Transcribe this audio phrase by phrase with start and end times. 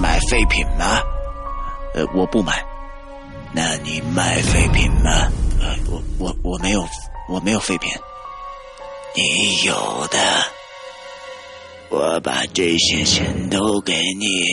[0.00, 1.00] 买废品吗？
[1.94, 2.64] 呃，我不买。
[3.52, 5.10] 那你卖废品吗？
[5.60, 6.86] 呃，我我我没有，
[7.28, 7.90] 我没有废品。
[9.16, 10.18] 你有的，
[11.88, 14.44] 我把这些钱都给你。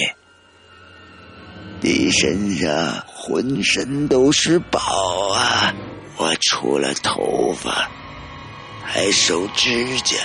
[1.81, 4.79] 你身上浑身都是宝
[5.33, 5.71] 啊！
[6.17, 7.87] 我除了头发，
[8.83, 10.17] 还收指甲，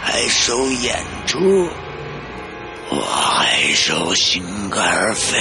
[0.00, 1.68] 还收眼珠。
[2.92, 5.38] 我还收心肝肺。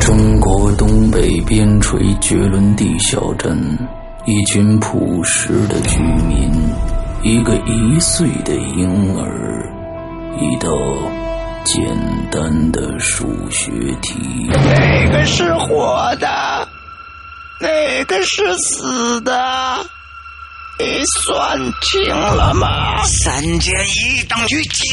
[0.00, 3.76] 中国东北边陲绝伦地小镇，
[4.24, 6.48] 一群朴实的居民，
[7.24, 9.68] 一个一岁的婴儿，
[10.40, 10.70] 一道
[11.64, 11.84] 简
[12.30, 14.48] 单的数学题。
[14.48, 16.68] 哪个是活的？
[17.60, 19.84] 哪个是死的？
[20.80, 20.84] 你
[21.24, 23.02] 算清了吗？
[23.02, 24.86] 三减一等于几？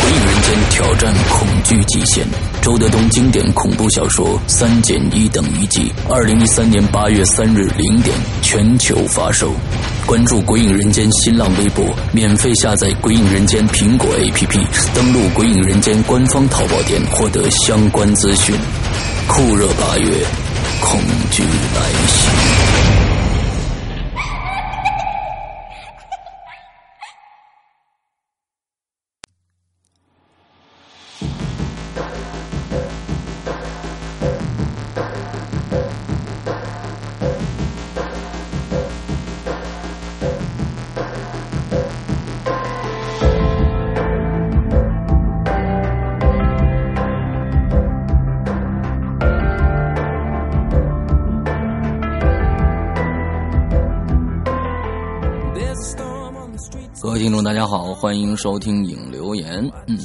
[0.00, 2.24] 鬼影人间挑战恐惧极限。
[2.60, 9.52] 周德东经典恐怖小说《三减一等于几》，二零一三年八月三日零点全球发售。
[10.06, 18.54] 关注鬼影人间新浪微博，免费下载鬼影人间苹果 APP，登录鬼影人间官方淘宝店获得相关资讯。
[19.26, 20.24] 酷热八月，
[20.80, 21.00] 恐
[21.32, 22.91] 惧来袭。
[58.12, 59.66] 欢迎收听影留言。
[59.86, 59.98] 嗯，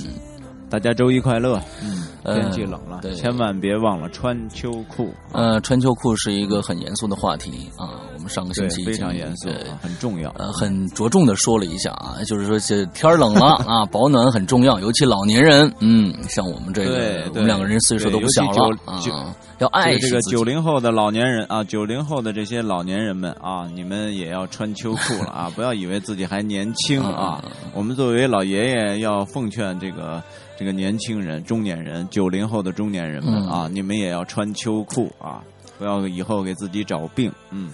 [0.69, 1.61] 大家周一快乐。
[1.83, 1.96] 嗯，
[2.33, 5.13] 天气冷了，对千万别忘了穿秋裤。
[5.31, 8.01] 呃，穿秋裤是一个很严肃的话题啊。
[8.15, 10.29] 我们上个星对，期非常严肃对，很重要。
[10.31, 25.51] 呃，很着重的说了一下啊，就是说这天儿冷了 啊，保暖很重要，尤其老年人，嗯，像我们这个，对对我们两个人岁数都不小了对尤其九啊，要爱这个九零后的老年人啊，九零后的这些老年人们啊，你们也要穿秋裤了啊！
[25.55, 27.43] 不要以为自己还年轻啊。
[27.73, 30.21] 我们作为老爷爷，要奉劝这个
[30.57, 35.43] 这个年轻人、中年人、九零后的中年人们嗯啊，你们也要穿秋裤啊，
[35.77, 37.31] 不要以后给自己找病。
[37.51, 37.69] 嗯，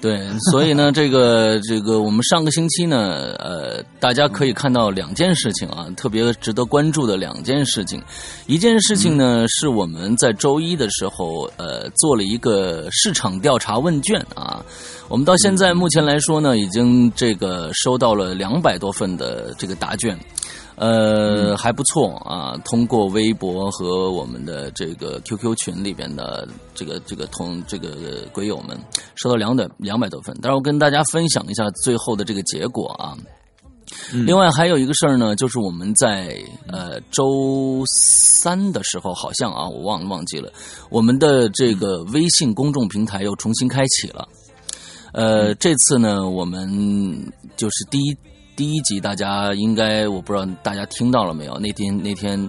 [0.00, 0.20] 对，
[0.50, 8.00] 所以呢，这 个这个，我们上个星期呢，呃，大家可以看到两件事情啊，特别值得关注的两件事情。
[8.46, 14.64] 一件事情呢，是我们在周一的时候，呃，做了一个市场调查问卷啊。
[15.08, 20.16] 我们到现在目前来说呢，已经这个收到了两百多份的这个答卷。
[20.76, 22.56] 呃，还不错啊！
[22.64, 28.76] 通过微博和我们的这个 QQ 群里边的这个这个同这个鬼友们，
[29.14, 30.36] 收到两百两百多份。
[30.42, 33.16] 但是，我跟大家分享一下最后的这个结果啊。
[34.26, 36.36] 另外还有一个事儿呢，就是我们在
[36.66, 40.50] 呃周三的时候，好像啊，我忘忘记了，
[40.90, 44.26] 我们的这个微信公众平台又重新开启了。
[45.12, 48.16] 呃，这次呢，我们就是第一
[48.56, 51.58] 第一集，大家应该我不知道大家听到了没有？
[51.58, 52.48] 那天那天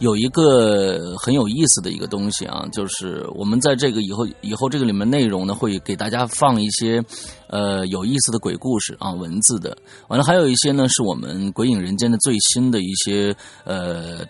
[0.00, 7.02] 有一个很有意思的一个东西啊，就是我们在这个以后以后这个里面内容呢，会给大家放一些
[7.48, 9.76] 呃有意思的鬼故事啊，文字的。
[10.08, 14.26] 完了，还有一些呢，是我们《鬼影人间》的最新的一些呃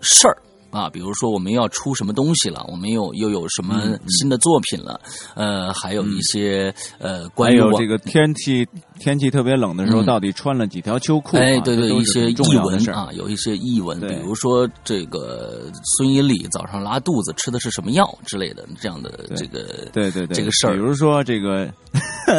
[0.00, 0.36] 事儿。
[0.70, 5.00] 啊，比如说我们要出什么东西了，我们又又有什么新的作品了，
[5.34, 8.66] 呃，还有一些呃关于我还有这个天气
[8.98, 11.40] 天气特别冷的时候，嗯到底穿了几条秋裤啊？
[11.40, 21.64] 哎，对对，一些译文啊，有一些译文，比如说这个孙一礼早上拉肚子吃的是什么药之类的，这样的这个对对对，这个事儿比如说这个，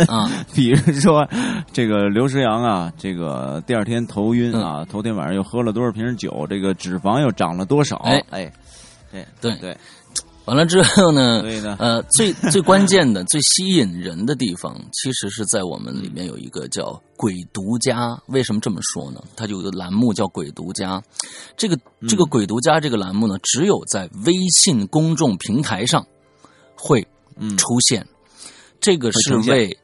[0.07, 1.27] 啊， 比如说
[1.73, 7.97] 这个刘诗阳啊，这个第二天头晕嗯啊，头天晚上又喝了多少瓶酒，这个脂肪又长了多少？
[7.97, 8.53] 哎哎，
[9.11, 9.77] 对对对，
[10.45, 11.43] 完了之后呢
[11.77, 18.17] 呃，最最关键的、最吸引人的地方，其实是在我们里面有一个叫“鬼独家”。
[18.27, 19.21] 为什么这么说呢？
[19.35, 21.01] 它就有个栏目叫“鬼独家”。
[21.57, 21.77] 这个
[22.07, 26.05] 这个“鬼独家”这个栏目呢，只有在微信公众平台上
[26.75, 27.07] 会
[27.37, 28.07] 嗯出现。
[28.79, 29.77] 这个是为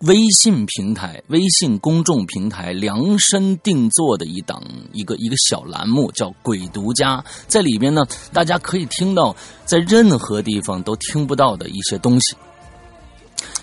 [0.00, 4.62] 微信平台、微信公众平台量身定做的一档
[4.92, 7.22] 一个一个小栏目，叫“鬼独家”。
[7.46, 8.02] 在里边呢，
[8.32, 9.36] 大家可以听到
[9.66, 12.34] 在任何地方都听不到的一些东西。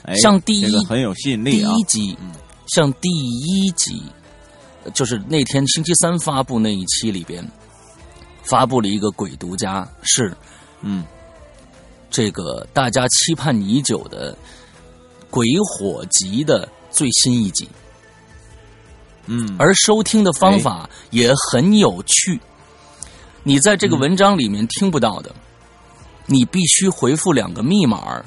[0.03, 2.15] 哎像第一这个很有吸引力啊，一集，
[2.67, 4.03] 像第一集，
[4.93, 7.43] 就是那天星期三发布那一期里边，
[8.43, 10.37] 发布了一个鬼独家，是
[10.81, 11.03] 嗯
[12.11, 14.33] 这个大家期盼已久的
[15.37, 17.69] 《鬼火集》的最新一集，
[19.27, 22.39] 嗯，而收听的方法也很有趣。
[23.43, 25.31] 你在这个文章里面听不到的，
[26.25, 28.19] 你必须回复两个密码，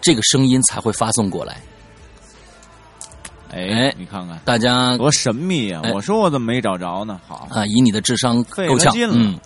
[0.00, 1.60] 这个声音才会发送过来。
[3.50, 5.80] 哎哎，你看看大家多神秘啊！
[5.84, 7.18] 哎我说我怎么没找着呢？
[7.26, 9.38] 好，啊，以你的智商费够呛，劲了嗯，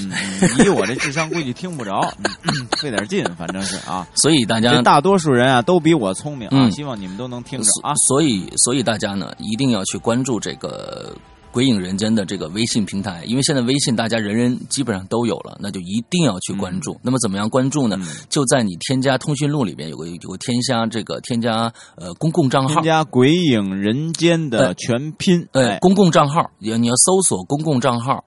[0.00, 2.00] 嗯，嗯以我这智商估计听不着，
[2.42, 4.06] 嗯费点劲，反正是啊。
[4.14, 7.94] 所以大家这大多数人啊都比我聪明啊，嗯希望你们都能听着啊。
[8.08, 11.14] 所以，所以大家呢一定要去关注这个
[11.54, 16.98] 《鬼影人间》的这个微信平台，因为现在微信大家人人基本上都有了，那就一定要去关注。
[17.00, 17.96] 那么怎么样关注呢？
[18.00, 18.06] 嗯。
[18.28, 22.80] 就在你添加通讯录里边有个有个添加这个添加呃公共账号。
[22.80, 22.82] 添。
[22.82, 25.78] 加“鬼影人间”的全拼，呃，哎。
[25.78, 28.24] 公共账号，也你要搜索公共账号，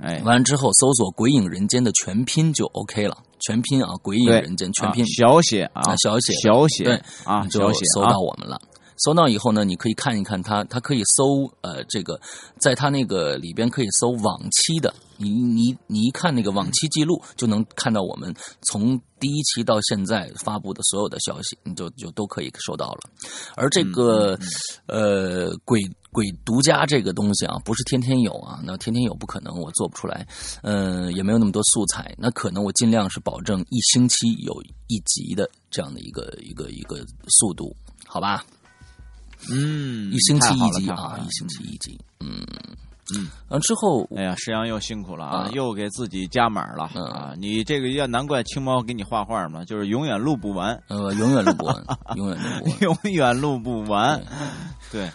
[0.00, 5.02] 哎，完了之后搜索“鬼影人间”的全拼就 OK 了，全拼啊，“鬼影人间”全拼。
[5.02, 5.82] 啊，小写啊。
[5.82, 7.60] 啊，小写小写对啊，就
[7.92, 8.12] 搜啊。
[8.12, 8.60] 到我们了。
[8.96, 12.20] 搜到以后呢，你可以看一看它，它可以搜呃这个，
[12.58, 23.00] 在它那个里边可以搜往期的，你你你一看那个往期记录，就能看到我们从第一期到现在发布的所有的消息，你就就都可以收到了。
[23.56, 24.38] 而这个、
[24.86, 25.80] 呃鬼
[26.12, 30.26] 鬼独家这个东西啊，不是天天有啊，那天天有不可能，我做不出来，
[30.62, 37.74] 嗯、也没有那么多素材，那可能我尽量是保证一星期有一集的这样的一个一个一个速度，
[38.06, 38.44] 好吧？
[39.50, 42.44] 嗯，一星期一集啊，一星期一集，嗯。
[43.14, 47.04] 嗯，完之后哎呀，石阳又辛苦了啊啊，又给自己加码了嗯。
[47.04, 47.34] 啊！
[47.38, 51.76] 你这个要难怪青猫给你画画嘛，就是永远录不完，呃永远录不完，
[52.16, 52.80] 永远录不完。
[52.80, 54.22] 永远录不完。
[54.90, 55.10] 对，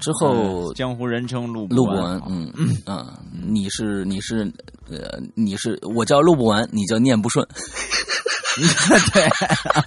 [0.00, 0.30] 之后
[0.68, 2.50] 呃江湖人称录录不完，嗯。
[2.86, 4.50] 啊，你是你是
[4.88, 7.46] 呃你是我叫录不完，你叫念不顺，
[9.12, 9.22] 对，
[9.74, 9.84] 嗯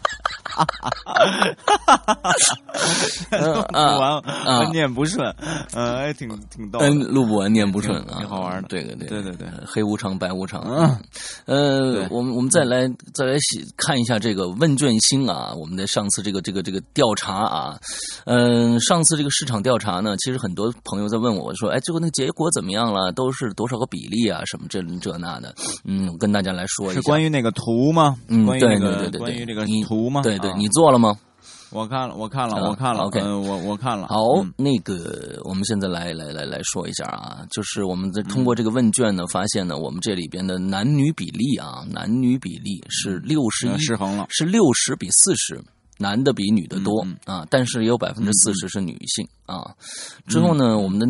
[3.32, 5.28] 录不啊完，我 念不顺，
[5.74, 6.80] 呃，还挺挺逗。
[6.80, 10.98] 嗯，录不完念不顺啊，挺好玩的对对对对对黑无常白无常，嗯，
[11.46, 17.80] 呃，我们我们再来再来细看一下这个问卷星啊，我们的上次这个这个这个调查啊，
[18.26, 23.12] 嗯、上次这个市场调查呢，其实很多朋友在问我说，哎，最后那结果怎么样了？
[23.12, 24.42] 都是多少个比例啊？
[24.46, 25.54] 什么这这那的？
[25.86, 27.02] 嗯，我跟大家来说一下。
[27.02, 28.16] 是关于那个图吗？
[28.28, 30.22] 嗯，对对对对，关于这个图吗？
[30.22, 31.18] 对对，啊你做了吗？
[31.70, 34.08] 我看了，我看了，啊我看了 OK 嗯，我我看了。
[34.08, 44.26] 好，嗯那个我们现在来来来来说一下啊，就是我们在通过这个问卷呢，发现呢，我们这里边的男女比例啊，男女比例是六十呃一，失衡了。
[44.30, 45.62] 是六十比四十，
[45.98, 49.76] 男的比女的多、嗯啊，但是也有百分之四十是女性、啊。
[50.26, 51.06] 之后呢，我们的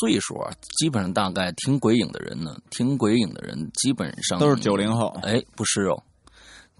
[0.00, 6.02] 岁数啊，基本上大概听鬼影的人呢，听鬼影的人基本上都是九零后，哎，不是哦，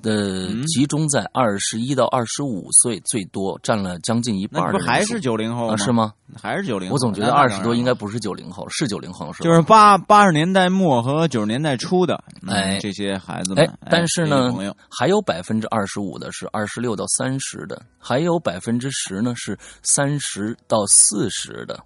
[0.02, 5.76] 呃，嗯集中在二十一到二十五岁最多，占了将近一半那不还是九零后啊？
[5.76, 5.93] 是？
[5.93, 6.12] 吗？
[6.41, 6.94] 还是九零后？
[6.94, 9.44] 我总觉得那二十多应该不是九零后，是九零后是吧？
[9.44, 14.52] 就是八八十年代末和九十年代初的，嗯哎这些孩子们哎，，但是呢
[14.88, 21.79] 还有百分之二十五的是二十六到三十的，还有百分之十呢是三十到四十的，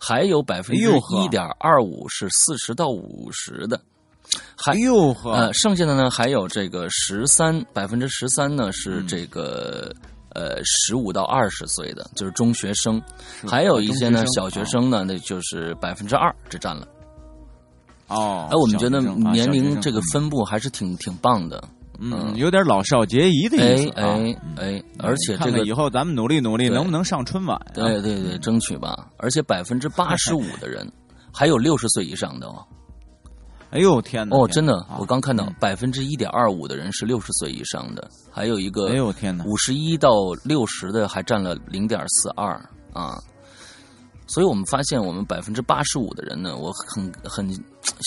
[0.00, 0.82] 还有百分之
[1.16, 3.80] 一点二五是四十到五十的，
[4.56, 9.92] 还哎呦呵，呃，剩下的呢还有这个十三百分之十三呢是嗯这个。
[10.34, 12.98] 呃，十五到二十岁的就是中学生，
[13.46, 16.88] 还有一些呢中小学生呢，那就是百分之二，只占了。
[18.08, 21.62] 哦，哎，我们觉得年龄这个分布还是挺挺棒的。
[22.00, 24.06] 嗯，有点老少皆宜的意思啊。
[24.06, 27.66] 哎哎哎，而且这个以后咱们努力努力，能不能上春晚啊？
[27.74, 29.10] 对对对，争取吧。
[29.18, 30.90] 而且百分之八十五的人，
[31.30, 32.64] 还有六十岁以上的哦。
[33.72, 34.36] 哎呦天哪！
[34.36, 39.44] 哦，真的，我刚看到嗯百分之一点二五的人是六十岁以上的，还有一个哎呦天哪！
[39.46, 40.10] 五十一到
[40.44, 42.52] 六十的还占了零点四二
[42.92, 43.16] 啊。
[44.26, 47.48] 所以我们发现，我们百分之八十五的人呢，我很很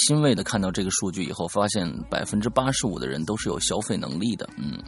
[0.07, 4.79] 欣慰的看到这个数据以后，发现百分之八十五的人都是有消费能力的，嗯，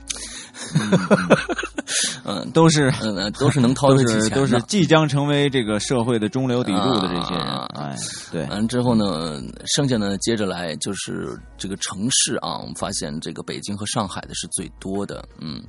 [2.24, 7.96] 嗯， 都是嗯嗯，都是能掏都得起钱 都是即将成为这个社会的中流砥柱的这些人啊，哎，
[8.32, 9.42] 对，完之后呢，
[9.76, 15.62] 剩下呢，接着来就是这个城市啊，我们发现这个北京和上海的是最多的，嗯，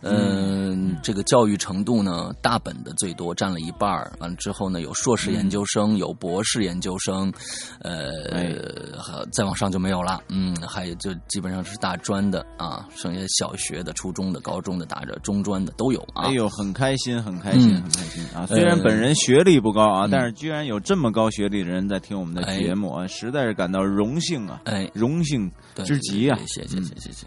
[0.00, 4.12] 嗯，这个教育程度呢，大本的最多，占了一半儿。
[4.20, 7.32] 完了之后呢，有硕士研究生，有博士研究生，
[7.80, 10.22] 呃，再往上就没有了。
[10.28, 16.26] 嗯，还有就基本上是大专的啊，剩下小学的、初中的、高中的、大着中专的都有啊。
[16.26, 18.46] 哎呦，很开心，很开心，很开心啊！
[18.46, 24.62] 虽然本人学历不高啊，但是居然有这么高学历的人在听我们的节目啊，实在是感到荣幸啊！
[24.64, 25.50] 哎，荣幸
[25.84, 26.38] 之极啊！
[26.46, 27.26] 谢谢，谢谢，谢谢。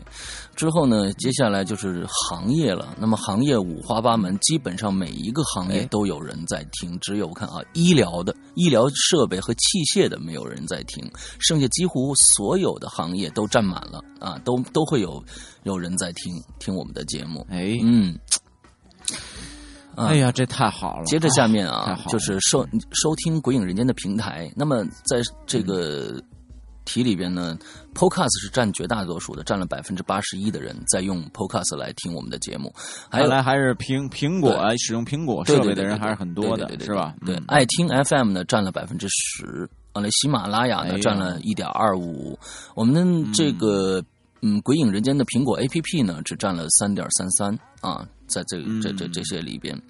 [0.55, 2.71] 之后呢，接下来就是行业。
[2.71, 6.97] 了，那么行业五花八门，基本上每一个行业都有人在听。
[6.99, 11.03] 只有我看啊，医疗的、医疗设备和器械的没有人在听，
[11.39, 15.23] 剩下几乎所有的行业都占满了啊，都都会有
[15.63, 17.45] 有人在听听我们的节目。
[17.49, 18.17] 哎，嗯，
[19.95, 21.05] 哎呀，这太好了。
[21.05, 24.51] 接着下面啊，就是收收听《鬼影人间》的平台。
[24.55, 26.21] 那么在这个。
[26.91, 27.57] 题里边呢
[27.95, 32.73] ，Podcast 是占绝大多数的，占了百分之八十一的人在用 Podcast 来听我们的节目。
[33.09, 37.15] 还有来还是苹苹果使用苹果设备的人还是很多的，是吧？
[37.25, 42.37] 对，爱听 FM 呢占了百分之十，完了喜马拉雅呢占了一点二五，
[42.75, 44.03] 我们的这个
[44.41, 49.81] 嗯鬼影人间的苹果 APP 呢只占了三点三三啊，在这这这这些里边。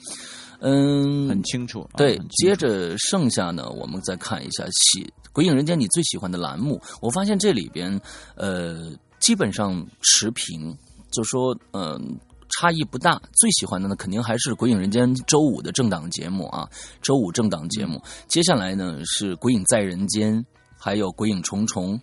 [0.63, 1.89] 嗯，很清楚。
[1.98, 5.03] 对，接着剩下呢，我们再看一下喜
[5.34, 6.82] 《鬼影人间》你最喜欢的栏目。
[7.02, 8.00] 我发现这里边，
[8.36, 10.78] 呃，基本上持平，
[11.12, 12.18] 就说，嗯，
[12.50, 13.22] 差异不大。
[13.34, 16.68] 最喜欢的呢，肯定还是《鬼影人间》周五的正档节目啊，
[17.02, 18.02] 周五正档节目。
[18.28, 20.38] 接下来呢是《鬼影在人间》，
[20.78, 22.00] 还有《鬼影重重》。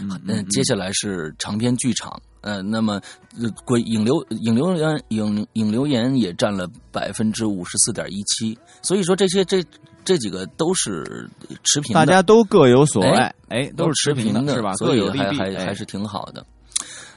[0.00, 2.20] 嗯，接下来是长篇剧场。
[2.40, 3.00] 呃，那么，
[3.64, 9.64] 鬼影流影流言影影留言也占了百分之五十四点一七，所以说这些这
[10.06, 11.28] 这几个都是
[11.64, 14.72] 持平，大家都各有所爱，哎，都是持平的，是吧？
[14.74, 16.46] 所以还还还是挺好的。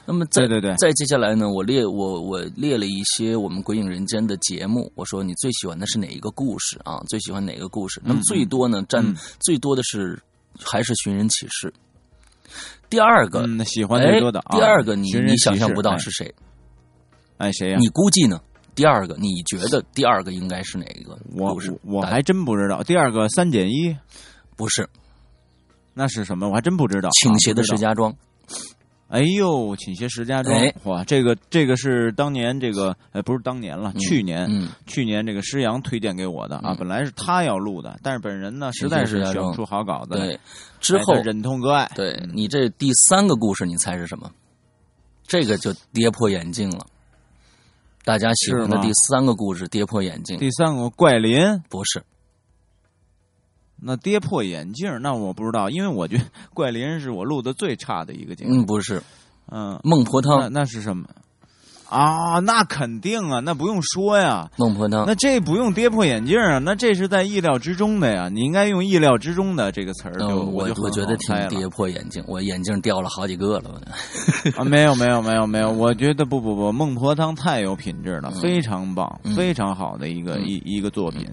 [0.04, 7.00] 那么，再对对，再接下来呢，我列我我列了一些我们鬼影人间的节目，我说你最喜欢的是哪一个故事啊？
[7.08, 8.02] 最喜欢哪个故事？
[8.04, 10.20] 那么最多呢，占最多的是
[10.60, 11.72] 还是寻人启事。
[12.88, 16.34] 第二个喜欢最多的，第二个你你想象不到是谁？
[17.36, 17.78] 哎，谁呀？
[17.78, 18.40] 你估计呢？
[18.74, 21.18] 第二个你觉得第二个应该是哪一个？
[21.34, 22.82] 我我还真不知道。
[22.82, 23.96] 第二个三减一
[24.56, 24.88] 不是？
[25.94, 26.48] 那是什么？
[26.48, 27.10] 我还真不知道。
[27.10, 28.14] 倾斜的石家庄。
[29.08, 34.48] 哎呦，倾斜石家庄，哇，这个这个是当年这个，呃，不是当年了，去年，
[34.86, 40.38] 去年这个施阳推荐给我的啊，本来是他要录的，但是本人呢，实在是写不出好稿子，对，
[40.78, 41.90] 之后忍痛割爱。
[41.96, 44.30] 对你这第三个故事，你猜是什么？
[45.26, 46.86] 这个就跌破眼镜了，
[48.04, 52.02] 大家喜欢的第三个故事跌破眼镜，第三个怪林不是。
[53.82, 58.56] 那跌破眼镜，那我不知道，因为我觉得怪林是我录的最差的一个节目。
[58.56, 59.02] 嗯，不是，
[59.50, 61.08] 嗯，孟婆汤那是什么？
[61.90, 70.14] 啊，那肯定啊，那不用说呀，孟婆汤，那这不用跌破眼镜啊，那这是在意料之中的呀，你应该用意料之中的这个词儿。
[70.24, 73.80] 我我觉得挺跌破眼镜，我眼镜掉了好几个了。
[74.56, 81.26] 啊，没有没有没有没有，我觉得不不不，孟婆汤太有品质了，非常棒，非常好的一个一一个作品，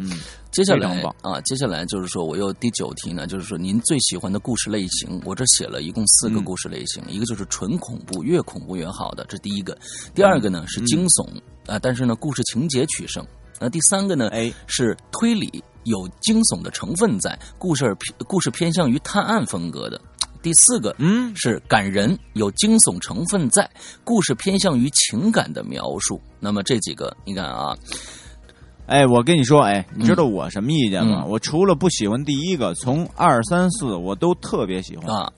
[0.00, 0.10] 嗯。
[0.50, 9.74] 接下来啊，接下来就是说，我又第九题呢，就是说您最喜欢的故事类型，我这写了一共四个故事类型，一个就是纯恐怖，越恐怖越好的，这第一个；
[10.14, 11.28] 第二个呢是惊悚
[11.66, 13.22] 啊，但是呢故事情节取胜；
[13.60, 17.94] 那第三个呢，哎，是推理，有惊悚的成分在，故事
[18.26, 20.00] 故事偏向于探案风格的；
[20.42, 23.70] 第四个，嗯，是感人，有惊悚成分在，
[24.02, 26.20] 故事偏向于情感的描述。
[26.40, 27.76] 那么这几个，你看啊。
[28.88, 31.22] 哎，我跟你说，哎，你知道我什么意见吗？
[31.26, 35.30] 我除了不喜欢第一个，从二三四我都特别喜欢啊。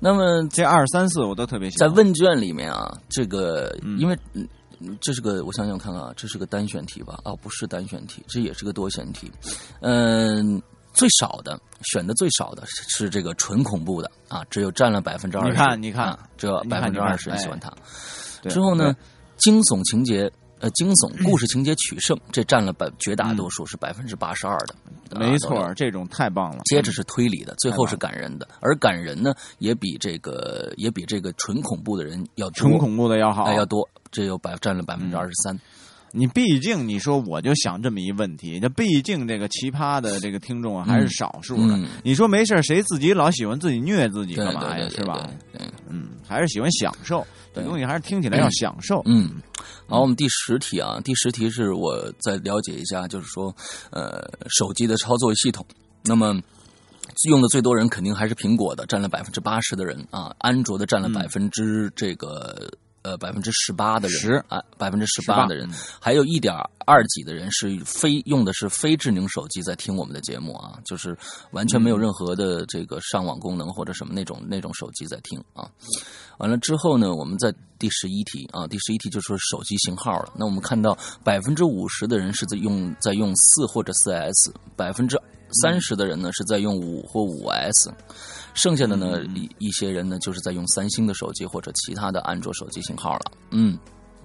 [0.00, 1.88] 那么这二三四我都特别喜欢。
[1.88, 4.18] 在问卷里面啊，这个因为
[5.00, 7.20] 这是个，我想想看看啊，这是个单选题吧？
[7.22, 9.30] 啊，不是单选题，这也是个多选题。
[9.80, 10.60] 嗯，
[10.92, 11.56] 最少的
[11.92, 15.50] 选的最少的是这个纯恐怖的啊，只有占了百分之二十。
[15.52, 17.72] 你看，你看，这百分之二十喜欢它。
[18.50, 18.92] 之后呢，
[19.36, 20.28] 惊悚情节。
[20.62, 24.76] 呃，惊悚故事情节取胜，这占了百绝大多数，是百分之八十二的。
[25.18, 26.60] 没错，这种太棒了。
[26.66, 28.46] 接着是推理的，最后是感人的。
[28.60, 33.86] 而感人呢，也比这个也比这个纯恐怖的人要纯恐怖的要好，要多。
[34.12, 35.58] 这有百占了百分之二十三。
[36.12, 41.78] 你毕竟你说，我就想这么一问题，那毕竟这个奇葩的这个听众啊，还是少数的。
[42.04, 44.88] 你说没事谁自己老喜欢自己虐自己干嘛呀？
[44.90, 45.28] 是吧？
[45.88, 47.26] 嗯，还是喜欢享受。
[47.54, 49.02] 这东西还是听起来要享受。
[49.04, 49.30] 嗯，
[49.86, 53.54] 好，我们第十题啊，第十题是我再了解一下，就是说，
[53.90, 54.22] 呃，
[54.58, 55.66] 手机的操作系统。
[56.04, 56.34] 那么
[57.28, 62.70] 用的最多人肯定还是苹果的，占了百分之八十的人啊，安卓的占了百分之这个
[63.02, 65.68] 呃百分之十八的人，十啊百分之十八的人，
[66.00, 66.54] 还有一点
[66.86, 71.16] 二几的人是非用的是非智能手机在听我们的节目啊，就是
[71.50, 75.68] 完全没有任何的这个上网功能或者什么那种那种手机在听啊。
[76.38, 80.32] 完了之后呢，我们在第十一题啊，第十一题就说手机型号了。
[80.36, 85.16] 那我们看到百分之五十的人是在用在用四或者四 S，百分之
[85.62, 87.92] 三十的人呢是在用五或五 S。
[88.54, 93.32] 剩下的呢，一一些人呢，就是在用三星的手机或者其他的安卓手机型号了。
[93.50, 93.78] 嗯。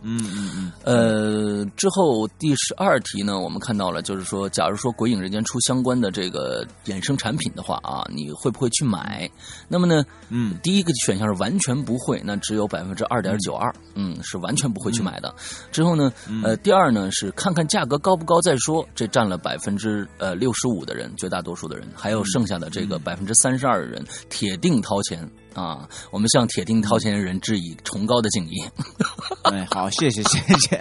[0.03, 9.29] 嗯嗯嗯，呃，之后第十二题呢，我们看到了，就是说，假如说《鬼影人间》出相关的这个衍生产品的话啊，你会不会去买？
[9.67, 15.33] 那么呢，嗯，第一个选项是完全不会，那只有百分之二点九二，嗯，是完全不会去买的。
[15.71, 16.13] 之后呢，
[16.43, 25.27] 呃，第二呢是看看价格高不高再说，这占了百分之呃六十五的人，绝大多数的人，还有剩下的这个百分之三十二的人，铁定掏钱。
[25.57, 28.63] 啊，我们向铁定掏钱的人致以崇高的敬意。
[29.41, 30.79] 哎，好，谢谢，谢谢，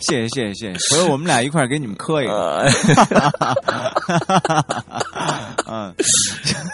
[0.00, 0.78] 谢谢，谢谢，谢谢。
[0.88, 2.66] 所以我们俩一块儿给你们磕一个。
[5.68, 5.94] 嗯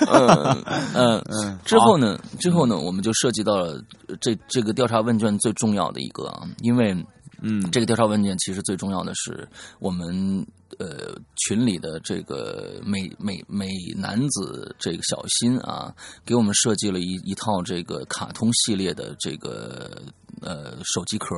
[0.08, 1.58] 嗯嗯嗯。
[1.66, 2.18] 之后呢？
[2.40, 2.78] 之后呢？
[2.78, 3.78] 我们就涉及到了
[4.18, 6.96] 这这个调查问卷最重要的一个啊，因为
[7.42, 9.46] 嗯，这个调查问卷其实最重要的是
[9.78, 10.46] 我们。
[10.82, 15.94] 呃，群里的这个美美美男子这个小新啊，
[16.26, 20.02] 给我们设计了一一套这个卡通系列的这个
[20.40, 21.36] 呃手机壳，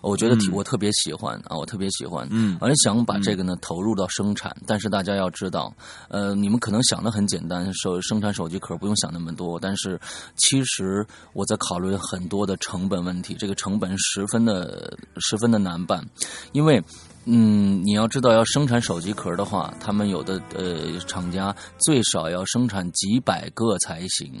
[0.00, 5.72] 我觉得我特别喜欢啊，我特别喜欢，嗯，完了想把这个呢投入到生产，但是大家要知道，
[6.08, 10.00] 呃，你们可能想的很简单，手生产手机壳不用想那么多，但是
[10.36, 16.04] 其实我在考虑很多的成本问题，这个成本十分的十分的难办，
[16.50, 16.82] 因为。
[17.28, 24.40] 嗯，你要知道，要生产手机壳的话，他们有的呃厂家最少要生产几百个才行。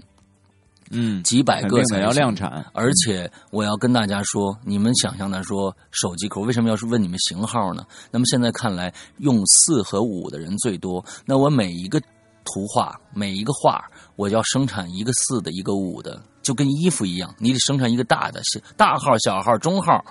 [0.92, 2.64] 嗯，几百个才要量产。
[2.72, 7.84] 而且我要跟大家说，你们想象的说手机壳为什么要是问你们型号呢？
[8.12, 11.04] 那么现在看来，用四和五的人最多。
[11.24, 12.00] 那我每一个
[12.44, 18.40] 图画，每一个画，我要生产一个四的，一个五的，就跟衣服一样，你得生产一个大的、
[18.76, 20.04] 大号、小号、中号、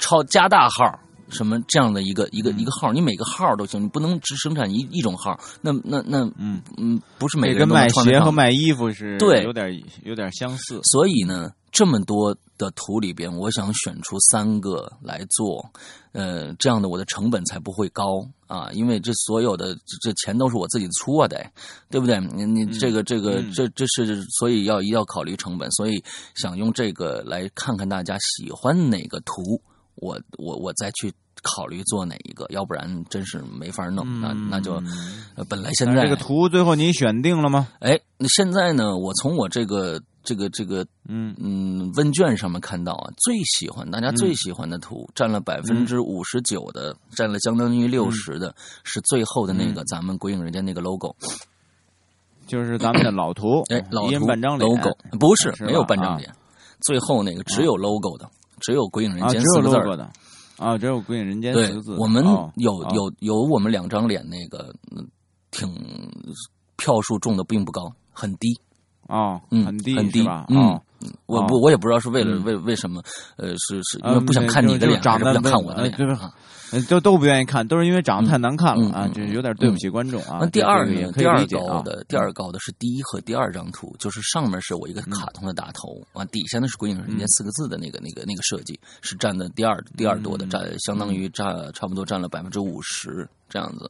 [0.00, 0.98] 超加大号。
[1.30, 5.38] 什么这样的一个一个一个号，你每个号都行，你不能只生产一一种号。
[5.60, 10.80] 那那那，嗯嗯，不是每个人卖鞋和卖衣服是对有点有点相似。
[10.84, 15.70] 所以呢，这么多的图里边，我想选出三个来做，
[16.12, 18.70] 呃，这样的我的成本才不会高啊。
[18.72, 21.44] 因为这所有的这钱都是我自己出啊，得
[21.90, 22.18] 对不对？
[22.20, 26.02] 你你这个这个这这是所以要一定要考虑成本，所以
[26.34, 29.60] 想用这个来看看大家喜欢哪个图。
[30.00, 34.20] 我我我再去考虑做哪一个，要不然真是没法弄。
[34.20, 34.82] 那那就
[35.48, 37.68] 本来现在这个图最后你选定了吗？
[37.80, 38.96] 哎，那现在呢？
[38.96, 51.14] 我从我这个这个这个嗯嗯问卷上面看到啊，最喜欢大家最喜欢的图占了百分之五十九的，占了相当于六十的，是最后的那个咱们鬼影人家那个 logo，
[52.46, 53.62] 就是咱们的老图。
[53.70, 56.34] 哎，老图半张脸 logo 不是没有半张脸，
[56.80, 58.28] 最后那个只有 logo 的。
[58.60, 60.10] 只有“鬼影人间”四个字的
[60.58, 61.96] 啊，只有“鬼影人间”四个字。
[61.98, 62.24] 我们
[62.56, 64.74] 有有有我们两张脸，那个
[65.50, 65.68] 挺
[66.76, 68.48] 票数中的并不高，很低
[69.06, 70.46] 啊，嗯，很低很低吧？
[70.48, 70.80] 嗯。
[71.26, 73.02] 我不，我也不知道是为了为为什么，
[73.36, 75.96] 呃，是是因为不想看你的脸，长得不想看我的脸，
[76.88, 80.38] 都都不愿意看，都是因为长得太难看了啊，就有点对不起观众啊。
[80.40, 81.10] 那第二呢？
[81.12, 93.88] 第二高的，第二高的是第一和第二张图，就是上面是我一个卡通的大头啊，底下呢是“鬼影人间”四个字的那个那个那个设计，是占的第二第二多的，占相当于占差不多占了百分之五十这样子，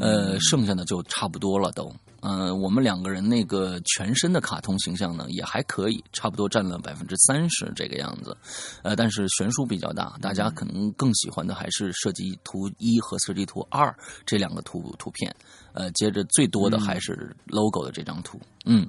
[0.00, 1.92] 呃，剩下的就差不多了都。
[2.22, 8.36] 嗯，我们两个人那个全身的卡通形象呢，也还可以，差不多占了百分之三十这个样子，
[8.82, 15.34] 呃，但是悬殊比较大，大家可能更喜欢的还是设计图一和设计图二这两个图图片，
[15.72, 18.88] 呃，接着最多的还是 logo 的这张图，嗯。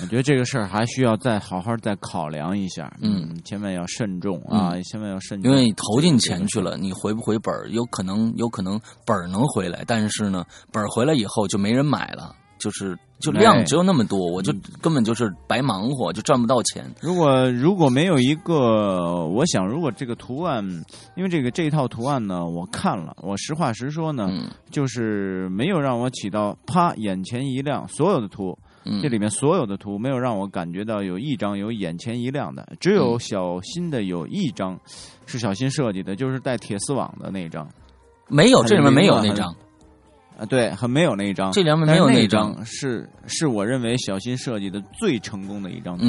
[0.00, 5.50] 我觉得这个事儿还需要再好好再考量一下，嗯，千万要慎重啊，千万要慎重。
[5.50, 7.68] 因为你投进钱去了，你回不回本儿？
[7.70, 16.84] 有可能，有可能本儿能回来，但是呢，本儿回来以后就没人买了，就是就量只有那么多，我就根本就是白忙活，就赚不到钱。
[17.00, 20.64] 如果如果没有一个，我想，如果这个图案，
[21.14, 24.28] 因为这个这一套图案呢，我看了，我实话实说呢，
[24.70, 28.58] 就是没有让我起到啪眼前一亮，所有的图。
[29.02, 34.78] 这里面所有的图没有让我感觉到有一张有眼前一亮的，只有小新的有一张
[35.26, 37.68] 是小新设计的，就是带铁丝网的那一张。
[38.28, 39.54] 没有，这里面没有那张。
[40.38, 41.50] 啊，对，很没有那一张。
[41.50, 46.04] 这里面没有那一张，是是我认为小新设计的最成功的一张图，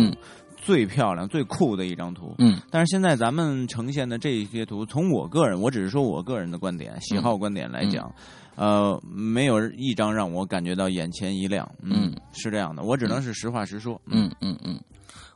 [0.56, 2.36] 最漂亮、最酷的一张图。
[2.38, 8.14] 嗯但是现在咱们呈现的这些图，从我个人，我只是说我个人的观点、喜好观点来讲，
[8.60, 11.66] 呃，没有一张让我感觉到眼前一亮。
[11.82, 14.00] 嗯，嗯是这样的，我只能是实话实说。
[14.08, 14.78] 嗯嗯嗯，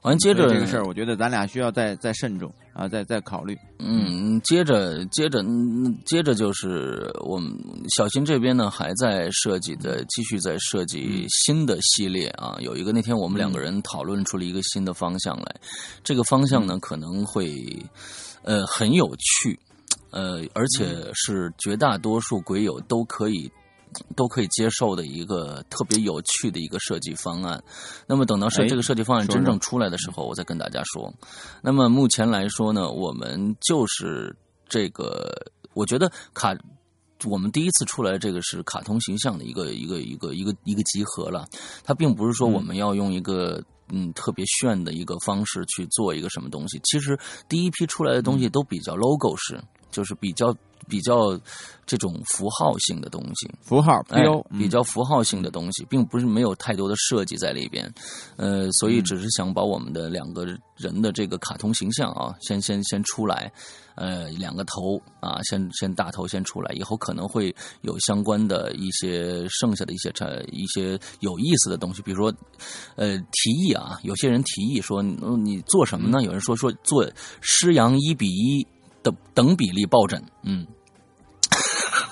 [0.02, 3.58] 完接着这个事儿，我觉得咱俩需要再再慎重啊，再再考虑。
[3.80, 7.50] 嗯，接着接着嗯接着就是我们
[7.96, 12.58] 小新这边呢还在设计的，继续在设计新的系列啊。
[12.60, 15.56] 有一个那天我们两个人讨论出了一个新的方向来，
[16.04, 17.82] 这个方向呢可能会
[18.42, 19.58] 呃很有趣，
[20.14, 23.52] 呃，而且是绝大多数鬼友都可以。
[24.16, 27.64] 都可以接受的一个特别有趣的一个设计方案。
[28.08, 31.14] 那么等到设哎这个设计方案真正出来的时候，我再跟大家说。
[31.62, 34.36] 那么目前来说呢，我们就是
[34.68, 35.32] 这个，
[35.76, 36.58] 我觉得卡。
[37.26, 41.48] 我们第一次出来，这个是卡通形象的一个一个一个一个一个集合了。
[41.84, 46.82] 它并不是说我们要用一个嗯特别炫的一个方式去做一个什么东西。
[46.84, 47.16] 其实
[47.48, 50.54] 第一批出来的东西都比较 logo 式，就是比较
[50.90, 51.40] 比较
[51.86, 53.50] 这种符号性的东西。
[53.62, 57.90] 符号哎标、比较符号性的东西，并不是没有太多的设计在里边，
[58.36, 63.50] 呃，所以只是想把我们的两个人的这个卡通形象啊，先先先出来，
[63.96, 72.34] 呃，两个头啊，先先大头先出来，以后可能会有相关的一些剩下的一些产一些有意思的东西，比如说，
[72.96, 76.24] 呃，提议啊，有些人提议说，嗯你做什么呢？
[76.24, 78.66] 有人说说做狮羊一比一
[79.04, 80.66] 的等比例抱枕，嗯。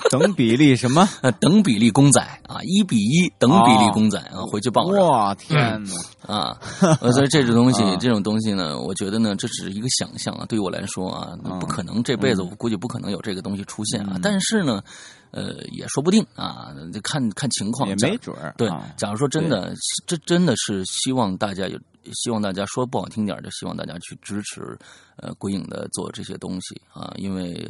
[0.09, 1.07] 等比例什么？
[1.23, 5.81] 呃，等比例公仔啊，一比一等比例公仔啊，回去抱着哇，天
[6.27, 6.35] 哪！
[6.35, 6.57] 啊。
[6.99, 10.45] 呃，所以这种东西啊，这种东西呢，我觉得呢，这只是一个想象啊。
[10.49, 14.19] 对于我来说啊，嗯不可能这辈子嗯我估计不可能有这个东西出现啊嗯。
[14.21, 14.83] 但是呢，
[15.31, 17.89] 呃，也说不定啊，就看看情况。
[17.89, 18.53] 也没准儿。
[18.57, 19.73] 对啊，假如说真的，
[20.05, 21.79] 这真的是希望大家有，
[22.13, 24.77] 希望大家说不好听点儿，就希望大家去支持
[25.15, 27.69] 呃鬼影的做这些东西啊，因为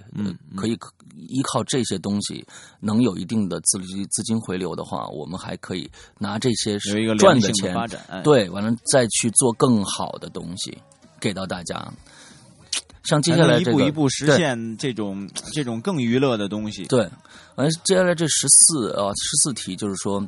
[0.56, 0.78] 可以
[1.15, 2.45] 依靠这些东西
[2.80, 7.76] 能有一定的资金资金回流的话，我们还可以拿这些有一个赚的钱
[8.24, 10.78] 对，完了再去做更好的东西
[11.19, 11.91] 给到大家。
[13.04, 16.86] 像接下来这个一步一步实现这种这种更娱乐的东西。
[16.86, 17.00] 对，
[17.56, 20.24] 完了接下来这十四啊十四题就是说，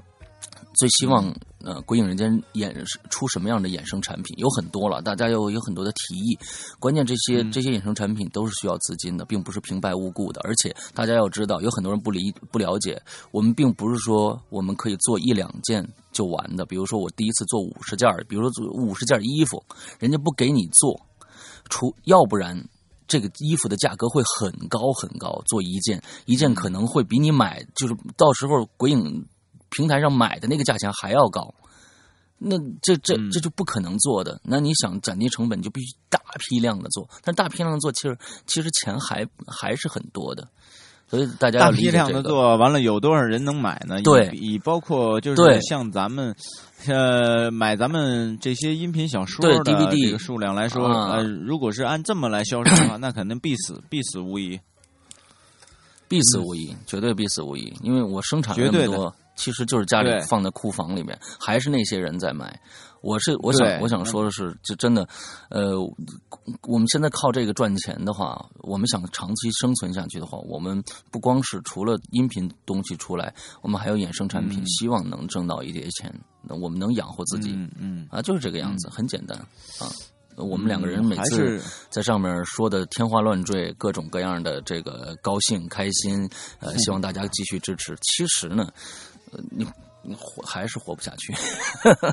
[0.80, 1.34] 最希望
[1.64, 2.74] 呃鬼影人间衍
[3.10, 4.36] 出什么样的衍生产品？
[4.38, 6.38] 有很多了，大家有有很多的提议。
[6.80, 10.42] 关键这些嗯这些衍生产品都是需要资金的，并不是平白无故的。
[10.44, 13.00] 而且大家要知道，有很多人不理不了解，
[13.32, 16.66] 我们并不是说我们可以做一两件就完的。
[16.66, 19.64] 比如说我第一次做五十件，比如说做五十件衣服，
[20.00, 21.00] 人家不给你做，
[21.70, 22.68] 除要不然。
[23.06, 29.28] 这个衣服的价格会很高很高，做一件一件可能会比你买就是到时候鬼影
[29.70, 31.54] 平台上买的那个价钱还要高，
[32.40, 34.40] 那这这嗯这就不可能做的。
[34.42, 40.48] 那你想降低成本，你就必须大批量的做，但是大批量的做，其实其实钱还还是很多的，
[41.14, 41.92] 所以大家要大批。
[41.92, 44.02] 量的做完了，有多少人能买呢？
[44.02, 46.36] 对以以包括就是像咱们，
[46.88, 54.60] 呃，买咱们这些音频小说的 DVD 这个数量来说，啊呃，如果是按这么来销售的话， 那肯定必死，必死无疑。
[56.08, 57.72] 必死无疑，绝对必死无疑。
[57.84, 62.60] 因为我生产那么多，其实就是家里放在库房里面，还是那些人在买。
[63.04, 65.06] 我是我想我想说的是，就真的，
[65.50, 65.78] 呃，
[66.62, 79.38] 我们现在靠这个赚钱的话，我们想长期生存下去的话，我们不光是除了音频东西出来，我们还有衍生产品，嗯希望能挣到一点钱，那我们能养活自己、嗯嗯，啊，就是这个样子，很简单
[79.80, 79.92] 啊。
[80.36, 81.62] 我们两个人嗯每次
[81.92, 86.28] 在上面说的天花乱坠，各种各样的这个高兴、开心，
[86.60, 87.96] 呃， 希望大家继续支持。
[88.02, 88.68] 其实呢，
[89.32, 89.72] 呃，你你
[90.18, 91.34] 活还是活不下去。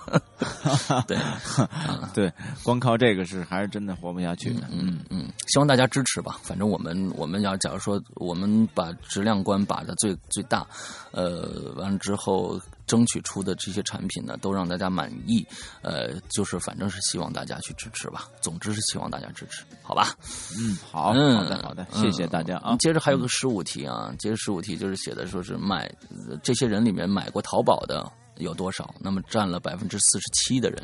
[1.06, 1.18] 对，
[2.14, 4.66] 对，光靠这个是还是真的活不下去的。
[4.70, 6.38] 嗯嗯，希望大家支持吧。
[6.42, 10.66] 反正我们我们要假如说我们把质量关把的最最大，
[11.10, 15.46] 呃，完了之后争取出的这些产品呢，都让大家满意。
[15.80, 18.26] 呃，就是反正是希望大家去支持吧。
[18.40, 20.12] 总之是希望大家支持，好吧？
[20.58, 22.78] 嗯，好，嗯，好的，好的，谢谢大家啊嗯。
[22.78, 25.86] 接着还有个十五题啊，接着十五题就是写的说是买
[26.28, 28.92] 呃这些人里面买过淘宝的有多少？
[28.98, 30.82] 那么占了百分之四十七的人。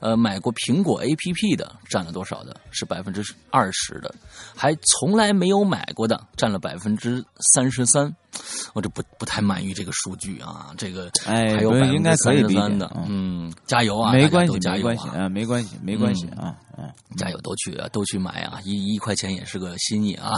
[0.00, 2.54] 呃，买过苹果 APP 的占了多少的？
[2.70, 4.14] 是百分之二十的，
[4.54, 8.14] 还从来没有买过的占了百分之三十三。
[8.74, 11.48] 我这不不太满意这个数据啊，这个哎
[11.92, 16.90] 应该可以理解的，嗯嗯，加油啊，没关系，都加油没关系啊啊，没关系，没关系啊嗯。
[17.16, 18.58] 加油，都去啊都去买啊！
[18.64, 20.32] 一一块钱也是个心意啊！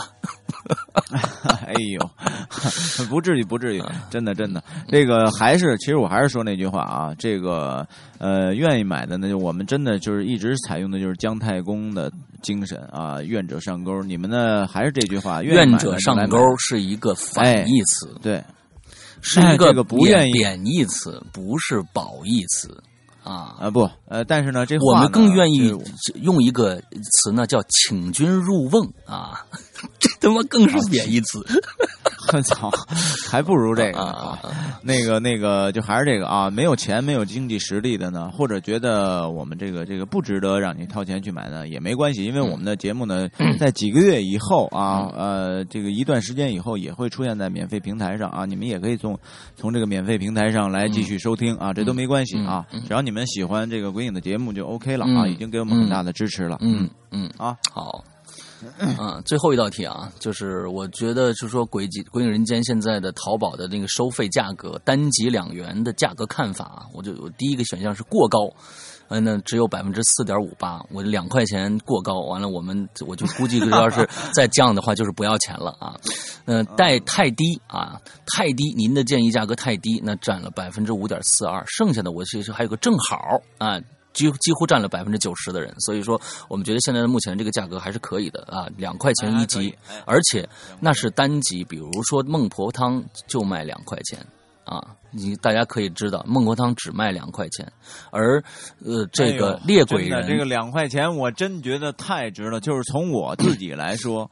[1.67, 2.11] 哎呦，
[3.09, 7.87] 不至于，不至于，真的，真的，这个还是，其实我还是说那句话啊，这个
[8.19, 14.03] 呃，愿意买的，那就我们真的就是一直采用的就是姜太公的精神啊，愿者上钩。
[14.03, 18.45] 你们呢，还是这句话，愿者上钩是一个反义词，对，
[19.23, 22.83] 是一个不愿意贬义词，不是褒义词。
[23.23, 25.75] 啊啊不，呃，但是呢，这我们更愿意
[26.23, 29.45] 用一个词呢，叫“请君入瓮”啊，
[29.99, 31.45] 这他妈更是贬义词。
[32.33, 32.71] 我 操，
[33.31, 34.39] 还不如这个啊！
[34.83, 36.51] 那个那个，就还是这个啊！
[36.51, 49.19] 没有钱、没有经济实力的呢，或者觉得我们这个这个不值得让你掏钱去买呢，也没关系，因为我们的节目呢，在几个月以后啊，呃，这个一段时间以后也会出现在免费平台上啊，你们也可以从
[49.55, 56.59] 从这个免费平台上来继续收听啊，这都没关系啊，只要你们喜欢这个鬼影的节目就 OK 了啊，已经给我们很大的支持了。
[56.61, 58.03] 嗯嗯啊，好。
[58.79, 68.49] 嗯，最后一道题啊，就是我觉得，就是说，鬼迹鬼影人间现在的淘宝的那个收费价格，单集两元的价格看法，我就我第一个选项是过高，
[69.09, 75.95] 嗯，那只有百分之四点五八，我两块钱过高，完了我们我就估计要是 再降的话，就是不要钱了啊，
[76.47, 78.01] 嗯，带太低啊，
[78.35, 83.81] 太低，您的建议价格太低，那占了百分之五点四二，剩下的我其实还有个正好啊。
[84.17, 89.77] 几几乎占了百分之九十的人，所以说我们觉得现在的目前这个价格还是可以的啊，两块钱一集，
[90.07, 90.49] 而且
[90.81, 94.19] 那是单集，比如说孟婆汤就卖两块钱
[94.65, 97.71] 啊，你大家可以知道孟婆汤只卖两块钱，
[98.11, 98.43] 而
[98.83, 104.31] 呃这个猎鬼人这个两块钱我真觉得太值了，就是从我自己来说，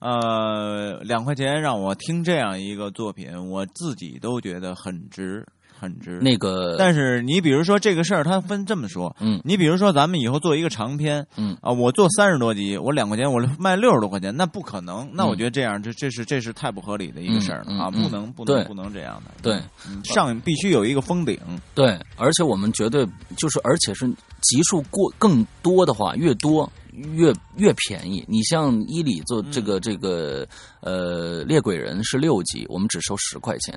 [0.00, 5.46] 呃两块钱让我听这样一个作品，我自己都觉得很值。
[5.80, 19.58] 很值那个，但是你比如说这个事儿，它分这么说，嗯，你比如说咱们以后做一个长篇，嗯啊，我做三十多集，我两块钱，我卖六十多块钱，那不可能，那我觉得这样，这这是这是太不合理的一个事儿了啊，不能不能不能这样的，对，
[20.04, 21.38] 上必须有一个封顶，
[21.74, 23.06] 对，而且我们绝对
[23.38, 24.06] 就是，而且是
[24.42, 26.70] 集数过更多的话，越多
[27.14, 28.22] 越越便宜。
[28.28, 30.46] 你像伊里做这个这个
[30.80, 33.74] 呃猎鬼人是六集，我们只收十块钱。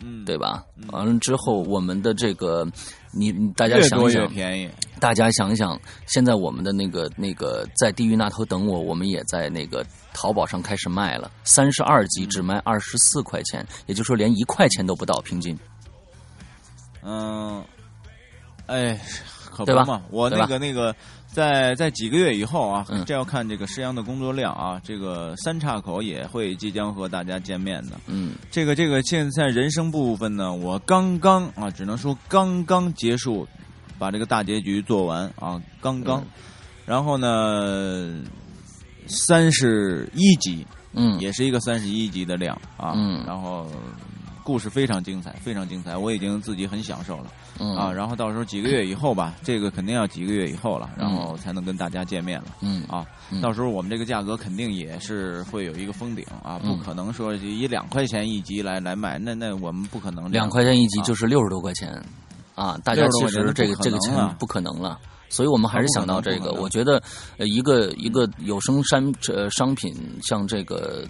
[0.00, 0.64] 嗯，对吧？
[0.90, 2.66] 完了之后，我们的这个，
[3.12, 4.68] 你大家想想，便宜。
[4.98, 15.58] 大家想想，现在我们的那个那个在地狱那头等我，我们也在那个淘宝上开始卖了，三十二集只卖二十四块钱，也就是说连一块钱都不到平均。
[17.02, 17.64] 嗯，
[18.66, 19.00] 哎，
[19.54, 20.94] 可不嘛，我那个那个。
[21.32, 24.78] 在在几个月以后啊，这要看这个施阳的工作量啊。
[24.84, 27.92] 这个三岔口也会即将和大家见面的。
[28.06, 33.48] 嗯，这个这个现在人生部分呢，我刚刚啊，只能说刚刚结束，
[33.98, 36.22] 把这个大结局做完啊，刚刚。
[36.84, 38.20] 然后呢，
[39.06, 42.92] 三十一集，嗯，也是一个三十一集的量啊。
[42.94, 43.66] 嗯，然后
[44.44, 47.26] 故事非常精彩，非常精彩，我已经自己很享受了。
[47.76, 52.46] 啊，然后到时候几个月以后吧，这个肯定要几个月以后了，然后才能跟大家见面了。
[52.60, 53.06] 嗯啊，
[53.40, 60.30] 到时候我们这个价格肯定也是会有一个封顶啊，不可能说以两块钱一集来来卖，那那我们不可能。
[60.30, 62.02] 两块钱一集就是六十多块钱
[62.54, 66.52] 啊，大家其实这个这个钱不可能了，所以我们还是想到这个。
[66.54, 67.00] 我觉得
[67.38, 71.06] 一个一个有声商呃商品像这个。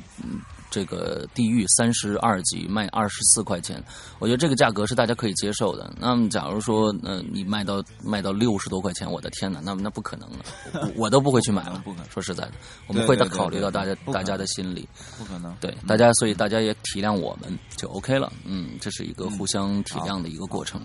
[0.73, 3.85] 这个地狱三十二集卖二十四块钱，
[4.19, 5.93] 我觉得这个价格是大家可以接受的。
[6.01, 10.39] 那么，假如说，呃，你卖到卖到六十多块钱，我的天哪，那那不可能了，
[10.97, 11.83] 我都不会去买了。
[11.85, 12.53] 不可能，说实在的，
[12.87, 14.89] 我们会考虑到大家大家的心理。
[15.19, 18.33] 不可能，对大家，所以大家也体谅我们就 OK 了。
[18.47, 20.81] 嗯，这是一个互相体谅的一个过程。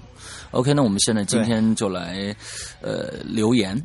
[0.52, 2.36] OK，那我们现在今天就来
[2.82, 3.82] 呃留言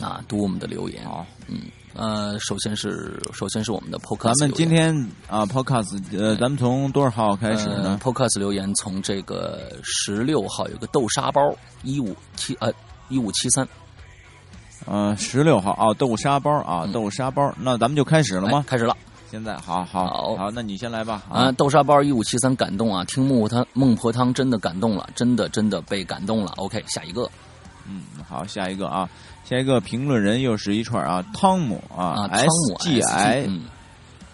[0.00, 1.04] 啊，读我们的留言。
[1.04, 1.62] 好，嗯。
[1.96, 4.94] 呃，首先是首先是我们的 Podcast，咱们今天
[5.28, 11.40] 啊 Podcast，呃，咱们从多少号开始呢？Podcast 留言从这个十六号有个豆沙包
[11.82, 12.70] 一五七呃
[13.08, 13.66] 一五七三，
[14.84, 18.62] 呃，十六号啊豆沙包啊豆沙包，那咱们就开始了吗？
[18.68, 18.94] 开始了，
[19.30, 26.52] 现在好好好，那你先来吧啊豆沙包一五七三感动啊，听孟婆汤孟婆汤真的感动了，真的真的被感动了。
[26.56, 27.26] OK，下一个，
[27.88, 29.08] 嗯，好，下一个啊。
[29.48, 32.48] 下一个评论人又是一串啊，汤姆啊，S
[32.80, 33.48] G I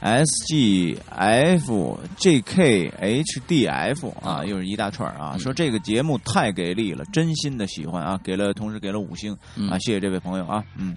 [0.01, 9.37] S G F J K H D F 啊，又是一大串啊，说这个节目太给力了，真心的喜欢啊，给了同时给了五星
[9.71, 10.97] 啊，谢谢这位朋友啊，嗯。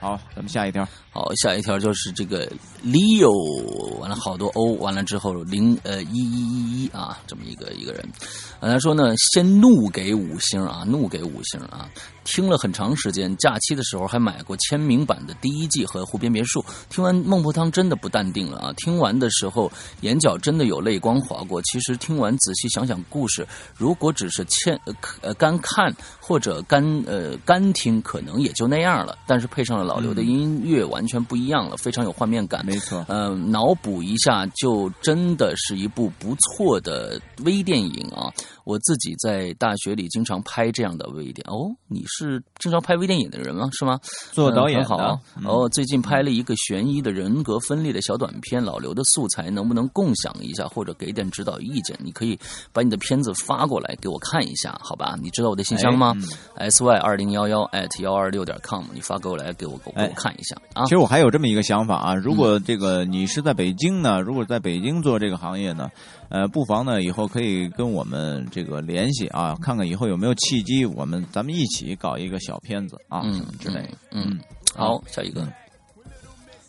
[0.00, 0.86] 好，咱们下一条。
[1.10, 2.46] 好，下一条就是这个
[2.84, 8.06] Leo，完了好多 O，完了之后零呃一一一一啊，这么一个一个人。
[8.60, 11.88] 他说呢，先怒给五星啊，怒给五星啊。
[12.24, 16.60] 听了很长时间，假期的时候还买过签名版的第一季和《湖边别墅》。
[16.88, 18.72] 听完孟婆汤真的不淡定了啊！
[18.76, 21.60] 听完的时候眼角真的有泪光划过。
[21.62, 24.78] 其实听完仔细想想故事，如果只是欠
[25.20, 29.16] 呃干看或者干呃干听，可能也就那样了。
[29.26, 32.64] 但是配上了老刘的音乐，完全不一样了，非常有画面感。
[32.64, 38.32] 没错，呃，脑补一下就真的是一部不错的微电影啊！
[38.64, 43.68] 我自己在大学里经常拍这样的微电影哦，你是经常拍微电影的人吗？
[43.72, 43.98] 是吗？
[44.32, 44.96] 做导演好
[45.44, 45.68] 哦。
[45.68, 51.98] 最近拍了一个悬疑的人格分裂的小短片，老刘的素材能不能共享一下，或者给点指导意见？
[52.02, 52.38] 你可以
[52.72, 55.16] 把你的片子发过来给我看一下，好吧？
[55.22, 56.14] 你知道我的信箱吗
[56.56, 60.84] ？s y 二零幺幺 at 幺二六点 com，你发过来给我给我看一下啊。
[60.84, 65.90] 其实我还有这么一个想法啊，如果这个你是在北京呢，如果在北京做这个行业呢？
[66.34, 73.90] 呃，不妨呢，以后可以跟我们这个联系啊，看看以后有没有契机，我们咱们一起搞一个小片子啊，什么之类的。
[74.10, 74.40] 嗯，
[74.74, 75.46] 好，下一个，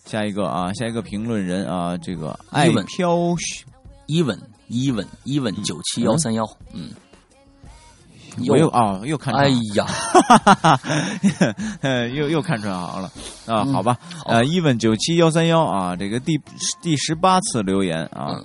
[0.06, 3.16] 下一个啊，下一个评论人啊，这个爱飘
[4.06, 4.38] ，even
[4.70, 6.92] even even 九七幺三幺，嗯，
[8.48, 9.88] 我又啊又看，哎呀，
[12.14, 13.12] 又又看出来好了
[13.48, 13.98] 啊，好吧，
[14.28, 16.40] 呃，even 九七幺三幺啊，这个第
[16.84, 18.40] 第十八次留言啊。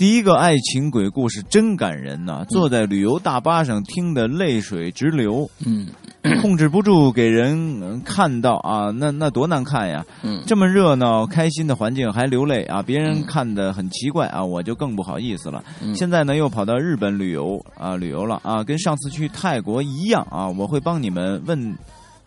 [0.00, 2.42] 第一个爱情鬼故事真感人呐！
[2.48, 5.86] 坐在旅游大巴上听得泪水直流，嗯，
[6.40, 10.02] 控制不住给人看到啊，那那多难看呀！
[10.22, 15.62] 嗯，这么热闹开心的环境还流泪啊，别人看的很奇怪啊，我就更不好意思了。
[15.94, 21.76] 现在呢又跑到日本旅游啊，旅游了啊，跟上次去泰国一样啊，我会帮你们问，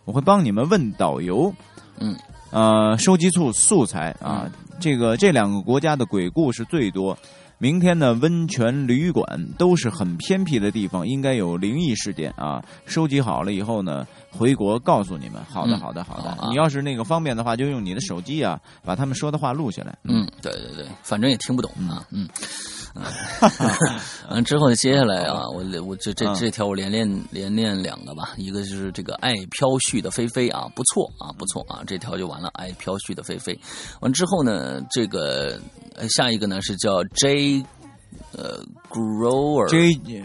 [0.05, 1.51] 我会帮你们问导游，
[1.99, 2.15] 嗯，
[2.51, 4.47] 呃，收集素素材啊，
[4.79, 7.17] 这个这两个国家的鬼故事最多。
[7.63, 9.25] 明天的温泉旅馆
[9.57, 12.61] 都是很偏僻的地方，应该有灵异事件啊！
[12.85, 15.41] 收集好了以后呢，回国告诉你们。
[15.45, 16.37] 好的，好的，好的。
[16.49, 19.97] 你要是那个方便的话，就用你的手机啊，把他们说的话录下来。
[20.03, 22.05] 嗯，对对对，反正也听不懂啊。
[22.11, 22.27] 嗯。
[24.29, 32.49] 完 之后，接下来啊，我我这这这条我连练连练两个吧，一个就是这个爱飘絮的菲菲啊，不错啊，不错啊，这条就完了。
[32.53, 33.59] 爱飘絮的菲菲，
[34.01, 35.59] 完之后呢，这个
[36.09, 37.63] 下一个呢是叫 J。
[38.31, 40.23] 呃，grower，J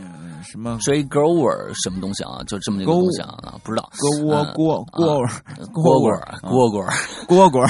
[0.51, 2.43] 什么？J grower 什么东西啊？
[2.47, 3.61] 就这么一个东西啊？
[3.63, 3.91] 不知道。
[3.99, 5.21] 锅锅锅锅
[5.73, 6.89] 锅 锅锅
[7.27, 7.63] 锅锅锅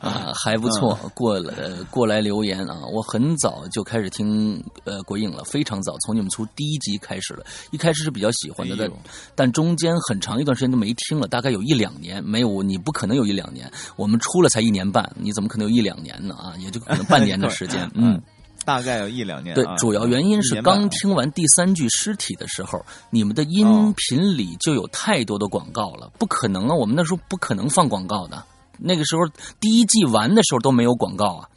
[0.00, 0.98] 啊，还不错。
[1.14, 7.44] 过了过来留言啊，我很早就开始听呃鬼影了，非常早，从你们出第一集开始了。
[7.70, 8.90] 一开始是比较喜欢的，但
[9.34, 12.62] 但中间很长一段时间都没听了，大概有一两年没有。
[12.62, 16.34] 你不可能有一两年，我们出了才一年半，你怎么可能有一两年呢？
[16.36, 18.20] 啊，也就可能半年的时间， 嗯。
[18.66, 19.54] 大概有一两年。
[19.54, 26.74] 对，主要原因是刚听完第三具尸体的时候，你们的音频里就有太多的广告了，不可能啊！
[26.74, 28.42] 我们那时候不可能放广告的。
[28.78, 29.22] 那个时候
[29.60, 31.48] 第一季完的时候都没有广告啊，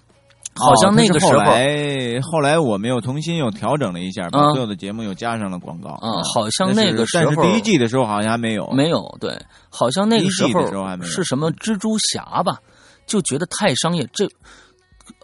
[0.56, 1.32] 好像那个时候。
[1.32, 5.89] 后来，后来我们又重新又调整了一下，把所有的节目又加上了广告。
[5.89, 7.26] 啊，好像那个时候。
[7.26, 8.69] 但是第一季的时候好像还没有。
[8.72, 9.38] 没有，对，
[9.69, 10.62] 好像那个时候
[11.02, 12.60] 是什么蜘蛛侠吧？
[13.08, 14.26] 就觉得太商业，这，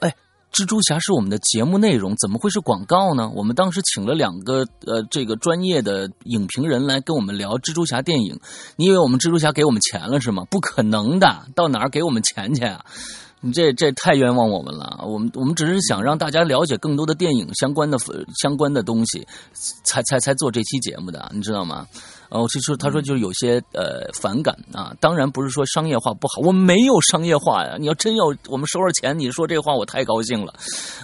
[0.01, 0.13] 哎。
[0.55, 3.29] 蜘蛛侠是我们的节目内容，怎么会是广告呢？
[3.35, 8.39] 我们当时请了两个呃，这个专业的影评人来跟我们聊蜘蛛侠电影。
[8.77, 10.45] 你以为我们蜘蛛侠给我们钱了是吗？
[10.49, 12.85] 不可能的，到哪儿给我们钱去啊？
[13.41, 15.03] 你这这太冤枉我们了。
[15.05, 17.97] 我们我们只是想让大家了解更多的电影相关的
[18.41, 19.27] 相关的东西，
[19.83, 21.85] 才才才做这期节目的，你知道吗？
[22.29, 27.77] 哦，其实他说就是有些呃反感啊，当然不是说商业化不好，我没有商业化呀。
[27.79, 30.53] 你要真要我们收了钱，你说这话我太高兴了，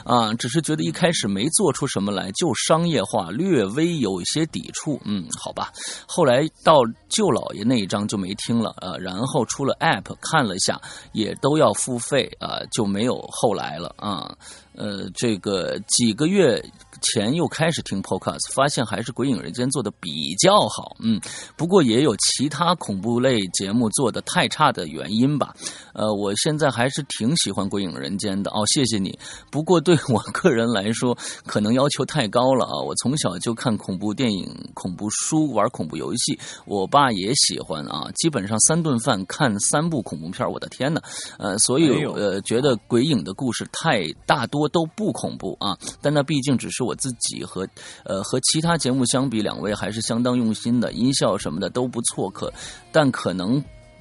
[0.03, 4.99] 啊，只是觉得一开始没做出什么来就商业化，略微有一些抵触。
[5.05, 5.71] 嗯，好吧。
[6.07, 10.81] 后来到舅老爷那一章就没听了，呃，然后出了 app 看了一下，
[11.11, 14.35] 也都要付费啊，就没有后来了啊。
[14.73, 16.63] 呃，这个几个月。
[17.01, 21.19] 前又开始听 Podcast，发现还是《鬼影人间》做的比较好，嗯，
[21.55, 25.55] 不过也有其他恐怖类节目做的太差的原因吧。
[25.93, 29.17] 呃，我现在还是挺喜欢《鬼影人间》的哦，谢谢你。
[29.49, 32.81] 不过对我个人来说，可能要求太高了啊。
[32.85, 38.09] 我从小就看恐怖电影、恐怖书、玩恐怖游戏，我爸也喜欢啊。
[38.15, 41.01] 基本上三顿饭看三部恐怖片，我的天呐，
[41.37, 45.77] 呃，所以呃，觉得鬼影的故事太大多都不恐怖啊。
[46.01, 46.95] 但那毕竟只是我。
[47.01, 47.67] 自己和
[48.05, 52.29] 呃和其他节目相比，两位还是相当用心的，音效什么的都不错。
[52.29, 52.53] 可
[52.91, 53.59] 但可能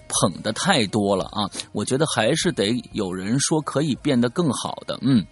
[0.08, 1.48] 捧的太多了啊！
[1.72, 4.98] 我觉得还是得有人说可以变得更好的。
[5.00, 5.24] 嗯，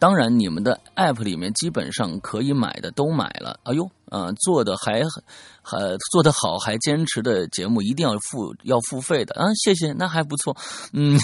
[0.00, 3.60] 当然你们的 app 里面基本上可以买的都买了。
[3.62, 3.88] 哎呦。
[4.14, 5.02] 呃，做的还
[5.60, 5.76] 还
[6.12, 9.46] 做得好，还坚持的节目一定要付要付费的啊！
[9.64, 10.56] 谢谢，那还不错。
[10.92, 11.18] 嗯，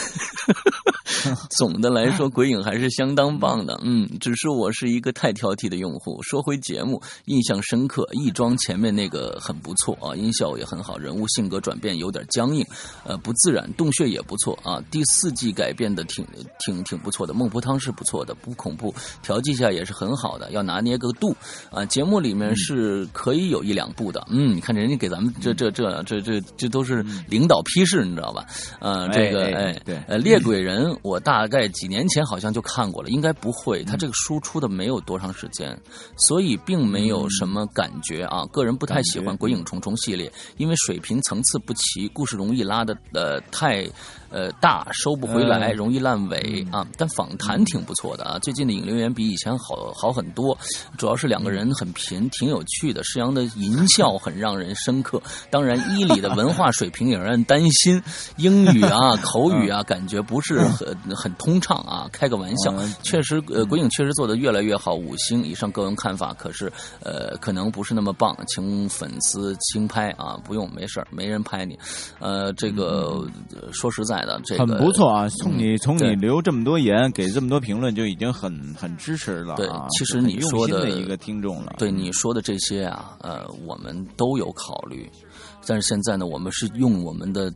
[1.56, 3.78] 总的来说，鬼影还是相当棒的。
[3.84, 6.20] 嗯，只是我是一个太挑剔的用户。
[6.22, 12.66] 说回节目，印象深刻，亦庄前面那个很不错啊，音效也很好，人物性格转变有点僵硬，
[13.04, 14.82] 呃，不自然，洞穴也不错啊。
[14.90, 16.26] 第四季改变的挺
[16.66, 21.36] 挺挺不错的，孟婆汤是不错的，不恐怖，调剂下也是很好的，要拿捏个度
[21.70, 21.84] 啊。
[21.84, 22.79] 节目里面是
[23.12, 28.46] 可以有一两部的，嗯，你看人家给咱们这这这这这这都是领导批示，你知道吧？
[28.80, 35.78] 呃，这个哎，对，呃，猎鬼人我大概几年前好像就看过了，应该不会，他这个书出的没有多长时间，
[36.16, 38.44] 所以并没有什么感觉啊。
[38.52, 43.88] 个人不太喜欢《鬼影重重》系列，因为水平层次不齐，故事容易拉的呃太。
[44.30, 46.86] 呃，大收不回来，容易烂尾啊。
[46.96, 50.56] 但访谈挺不错的啊，最近的引流员比以前好好很多。
[50.96, 53.02] 主要是两个人很贫，挺有趣的。
[53.02, 55.20] 施阳的淫笑很让人深刻。
[55.50, 58.00] 当然，伊里的文化水平也让人担心，
[58.36, 62.08] 英语啊、 口语啊，感觉不是很很通畅啊。
[62.12, 62.72] 开个玩笑，
[63.02, 66.32] 确实，呃，鬼影确实做的越来越好，五星以上个人看法。
[66.34, 66.72] 可是，
[67.02, 71.76] 呃，可能不是那么棒，请粉丝轻拍啊，不用，没事没人拍你。
[72.20, 73.26] 呃，这个
[73.72, 74.19] 说实在。
[74.58, 75.28] 很不错啊！
[75.28, 79.54] 从你从你留这么多言，给这么多评论，就已经很很支持了。
[79.56, 81.74] 对，其实你说的一个听众了。
[81.78, 85.10] 对你说的这些啊，呃，我们都有考虑，
[85.66, 87.52] 但是现在呢，我们是用我们的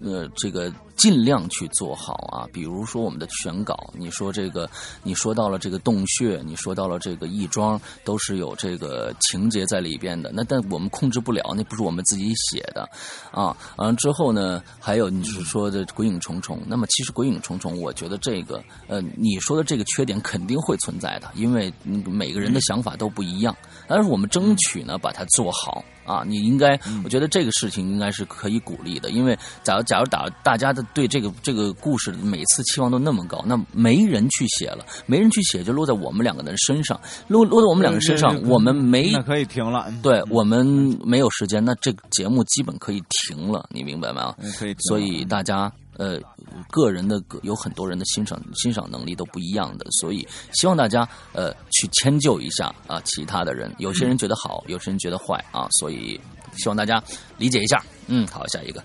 [0.00, 0.72] 呃这个。
[0.94, 4.70] 尽量去做好啊，比如说我们的选稿，你说这个，
[5.02, 10.30] 你说到了这个洞穴，你说到了这个亦庄，都是有这个情节在里边的。
[10.32, 12.88] 那但我们控制不了，那不是我们自己写的
[13.32, 13.56] 啊。
[13.78, 16.60] 完了之后呢，还有你是说的鬼影重重。
[16.68, 23.56] 那么其实鬼影重重，我觉得这个呃，你说的这个缺点肯定会存在的，因为每个人的想法都不一样。
[23.88, 26.22] 但是我们争取呢，把它做好啊。
[26.26, 30.82] 你应该，我觉得这个事情应该是可以鼓励的，因为假如假如打大家的。
[30.94, 40.66] 对这个这个故事，每次期望都那么高，那没人去写了，没人去写，就落在我们两个人身上，落落在我们两个身上，我们没那可以停了，对我们
[41.04, 44.34] 没有时间，那这个节目基本可以停了，你明白吗？
[44.58, 44.74] 可以。
[44.80, 45.72] 所以大家
[46.02, 46.18] 呃，
[46.68, 56.20] 个人的有很多人的欣赏欣赏能力都不一样的，所以希望大家呃去迁就一下啊，其他的人，有些人觉得好，有些人觉得坏啊，所以
[56.56, 57.00] 希望大家
[57.38, 57.80] 理解一下。
[58.08, 58.82] 嗯，好，下一个。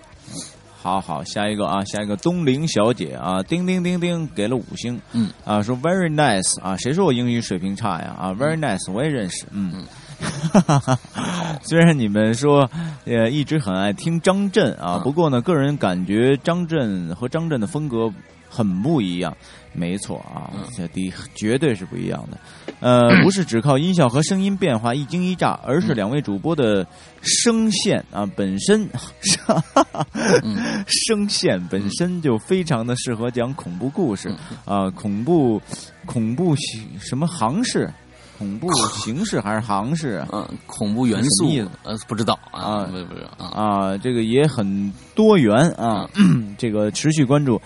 [0.80, 8.14] 好好，下一个啊，下一个东陵小姐啊，叮叮叮叮给了五星，嗯啊，说 very nice 啊，谁说我英语水平差呀？
[8.16, 9.84] 啊，very nice 我也认识，嗯嗯，
[11.62, 12.68] 虽然你们说
[13.04, 18.12] 呃一直很爱听张震啊，不过呢，个人感觉张震和张震的风格
[18.48, 19.36] 很不一样。
[19.74, 22.38] 没错啊，这第绝对是不一样的。
[22.80, 26.84] 呃， 不是只靠音效和声音变化一惊一乍，而是两位主播的
[27.20, 28.88] 声线啊本身，
[30.86, 35.60] 声线本身就非常的适合讲恐怖故事啊，恐怖
[36.06, 36.56] 恐怖
[36.98, 37.88] 什么行式，
[38.38, 38.72] 恐怖
[39.02, 40.24] 形式还是行式？
[40.32, 41.48] 嗯，恐怖元素
[41.82, 46.08] 呃不知道啊，不是不是啊，这个也很多元啊，
[46.56, 47.60] 这个持续关注。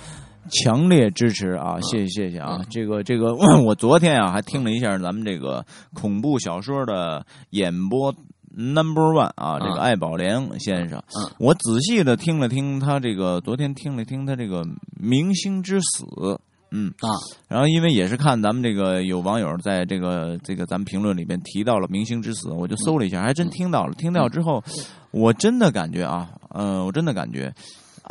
[0.51, 1.81] 强烈支持啊！
[1.81, 2.61] 谢谢谢谢啊！
[2.69, 3.33] 这个这个，
[3.65, 5.65] 我昨天啊还听了一下咱们这个
[5.95, 8.13] 恐怖小说的演播
[8.55, 11.01] Number One 啊，这个艾宝莲先生，
[11.39, 14.65] 我仔细的听了听他这个，昨天听了听他这个
[14.99, 16.05] 《明星之死》，
[16.73, 17.09] 嗯啊，
[17.49, 23.95] 然后因为也是看咱们这个有网友在这个这个咱们评论里边提到了《明星之死》，我就搜了一下，还真听到了。
[23.95, 24.65] 听到之后，
[25.11, 27.53] 我真的感觉啊，呃，我真的感觉。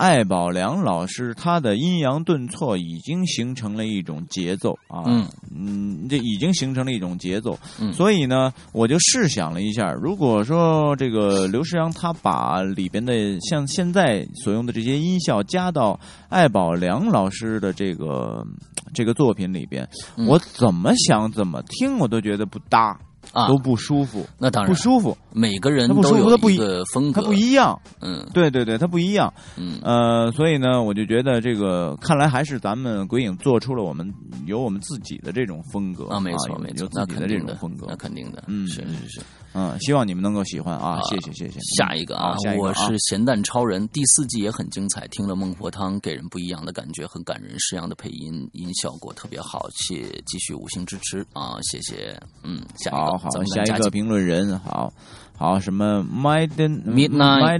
[0.02, 5.28] 艾宝良老师，他的阴阳顿挫已经形成了一种节奏啊，嗯。
[5.56, 7.56] 嗯，这已经形成了一种节奏，
[7.94, 16.00] 所以呢，我就试想了一下，如果说这个刘世阳他把里边的像现在所用的这些音效加到
[16.30, 18.44] 艾宝良老师的这个
[18.92, 19.88] 这个作品里边，
[20.28, 22.98] 我怎么想怎么听我都觉得不搭。
[23.32, 25.18] 啊，都不舒服，那当然不舒服。
[25.34, 27.80] 每个人都有一个风格，他不一样。
[28.02, 29.34] 嗯，对对对，他不一样。
[29.58, 34.14] 嗯，呃，所以呢，我就觉得这个看来还是咱们鬼影做出了我们
[34.46, 38.44] 有我们自己的这种风格啊，没错没错，自己的这种风格，那肯定的。
[38.48, 39.22] 嗯，是是是。
[39.54, 41.00] 嗯，希望你们能够喜欢啊！
[41.10, 41.60] 谢谢谢谢。
[41.78, 47.60] 下一个啊，我是咸蛋超人，第四季也很精彩，听了孟婆汤，给人不一样的感觉，很感人。
[47.60, 51.58] 诗样的配音音效果特别好，谢继续五星支持啊！
[51.64, 52.18] 谢谢。
[52.44, 54.92] 嗯，下一个，好好，下一个评论人，好
[55.38, 57.60] 好什么？Midnight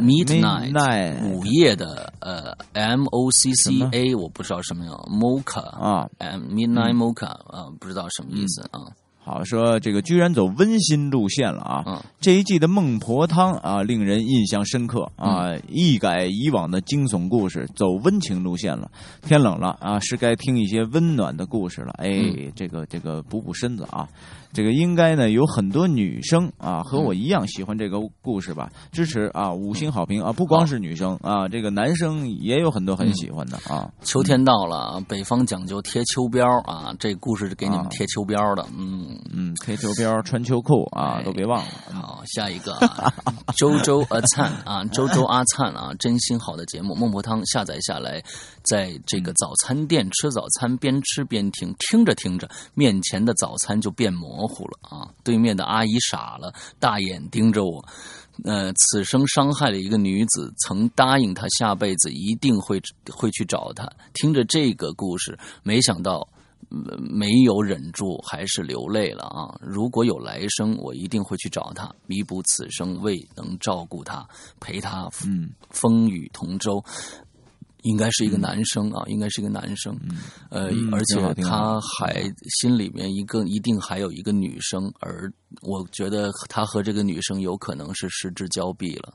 [0.00, 8.80] Midnight 午夜的呃 M O C C A 我不知道什么呀，Mocha 啊 Midnight Mocha 啊，不知道什么意思啊。
[9.28, 11.84] 好说这个居然走温馨路线了啊！
[11.86, 18.90] 嗯这一季的孟婆汤啊，令人印象深刻啊，一改以往的惊悚故事，走温情路线了。
[19.22, 21.92] 天冷了啊，是该听一些温暖的故事了。
[21.98, 24.08] 哎，嗯这个这个补补身子啊，
[24.52, 30.32] 这个应该呢有很多女生啊和我一样喜欢这个故事吧，支持啊，五星好评啊！
[30.32, 33.90] 不光是女生啊，这个男生也有很多很喜欢的啊。
[34.02, 38.66] 秋天到了啊，北方讲究贴秋膘啊，这故事是给你们啊贴秋膘的。
[38.76, 41.68] 嗯，嗯，贴秋膘、穿秋裤啊，哎都别忘了。
[41.92, 43.12] 好，下一个啊，
[43.56, 48.22] 周周阿灿啊，周周阿灿啊，真心好的节目《孟婆汤》下载下来，
[48.68, 55.08] 在这个早餐店吃早餐，边吃边听，听着听着，面前的早餐就变模糊了啊！
[55.24, 57.84] 对面的阿姨傻了，大眼盯着我。
[58.44, 63.90] 呃，此生伤害了一个女子，曾答应她下辈子一定会会去找她。
[64.12, 66.28] 听着这个故事，没想到
[66.70, 69.58] 呃没有忍住，还是流泪了啊！
[69.60, 74.24] 如果有来生，我一定会去找她，弥补此生未能照顾她，
[74.60, 76.84] 陪她嗯风雨同舟。
[77.82, 79.96] 应该是一个男生啊，应该是一个男生，
[80.50, 82.22] 呃，嗯而且他还
[82.60, 89.12] 心里面一个一定还有一个女生，而我觉得他和这个女生有可能是失之交臂了，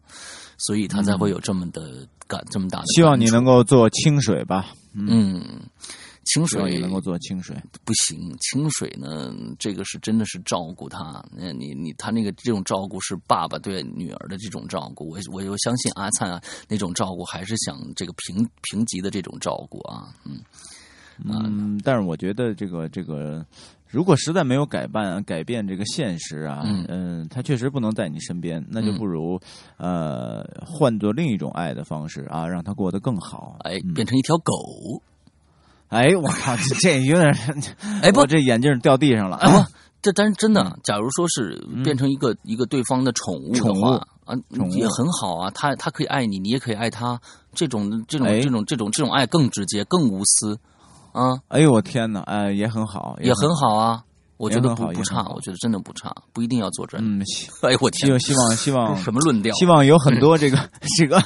[0.57, 4.73] 所以他才会有这么的感、这么大的希望你能够做清水吧。
[4.93, 5.43] 嗯，
[6.25, 7.55] 清水希望你能够做清水。
[7.85, 11.23] 不行，清水呢，这个是真的是照顾他。
[11.31, 20.39] 那你你他那个这种照顾是爸爸对女儿的这种照顾，我我又相信阿灿啊那种照顾还是想这个平平级的这种照顾啊，嗯
[21.25, 23.45] 嗯，但是我觉得这个这个，
[23.87, 29.39] 如果实在没有改办改变这个现实啊，嗯嗯，他确实不能在你身边，那就不如、
[29.77, 33.57] 呃换做另一种爱的方式啊，让他过得更好。
[33.59, 34.53] 哎，嗯变成一条狗，
[35.93, 37.33] 哎，我靠，这这有点，
[38.01, 39.67] 哎不这眼镜掉地上了哎不啊！，
[40.01, 44.35] 这但是真的，假如说是变成一个、一个对方的宠物的宠物话啊
[44.71, 45.51] 也很好啊。
[45.51, 47.19] 他他可以爱你，你也可以爱他，
[47.53, 50.59] 这种这种哎这种这种这种爱更直接、更无私
[51.13, 54.01] 啊，哎呦我天哪，哎，也很好，也很好啊。
[54.37, 56.99] 我觉得不不差，我觉得真的不差，不一定要做真。
[57.01, 59.53] 嗯，希 哎呦我天希望，希望希望 什么论调？
[59.55, 60.57] 希望有很多这个
[60.97, 61.23] 这个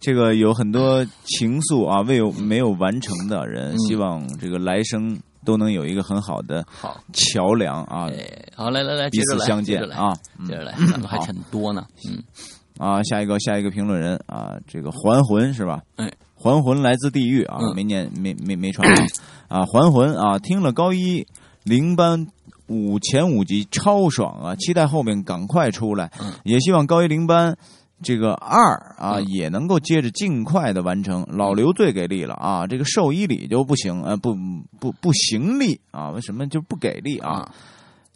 [0.00, 10.12] 这个有很多情愫啊，未有没有完成的人，嗯希望这个来生都能有一个很好的好，桥梁啊，哎，好，来来来，彼此相见啊。
[10.46, 11.84] 接着来，嗯咱们还好挺多呢。
[12.08, 12.22] 嗯，
[12.78, 15.82] 啊，下一个下一个评论人啊，这个还魂是吧？
[15.96, 19.06] 哎，还魂来自地狱啊，嗯没念没没没传啊
[19.48, 21.26] 啊，还魂啊，听了高一
[21.64, 22.26] 零班。
[22.70, 24.54] 五前五集超爽啊！
[24.56, 27.56] 期待后面赶快出来，嗯也希望高一零班
[28.02, 31.26] 这个二啊、嗯也能够接着尽快的完成。
[31.28, 34.36] 老刘最给力了啊，这个兽医里就不行，呃，不
[34.78, 37.50] 不不行力啊，为什么就不给力啊？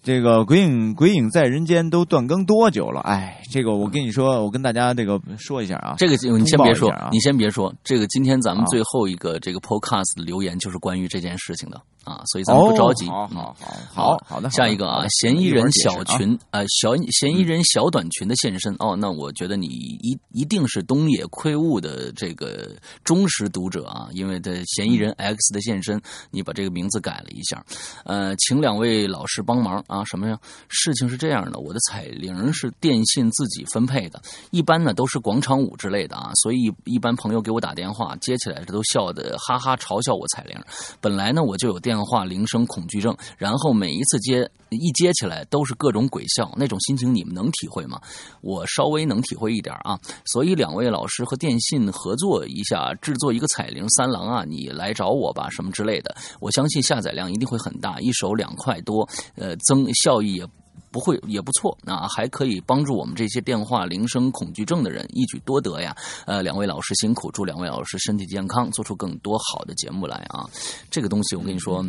[0.03, 3.01] 啊，这个鬼影鬼影在人间都断更多久了？
[3.03, 8.67] 哎，这个我跟你说，我跟大家这个说一下啊，这个你先别说啊，你先别说，这个今天咱们啊。
[8.67, 13.07] 最后一个这个 podcast 的留言就是关于这件事情的啊，所以咱们不着急。
[13.07, 22.71] 好好好好好的，下一个啊，嫌疑人小，群呃小嫌疑人小短裙的现身哦，那我觉得你一一定是东野圭吾的这个
[23.05, 26.01] 忠实读者啊，因为的嫌疑人 X 的现身，
[26.31, 27.65] 你把这个名字改了一下，
[28.05, 30.39] 呃，请两位老师帮忙啊，什么呀？
[30.69, 34.21] 事情是这样的，我的彩铃是电信自己分配的，
[34.51, 40.59] 一般呢都是广场舞之类的啊，所以一般朋友给我打电话接起来，这都笑的哈哈嘲笑我彩铃。
[41.01, 48.01] 本来呢我就有电话铃声恐惧症，然后每一次接一接起来都是各种鬼笑，那种心情你们能体会吗？
[48.41, 60.47] 我稍微能体会一点啊，所以两位老师和电信合作一下，制作一个彩铃三郎啊，你来找我吧，什么之类的，我相信下载量一定会很大，一首两块多，呃，增效益也。
[60.91, 65.97] 不会也不错，那还可以帮助我们这些电话铃声恐惧症的人一举多得呀。
[66.27, 70.47] 呃，两位老师辛苦，祝两位老师身体健康，做出更多好的节目来啊。
[70.91, 71.83] 这个东西我跟你说。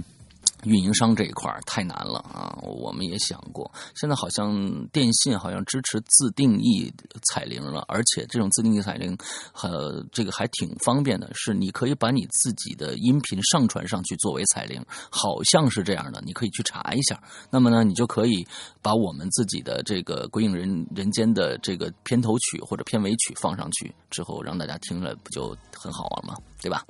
[0.64, 2.58] 运营商这一块太难了啊！
[2.62, 6.94] 我们也想过，现在好像电信好像支持自定义
[7.24, 9.18] 彩铃了，而且这种自定义彩铃，
[9.62, 17.22] 呃，这个还挺方便的，是你可以把你自己的音频上传上去作为彩铃，好像是这样的，你可以去查一下。
[17.50, 18.46] 那么呢，你就可以
[18.82, 26.36] 把我们自己的这个《鬼影人人间》的这个片头曲或者片尾曲放上去之后，让大家听了不就很好玩吗？
[26.62, 26.86] 对吧？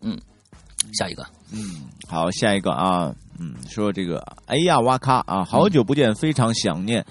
[0.00, 0.16] 嗯，
[0.94, 1.26] 下一个。
[1.52, 1.58] 嗯
[2.08, 7.04] 好，下一个啊，嗯，说这个，哎呀，哇咔啊，好久不见，非常想念，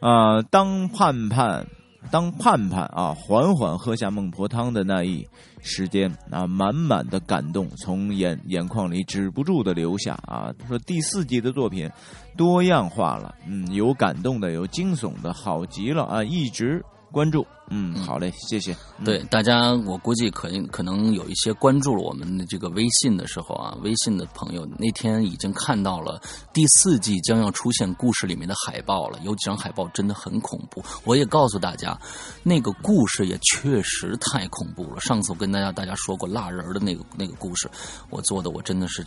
[0.00, 1.66] 啊、当盼盼
[2.10, 5.26] 当盼盼啊缓缓喝下孟婆汤的那一
[5.60, 10.52] 时间啊，满满的感动从眼眼眶里止不住的流下啊。
[10.66, 11.90] 说第四季的作品
[12.36, 16.24] 多样化了，嗯，有感动的，有惊悚的，好极了啊！
[16.24, 16.82] 一直
[17.12, 17.46] 关注。
[17.72, 18.76] 嗯，好嘞，谢谢。
[19.04, 26.20] 对大家，我估计可能可能有一些关注了我们的这个微信的时候啊，微信的朋友那天已经看到了
[26.52, 29.20] 第四季将要出现故事里面的海报了。
[29.22, 31.96] 有几张海报真的很恐怖，我也告诉大家，
[32.42, 35.00] 那个故事也确实太恐怖了。
[35.00, 37.70] 上次我跟大家大家说过蜡人的那个那个故事，
[38.10, 39.06] 我做的我真的是。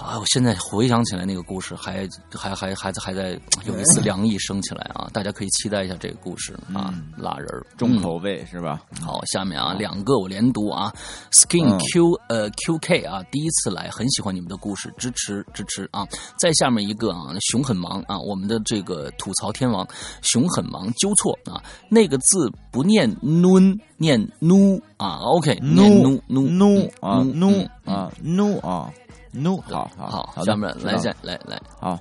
[0.00, 3.30] 好，我现在回想起来那个故事，还还还还在还在
[3.66, 5.10] 有一丝凉意升起来啊！
[5.12, 8.80] 大家可以期待一下这个故事啊， 拉人重口味是吧？
[9.04, 10.92] 好，下面啊两个我连读啊
[11.32, 16.06] ，Skin Q 呃 QK 啊，第一次来，很喜欢你们的故事，支持支持啊！
[16.38, 19.84] 再下面一个啊，熊很忙啊，我们的这个吐槽天王
[20.22, 28.92] 熊很忙纠错啊，那个字不念 nun 念 nu 啊，OK 念 nu nu nu 啊 nu 啊 nu 啊。
[29.32, 31.98] no，好好好，咱们来下来来，好，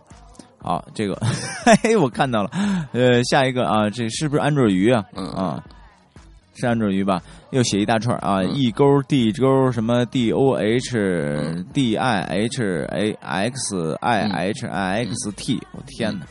[0.59, 1.15] 好，这个，
[1.83, 2.49] 嘿，我看到了，
[2.93, 5.03] 呃，下一个啊，这是不是安卓鱼啊？
[5.15, 5.63] 嗯啊，
[6.55, 7.21] 是安卓鱼吧？
[7.51, 10.97] 又写一大串啊，e 勾 d 勾什么 d o h
[11.73, 16.25] d i h a x i h i x t，我天哪！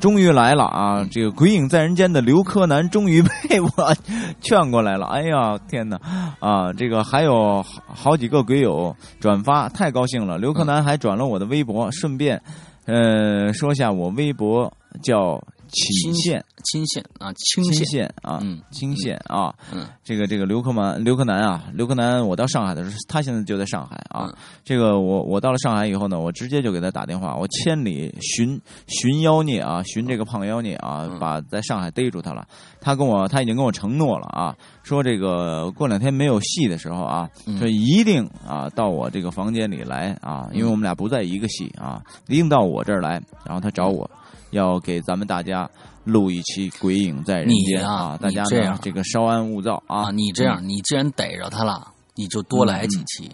[0.00, 1.06] 终于来了啊！
[1.10, 3.68] 这个鬼影在人间的刘柯南终于被我
[4.40, 5.06] 劝过来了。
[5.06, 6.00] 哎呀，天哪！
[6.40, 10.38] 啊，这个还有好几个鬼友转发，太高兴了。
[10.38, 12.40] 刘柯南还转了我的微博，顺便，
[12.86, 14.72] 呃，说下我微博
[15.02, 15.42] 叫。
[15.68, 24.32] 青县，青县啊，青县啊，嗯，青县啊，嗯，这个这个刘克南，刘克南啊，刘克南，我到上海的时候，他现在就在上海啊。
[24.64, 32.46] 这个我我到了上海以后呢，我直接就给他打电话，我千里寻寻妖孽啊，寻这个胖妖孽啊，把在上海逮住他了。
[32.80, 44.08] 他跟我他已经跟我承诺了啊，说这个过两天没有戏的时候啊，说一定啊到我这个房间里来啊，因为我们俩不在一个戏啊，一定到我这儿来，然后他找我。
[44.50, 45.68] 要给咱们大家
[46.04, 48.78] 录一期《鬼影在人间》啊，大家这样。
[48.82, 50.10] 这个稍安勿躁啊。
[50.10, 53.30] 你这样，你既然逮着他了，你就多来几期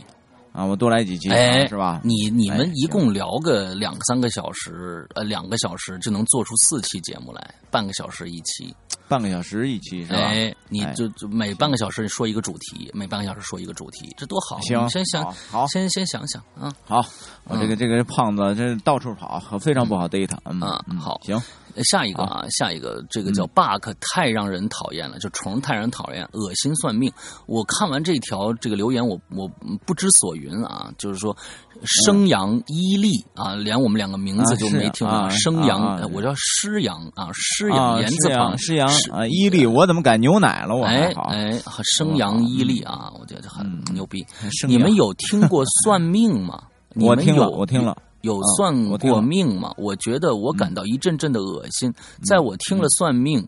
[0.55, 2.01] 啊，我多来几期，哎，是吧？
[2.05, 8.73] 你你们一共聊个两三个小时，呃，两个小时就能做出四期节目来，半个小时一期，
[9.09, 10.19] 半个小时一期是吧？
[10.21, 14.61] 哎，你就就每半个小时说一个主题，每半个小时说一个主题，这多好！
[14.61, 16.73] 行，先想好，先先想想啊。
[16.85, 17.05] 好，
[17.49, 20.39] 我这个这个胖子这到处跑，非常不好逮他。
[20.45, 20.61] 嗯，
[21.01, 21.37] 好，行。
[21.83, 27.13] 下一个啊，下一个这个叫 bug 太让人讨厌了，就虫太让人讨厌，恶心算命。
[27.47, 29.49] 我看完这条这个留言，我我
[29.85, 31.37] 不知所云啊，就是说
[31.85, 35.29] 生阳伊利啊，连我们两个名字就没听啊。
[35.31, 40.77] 生阳，我叫诗阳啊，诗阳言字旁，诗阳啊，伊利，我怎么改牛奶了？
[40.77, 44.25] 我哎哎，生阳伊利啊，我觉得很牛逼。
[44.67, 46.63] 你们有听过算命吗？
[47.01, 47.97] 我听了，我听了。
[48.25, 49.73] 有算过命吗？
[49.77, 51.93] 我觉得我感到一阵阵的恶心。
[52.27, 53.47] 在我听了算命，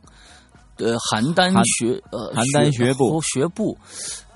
[0.76, 3.76] 呃，邯郸学呃邯郸学部学部，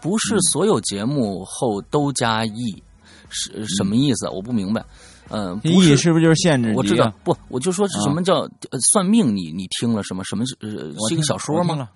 [0.00, 2.82] 不是所有节目后都加 e，
[3.28, 4.28] 是什么意思？
[4.30, 4.82] 我不明白。
[5.28, 6.72] 嗯，e 是不是就是限制？
[6.74, 8.48] 我知道，不，我就说什么叫
[8.90, 9.36] 算命？
[9.36, 10.24] 你你听了什么？
[10.24, 10.68] 什么是呃
[11.08, 11.88] 是一个小说吗？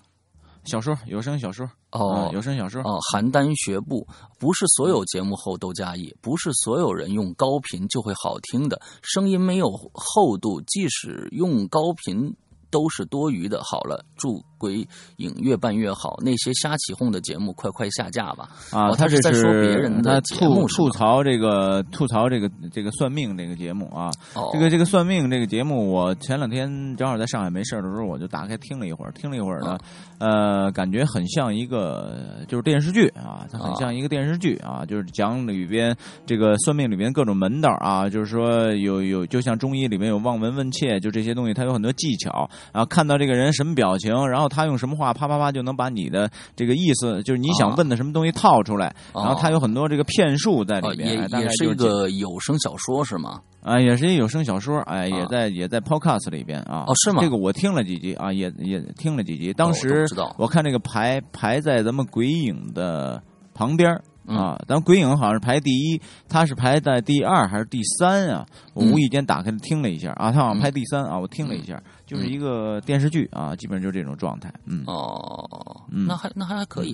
[0.65, 2.99] 小说，有声小说哦，有声小说哦。
[3.13, 4.05] 邯郸学步
[4.39, 12.35] 不是所有节目后都加一，不是所有人用高频就会好听的声音没有厚度，即使用高频
[12.75, 13.61] 都是多余的。
[13.63, 14.43] 好了，祝。
[14.57, 18.49] 鬼影越办越好，那些瞎起哄的节目快快下架吧！
[18.71, 24.09] 啊，他是在说别人的节目，吐槽这个吐槽这个这个算命这个节目啊。
[24.53, 29.77] 这个这个算命这个节目，我前两天正好在上海没事的时候，我就打开听了一会儿，听了一会儿呢，
[30.19, 35.95] 呃，感觉很像一个就是电视剧啊，它很像一个电视剧啊，就是讲里边
[36.25, 44.45] 这个算命里边各种门道啊，就是说有有就像中医里面有望闻问切，就这些东西，它有很多技巧，然后看到这个人什么表情，然后。
[44.55, 53.41] 他用什么话啪啪啪就能把你的这个意思，就是你想问的什么东西套出来，然后他有很多这个骗术在里面，也也是一个有声小说是吗？
[53.63, 56.85] 啊，也是一有声小说，哎，也在也在 Podcast 里边啊。
[56.87, 57.21] 哦，是吗？
[57.21, 59.51] 这个我听了几集啊，也也听了几集。
[59.51, 60.05] 当时
[60.37, 63.21] 我看这个排排在咱们鬼影的
[63.53, 63.91] 旁边
[64.25, 65.99] 啊，咱鬼影好像是排第一，
[66.29, 68.45] 他是排在第二还是第三啊？
[68.73, 71.81] 我无意间打开听了一下啊，他好像排第三啊，我听了一下。
[72.05, 74.53] 就是一个电视剧啊，基本上就是这种状态。
[74.65, 76.93] 嗯哦，那还那还还可以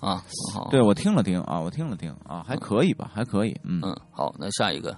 [0.00, 0.22] 啊。
[0.52, 3.54] 好，对我听了听啊，我听了听啊，还可以吧，还可以。
[3.62, 4.96] 嗯嗯，好，那下一个，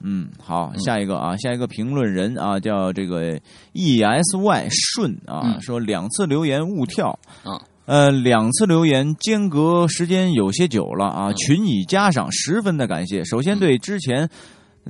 [0.00, 3.40] 嗯，好，下一个啊，下一个评论人啊，叫这个
[3.72, 7.60] E S Y 顺啊，嗯说两次留言误跳啊。
[7.86, 13.22] 呃，两次留言间隔时间有些久了啊，嗯群已加上，十分的感谢。
[13.26, 14.26] 首先对之前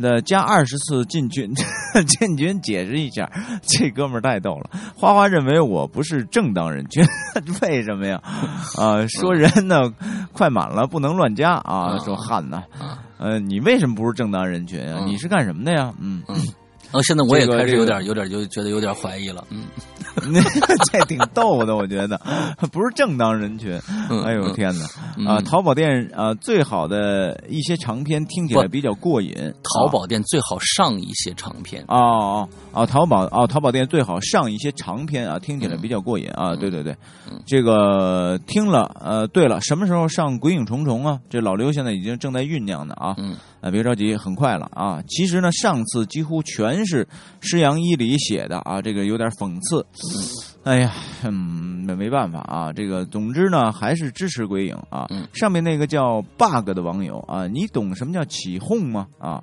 [0.02, 1.52] 的加二十次进军
[2.06, 3.30] 进军解释一下，
[3.62, 4.70] 这哥们儿太逗了。
[4.96, 7.04] 花花认为我不是正当人群，
[7.62, 8.20] 为什么呀？
[8.78, 9.92] 啊，说人呢
[10.32, 14.98] 快满了不能乱加啊，嗯说汉呢啊，呃，你为什么不是正当人群啊？
[15.02, 15.92] 嗯你是干什么的呀？
[16.00, 16.22] 嗯，
[16.94, 19.64] 哦，现在我也开始有这个点有点就觉得有点怀疑了，嗯，
[20.92, 22.16] 这挺逗的，我觉得
[22.70, 23.78] 不是正当人群。
[24.08, 24.86] 嗯哎呦嗯天哪！
[25.18, 29.34] 嗯啊，淘宝店啊，最好的一些长篇听起来比较过瘾。
[29.62, 36.52] 淘宝店最好上一些长篇，哦哦哦，淘宝哦，淘宝店最好上一些长篇啊，听起来嗯比较过瘾啊。
[36.52, 36.94] 嗯对对对
[37.30, 41.18] 嗯，这个听了呃，对了，什么时候上《鬼影重重》啊？
[41.28, 43.14] 这老刘现在已经正在酝酿呢啊。
[43.18, 45.02] 嗯啊，别着急，很快了啊。
[45.08, 47.08] 其实呢，上次几乎全是
[47.40, 49.86] 施阳一里写的啊，这个有点讽刺。
[50.64, 50.92] 哎呀，
[51.22, 51.32] 嗯，
[51.86, 52.70] 没没办法啊。
[52.70, 55.06] 这个总之呢，还是支持鬼影啊。
[55.08, 59.06] 嗯上面那个叫 bug 的网友啊，你懂什么叫起哄吗？
[59.18, 59.42] 啊，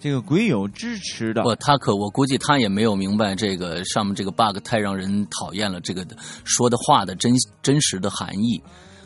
[0.00, 6.04] 这个鬼友支持的不，他可我估计他也没有明白这个上面这个 bug 太让人讨厌了，这个
[6.42, 8.60] 说的话的真真实的含义。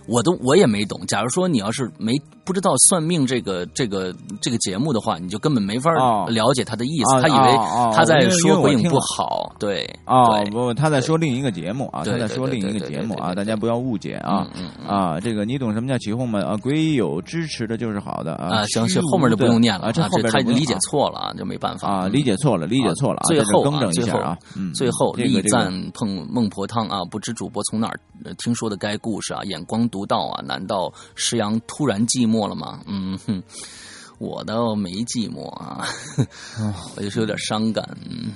[0.07, 1.07] 我都我也没懂。
[1.07, 2.12] 假如说你要是没
[2.45, 7.16] 不知道算命这个这个这个节目的话，你就根本没法哦了解他的意思。
[7.16, 7.59] 啊他以为
[7.95, 14.47] 他在说鬼影不好，对哦，对不，他在说另一个节目啊，对他在说另一个节目啊，大家不要误解啊。
[14.55, 16.40] 嗯嗯啊，这个你懂什么叫起哄吗？
[16.42, 18.59] 啊，鬼友支持的就是好的啊。
[18.59, 24.38] 啊，行行，后面就不用念了啊，这后这边就不用他理解啊错了啊，就没办法啊，嗯理解错了，理解错了啊，最后啊更正一最后下啊。
[24.57, 27.01] 嗯，最后力这个这个赞碰孟婆汤啊！
[27.11, 29.42] 不知主播从哪儿呃听说的该故事啊？
[29.45, 30.42] 眼光独到啊！
[30.45, 32.80] 难道石阳突然寂寞了吗？
[32.87, 33.43] 嗯哼，
[34.18, 35.87] 我倒没寂寞啊，
[36.97, 37.85] 我就是有点伤感。
[38.09, 38.32] 嗯，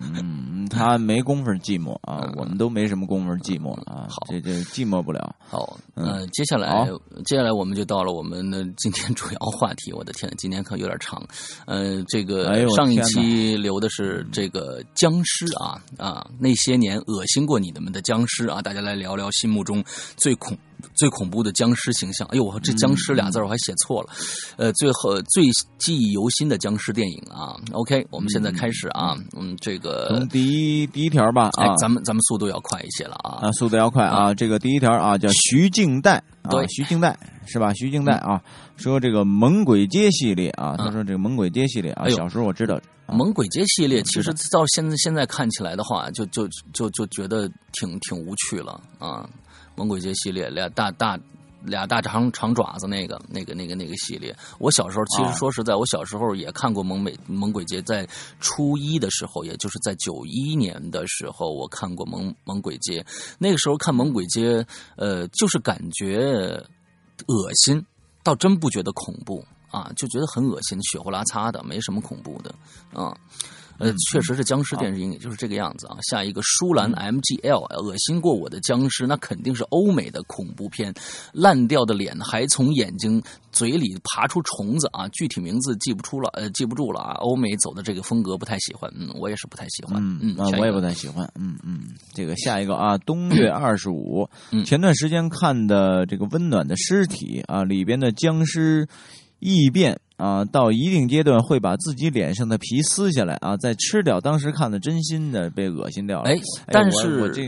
[0.00, 5.34] 嗯，他没工夫寂寞啊嗯，我们都没什么工夫寂寞了啊好，这这寂寞不了。
[5.48, 6.86] 好，嗯呃，接下来
[7.24, 9.92] 接下来我们就到了我们的今天主要话题。
[9.92, 11.22] 我的天，今天可有点长。
[11.66, 19.82] 呃，这个哎上一期留的是这个僵尸啊啊，那些年恶心过你们的僵尸啊，大家来聊聊心目中
[20.16, 20.58] 最恐。
[20.94, 24.08] 最恐怖的僵尸形象，哎呦，我这僵尸俩字我还写错了，
[24.56, 25.44] 呃，最后最
[25.78, 27.56] 记忆犹新的僵尸电影啊。
[27.72, 30.44] OK，我们现在开始啊，嗯，这个从，第
[30.82, 33.38] 一第一条吧啊，，哎咱们咱们速度要快一些了啊。
[33.42, 34.34] 啊，速度要快啊！
[34.34, 37.72] 这个第一条啊，叫徐静代啊对，徐静代是吧？
[37.74, 38.40] 徐静代啊，
[38.76, 49.28] 说这个《猛鬼街》系列啊，他说这个《猛鬼街》系列啊，哎小时候我知道，啊猛鬼街系列其实到现在现在看起来的话，就就就就觉得挺挺无趣了啊！
[49.76, 51.18] 猛鬼街系列俩大大
[51.62, 58.08] 俩大长长爪子那个那个那个那个系列，我小时候其哦实说实在，我小时候也看过猛美猛鬼街，在
[58.40, 63.04] 初一的时候，也就是在九一年的时候，我看过猛猛鬼街。
[63.38, 64.64] 那个时候看猛鬼街，
[64.96, 66.18] 呃，就是感觉
[67.26, 67.84] 恶心，
[68.22, 72.54] 倒真不觉得恐怖啊，就觉得很恶心，血呼啦擦的，没什么恐怖的
[72.92, 73.16] 啊。
[73.78, 75.96] 呃，确实是僵尸电影，也就是这个样子啊。
[76.02, 80.92] 下一个舒兰 MGL，恶心过我的僵尸，那肯定是欧美的恐怖片，
[81.32, 83.22] 烂掉的脸还从眼睛、
[83.52, 87.12] 嘴里爬出虫子啊，具体名字记不出了，呃，记不住了啊。
[87.20, 98.86] 欧美走的这个风格不太喜欢，嗯，我也是不太喜欢，嗯，啊，我也不太喜欢，嗯嗯，这个下一个啊，冬月 二十五嗯，前段时间看的这个温暖的尸体啊，里边的僵尸
[99.38, 106.30] 异变啊，到一定阶段会把自己脸上的皮撕下来啊，再吃掉，当时看的真心的被恶心掉了。
[106.68, 107.42] 但是我这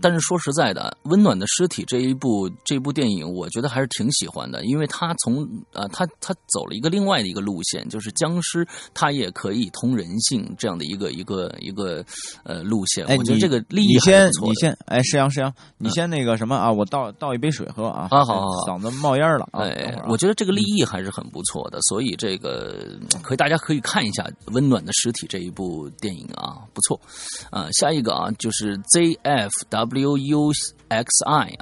[0.00, 12.04] 但是说实在的，《温暖的尸体》这一部这部电影，我觉得还是挺喜欢的，因为他从呃，他他走了一个另外的一个路线，就是僵尸他也可以通人性这样的一个一个一个
[12.42, 13.04] 呃路线。
[13.06, 19.64] 哎，我觉得你这个利益你先你先哎，石阳石阳，你先那个什么啊，我倒倒一杯水喝啊，好好好嗓子冒烟了啊。
[20.08, 24.22] 我觉得这个立意还是很不错的，所以这个嗯可以大家可以看一下
[24.52, 27.00] 《温暖的尸体》这一部电影啊，不错。
[27.50, 28.76] 啊，下一个啊就是
[29.86, 30.74] wuxi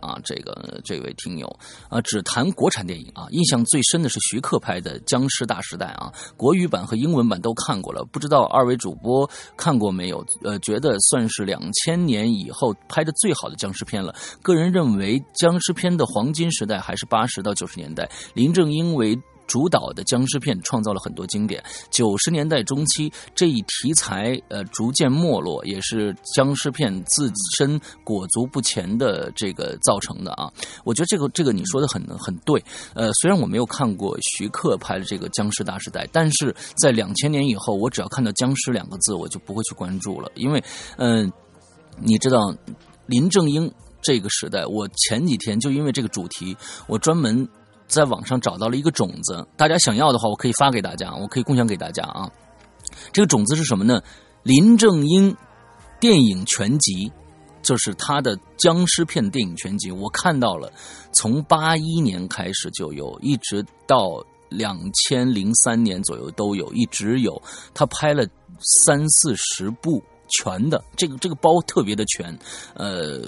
[0.00, 1.46] 啊，这个这位听友
[1.88, 10.24] 啊，只谈国产电影啊，印象最深的是徐克拍的《僵尸大时代》啊，国语版和英文版都看过了，不知道二位主播看过没有？
[10.42, 14.14] 呃，觉得算是两千年以后拍的最好的僵尸片了。
[14.42, 19.18] 个人认为，僵尸片的黄金时代还是八十到九十年代，林正英为
[19.52, 21.62] 主导的僵尸片创造了很多经典。
[21.90, 30.50] 九十年代中期，这一题材呃逐渐没落，也是僵尸片自身裹足不前的这个造成的啊。
[30.84, 32.64] 我觉得这个这个你说的很很对。
[32.94, 40.64] 呃，虽然我没有看过徐克拍的这个《僵尸大时代》，但是在两千年以后，我只要看到“僵尸”两个字，我就不会去关注了，因为
[40.96, 41.30] 嗯、
[42.00, 42.56] 你知道
[43.04, 47.46] 林正英这个时代，我前几天就因为这个主题，我专门
[47.92, 52.30] 在网上找到了一个种子，大家想要的话，我可以发给大家，我可以共享给大家啊。
[53.12, 54.00] 这个种子是什么呢？
[54.42, 55.36] 林正英
[56.00, 57.12] 电影全集，
[57.62, 60.72] 就是他的僵尸片电影全集，我看到了，
[61.12, 67.40] 从八一年开始就有，一直到两千零三年左右都有，一直有。
[67.74, 68.26] 他拍了
[68.86, 70.02] 三四十部
[70.40, 72.34] 全的，这个这个包特别的全，
[72.74, 73.20] 呃，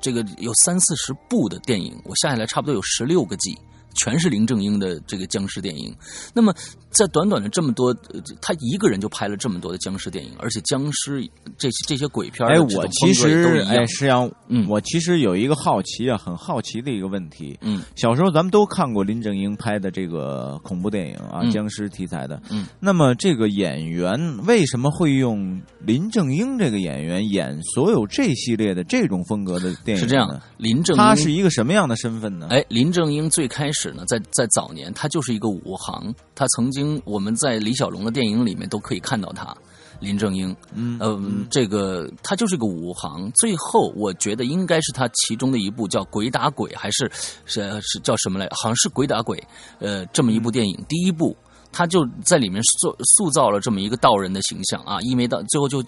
[0.00, 3.54] 这个有三四十部的电影，我下下来差不多有十六个季。
[3.94, 5.94] 全是林正英的这个僵尸电影，
[6.34, 6.54] 那么
[6.92, 11.26] 在短短的这么多，呃他一个人就拍了这么多的僵尸电影，而且僵尸
[11.58, 13.88] 这这些鬼片哎，我其实哎，一样。
[13.88, 17.58] 石阳，嗯我其实有一个好奇啊，很好奇的一个问题。
[17.62, 22.40] 嗯小时候咱们都看过林正英拍的这个恐怖电影啊，嗯僵尸题材的。
[22.50, 30.00] 嗯，那么这个演员为什么会用林正英这个演员演所有这系列的这种风格的电影？
[30.02, 32.48] 是这样的，林正英他是一个什么样的身份呢？
[32.50, 36.14] 哎，林正英最开始呢，在在早年，他就是一个武行。
[36.34, 39.56] 他曾经我们在李小龙的电影里面都可以看到他，
[40.00, 40.54] 林正英。
[40.74, 41.20] 嗯呃，
[41.50, 43.30] 这个他就是个武行。
[43.32, 47.10] 最后我觉得应该是他其中的一部叫《鬼打鬼》，还是
[47.44, 48.46] 是是叫什么来？
[48.50, 49.38] 好像是《鬼打鬼》。
[49.78, 51.36] 呃，这么一部电影，第一部。
[51.74, 55.82] 他就在里面塑塑造了这么一个道人的形象啊，一眉道最后就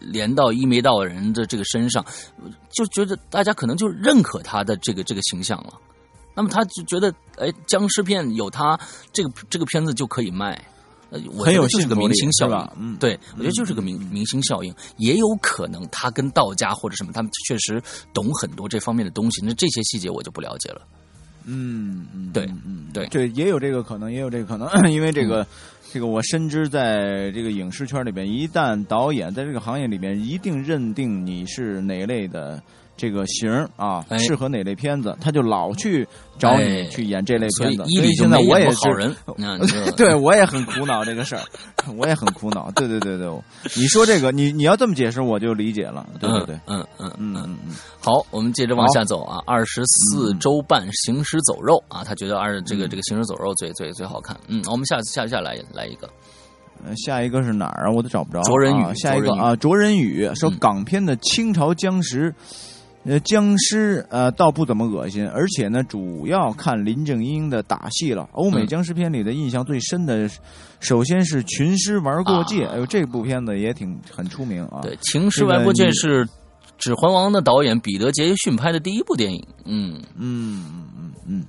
[0.00, 2.04] 连到一眉道人的这个身上，
[2.72, 5.74] 就觉得大家可能就认可他的这个这个形象了。
[6.36, 8.78] 那么他就觉得，哎，僵尸片有他
[9.12, 10.52] 这个这个片子就可以卖，
[11.10, 12.70] 呃，我很有是个明星效应。
[12.78, 17.82] 嗯对，我觉得就是个明明星效应，也有可能他跟道家或者什么，他们确实
[18.12, 19.40] 懂很多这方面的东西。
[19.42, 20.82] 那这些细节我就不了解了。
[21.44, 25.46] 嗯嗯，对嗯嗯对对，也有这个可能，也有这个可能， 因为这个。
[25.92, 32.62] 这个我深知，在这个影视圈里边，一旦导演在这个行业里边一定认定你是哪类的
[32.96, 36.06] 这个型啊，哎适合哪类片子，他就老去
[36.38, 37.84] 找哎你去演这类片子。
[37.88, 41.42] 伊里就现在我也是 对我也很苦恼这个事儿，
[41.96, 42.70] 我也很苦恼。
[42.72, 43.28] 对对对对，
[43.76, 46.06] 你说这个，你你要这么解释，我就理解了。
[46.20, 49.40] 对对对，嗯嗯嗯嗯嗯嗯，好，我们接着往下走啊。
[49.46, 54.36] 二十四周半行尸走肉啊，他觉得二这个这个行尸走肉最最最好看。
[54.48, 56.08] 嗯，我们下下下来来一个，
[56.84, 57.90] 呃下一个是哪儿啊？
[57.92, 58.40] 我都找不着。
[58.42, 62.34] 卓人宇啊下一个啊，卓人宇说嗯港片的清朝僵尸。
[63.06, 68.28] 呃，僵尸呃倒不怎么恶心，而且呢，主要看林正英的打戏了。
[68.32, 70.28] 欧美嗯僵尸片里的印象最深的，
[70.80, 74.80] 首先是《群尸玩过界》啊哎呦，这部片子也挺很出名啊。
[74.82, 76.26] 对，《情尸玩过界》是
[76.78, 79.42] 《指环王》的导演彼得·杰克逊拍的第一部电影。
[79.64, 81.44] 嗯，嗯嗯嗯嗯，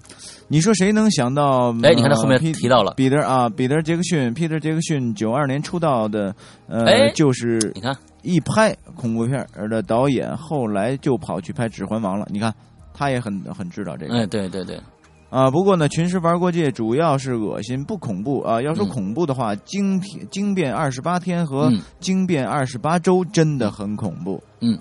[0.47, 1.71] 你说谁能想到？
[1.83, 6.35] 哎你看他后面提到了彼得啊，彼得·杰克逊，彼得·杰克逊九二年出道的，
[6.67, 12.27] 呃，哎就是你看，一拍恐怖片儿的导演，后来就跑去拍《指环王》了。
[12.29, 12.53] 你看，
[12.93, 14.15] 他也很很知道这个。
[14.15, 14.81] 哎，对对对，
[15.29, 18.61] 啊，不过呢，《群尸玩过界》主要是恶心，不恐怖啊。
[18.61, 24.41] 要说嗯恐怖的话，惊天惊变二十八天》和嗯《惊变二十八周》真的很恐怖。
[24.61, 24.77] 嗯，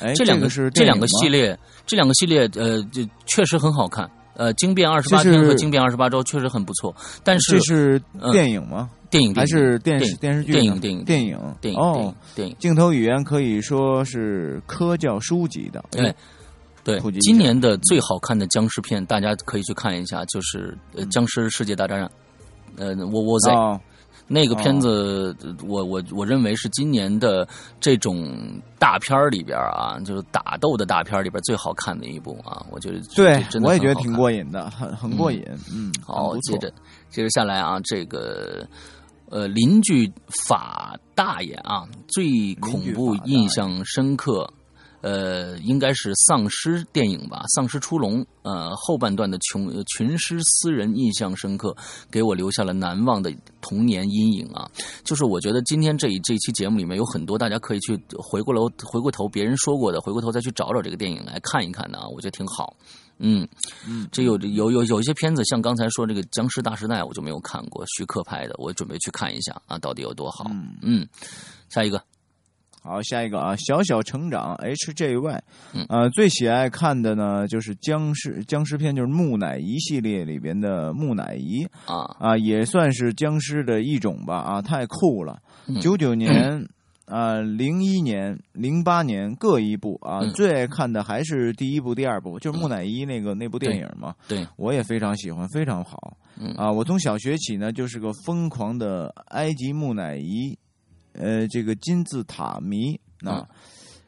[0.00, 4.10] 哎，这两个个是这两个系列，这两个系列呃，就确实很好看。
[4.40, 8.88] 呃，《惊变二十八天》和《惊变二十八周》确实很不错，但是这是嗯电影吗？
[9.10, 10.52] 电影还是电视电电视剧？
[10.52, 12.56] 电影电影电影电影哦，电影。
[12.58, 15.84] 镜头语言可以说是科教书籍的。
[15.90, 16.14] 对，
[16.82, 20.74] 对今年的最好看的僵尸片，大家可以去看一下，就是
[21.10, 22.02] 僵尸世界大战》，
[22.78, 23.78] 呃，窝窝 Z、哦，
[24.32, 27.46] 那个片子，呃我我我认为是今年的
[27.80, 28.32] 这种
[28.78, 35.44] 大片里边啊，就是打斗的大片里边最好看的一部啊，我觉得对真，的我也觉得挺过瘾的，很很过瘾。
[35.74, 36.72] 嗯，好，接着
[37.08, 38.64] 接着下来啊，这个
[39.28, 40.08] 呃邻居
[40.46, 44.48] 法大爷啊，最恐怖、印象深刻。
[45.00, 51.74] 呃，应该是丧尸电影吧，《丧尸出笼》呃后半段的群呃群尸私人印象深刻，
[52.10, 54.70] 给我留下了难忘的童年阴影啊。
[55.04, 62.76] 就是我觉得今天这一这一期节目里面有很多大家可以去回过头回过头别人说过的，回过头再去找找这个电影来看一看的啊，我觉得挺好。
[63.22, 63.46] 嗯，
[63.86, 70.46] 嗯，这有有有有一些片子，像刚才说这个《僵尸大时代》，我就没有看过，徐克拍的，我准备去看一下啊，到底有多好。
[70.48, 71.06] 嗯嗯，
[71.68, 72.02] 下一个，
[72.82, 75.42] 好，下一个啊，小小成长 H J Y，
[75.74, 85.40] 嗯呃，最喜爱看的呢就是僵尸僵尸片，就是木乃伊系列里边的木乃伊啊，啊，也算是僵尸的一种吧啊，太酷了。
[85.66, 86.66] 嗯九九年。
[87.06, 94.14] 啊，零一年、零八年各一部啊，嗯最爱看的还是第一部、第二部，就是木乃伊那个那部电影嘛。
[94.28, 96.16] 对，我也非常喜欢，非常好。
[96.38, 100.56] 嗯啊，我从小学起呢，就是个疯狂的埃及木乃伊，
[101.12, 102.94] 呃，这个金字塔迷
[103.24, 103.46] 啊，嗯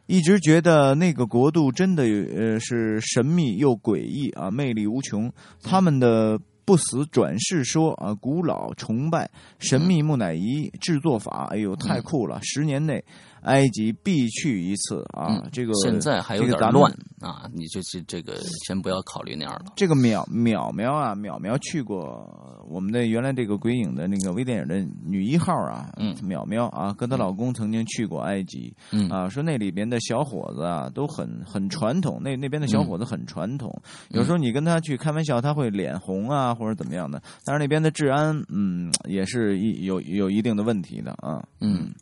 [0.07, 5.33] 一直觉得那个国度真的呃是神秘又诡异啊，魅力无穷。
[5.63, 12.41] 他们的不死转世说啊，古老崇拜神秘木乃伊制作法，哎呦，太酷了！
[12.43, 13.03] 十年内
[13.43, 15.27] 埃及必去一次啊！
[15.29, 18.37] 嗯这个现在还有点乱啊，你就是这个
[18.67, 19.73] 先不要考虑那样了。
[19.77, 33.71] 这个淼淼淼啊，淼淼去过我们的原来这个鬼影的那个微电影的女一号啊，嗯淼淼啊，跟她老公曾经去过埃及嗯啊，说那里边的小伙子啊都很很传统，那那边的小伙子很传统，
[34.11, 41.43] 有时候你跟他去开玩笑，他会脸红啊或者怎么样的，但是那边的治安嗯也是一有有一定的问题的啊。
[41.61, 41.93] 嗯，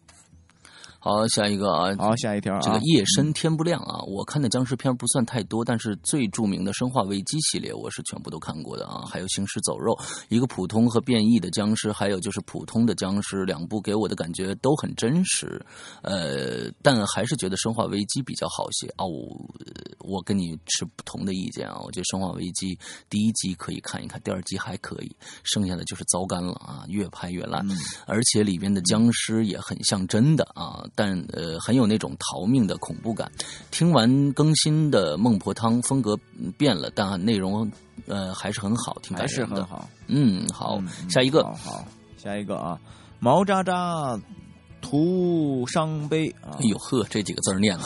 [1.03, 9.95] 好，下一个啊，好，下一条啊，这个夜深天不亮啊，我看的僵尸片不算太多，但是最著名的《生化危机》系列我是全部都看过的啊，还有《行尸走肉》，
[10.29, 15.65] 一个普通和变异的僵尸，还有就是普通的僵尸，两部给我的感觉都很真实，
[16.03, 19.09] 呃，但还是觉得《生化危机》比较好些哦。
[20.01, 22.75] 我跟你持不同的意见啊，我觉得《生化危机》
[23.09, 27.77] 第一集可以看一看，第二集还可以，剩下的就是糟干了啊，越拍越烂，嗯
[28.07, 33.31] 而且里边的僵尸也很像真的啊，但呃很有那种逃命的恐怖感。
[33.71, 36.19] 听完更新的《孟婆汤》，风格
[36.57, 37.71] 变了，但内容
[38.07, 39.57] 呃还是很好，挺感还是人的。
[39.57, 39.89] 很好。
[40.09, 41.85] 嗯，好，下一个好好，
[42.17, 42.79] 下一个啊，
[43.19, 44.19] 毛渣渣
[44.81, 47.85] 徒伤悲啊哎，呦呵，这几个字儿念了，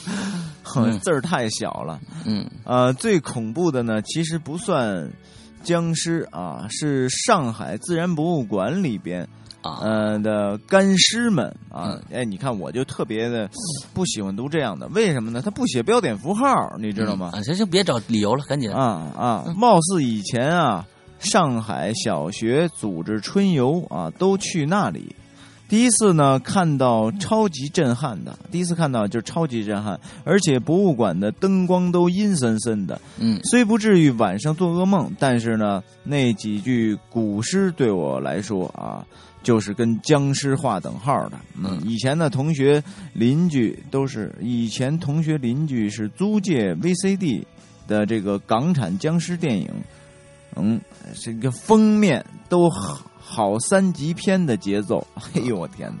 [1.02, 2.00] 字儿太小了。
[2.24, 5.12] 嗯呃，最恐怖的呢，其实不算
[5.62, 9.28] 僵尸啊，是上海自然博物馆里边
[9.66, 12.02] 啊，呃的干尸们啊嗯。
[12.12, 13.48] 哎，你看我就特别的
[13.92, 15.42] 不喜欢读这样的，为什么呢？
[15.42, 16.44] 他不写标点符号，
[16.78, 17.30] 你知道吗？
[17.32, 18.70] 啊，行行，别找理由了，赶紧。
[18.72, 20.86] 啊啊，嗯貌似以前啊，
[21.18, 25.14] 上海小学组织春游啊，都去那里。
[25.68, 39.04] 第一次呢，看到超级震撼的，第一次看到就是超级震撼，而且博物馆的灯光都阴森森的，嗯虽不至于晚上做噩梦，但是呢，那几句古诗对我来说啊，
[39.42, 41.38] 就是跟僵尸划等号的。
[41.60, 47.42] 嗯，以前的，同学邻居都是以前同学邻居是租借 VCD
[47.88, 49.68] 的这个港产僵尸电影，
[50.54, 50.80] 嗯，
[51.20, 55.04] 这个封面都好好三级片的节奏。
[55.34, 55.96] 哎呦我天哪！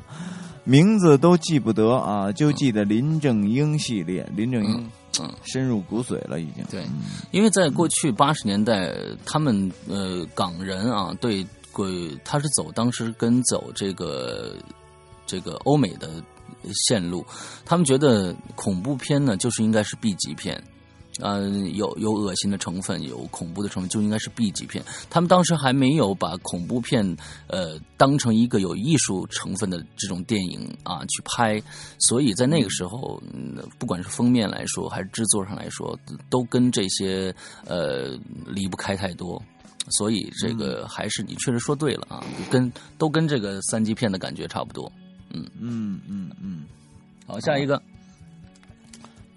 [0.62, 4.24] 名字都记不得啊，就记得林正英系列。
[4.34, 6.64] 林正英嗯嗯，深入骨髓了，已经。
[6.70, 8.92] 对嗯因为在过去八十年代，
[9.24, 14.54] 他们呃港人啊，对鬼他是走当时跟走这个
[15.26, 16.08] 这个欧美的
[16.88, 17.24] 线路，
[17.64, 20.62] 他们觉得恐怖片呢就是应该是 B 级片。
[21.20, 24.84] 呃，有有恶心的成分，有恐怖的成分，就应该是 B 级片。
[25.08, 31.62] 他们当时还没有把恐怖片呃当成一个有艺术成分的这种电影啊去拍，
[31.98, 35.98] 所以在那个时候，嗯、不管是封面来说，还是制作上来说，
[36.28, 39.42] 都跟这些呃离不开太多。
[39.90, 44.90] 所以这个还是你确实说对了啊，跟都跟这个三级片的感觉差不多。
[45.30, 46.64] 嗯嗯嗯嗯，
[47.24, 47.80] 好，下一个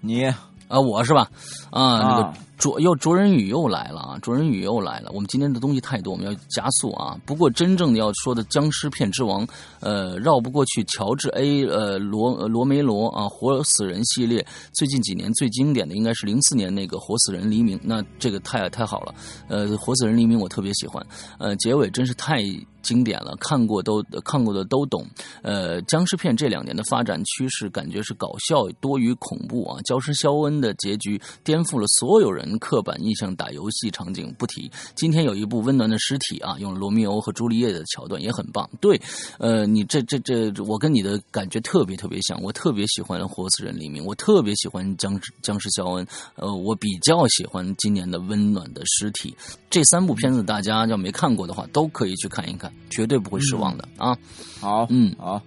[0.01, 0.25] 你
[0.69, 1.29] 啊，我是吧？
[1.71, 4.19] 啊，那个啊卓又卓人宇又来了啊！
[4.21, 5.09] 卓人宇又来了。
[5.13, 7.17] 我们今天的东西太多，我们要加速啊。
[7.25, 9.47] 不过真正的要说的僵尸片之王，
[9.79, 14.45] 呃，绕不过去乔治 A 呃罗呃罗梅罗啊，活死人系列。
[14.73, 19.15] 最近几年最经典的应该是零四年那个活死人黎明，那这个太太好了。
[19.47, 21.03] 呃，活死人黎明我特别喜欢，
[21.39, 22.43] 呃，结尾真是太。
[22.81, 25.05] 经典了，看过都看过的都懂。
[25.41, 29.81] 呃，僵尸片这两年的发展趋势，感觉是搞笑多于恐怖啊。
[29.83, 34.71] 僵尸肖恩的结局颠覆了所有人刻板印象，打游戏场景不提。
[34.95, 38.69] 今天有一部温暖的尸体啊，用罗密欧和朱丽叶的桥段也很棒。
[38.79, 38.99] 对，
[39.37, 49.35] 呃，你这这这，我跟你的感觉特别特别像，我特别喜欢活死人黎明，我特别喜欢僵尸僵尸肖恩，呃，我比较喜欢今年的温暖的尸体。
[49.69, 54.17] 这三部片子大家要没看过的话，都可以去看一看，绝对不会失望的、啊。
[54.59, 55.41] 好，嗯好，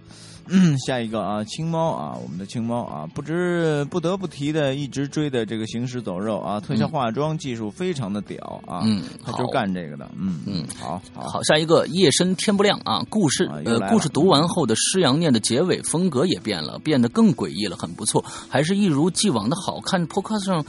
[0.49, 20.07] 嗯下一个啊，青猫啊，我们的青猫啊，不知不得不提的，一直追的这个行尸走肉啊，特效化妆技术非常的屌啊，嗯，他就干这个的，嗯嗯，好好好，下一个夜深天不亮啊，故事呃，故事读完后的施阳念的结尾风格也变了，变得更诡异了，很不错，还是一如既往的好看。
[20.09, 20.65] Podcast 上。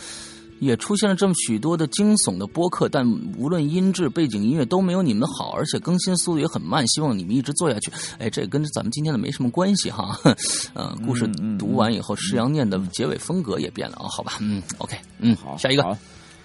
[0.63, 3.05] 也出现了这么许多的惊悚的播客，但
[3.37, 6.87] 无论音质、背景音乐都没有你们的好，而且更新速度也很慢。
[6.87, 7.91] 希望你们一直做下去。
[8.19, 10.17] 哎，这跟咱们今天的没什么关系哈。
[10.75, 14.05] 嗯，故事读完以后，施阳念的结尾风格也变了啊。
[14.09, 15.83] 好吧，嗯，OK，嗯，好，下一个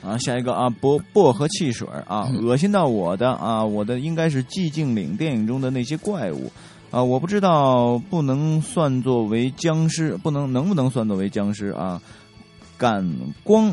[0.03, 6.51] 啊，下一个啊，薄薄荷汽水啊，恶心到我的啊，我的应该是寂静岭电影中的那些怪物
[6.91, 12.01] 啊，我不知道不能算作为僵尸，不能能不能算作为僵尸啊？
[12.77, 13.05] 感
[13.43, 13.73] 光。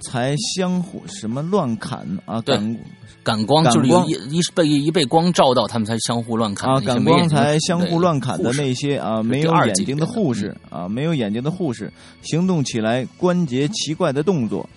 [0.00, 2.40] 才相互什么乱砍啊？
[2.42, 2.78] 感
[3.22, 6.80] 感光就是一一被一被光照到，他们才相互乱砍啊！
[6.80, 11.92] 感光才相互乱砍的那些啊，没有眼睛的护士啊，没有眼睛的护士，
[12.22, 14.68] 行动起来关节奇怪的动作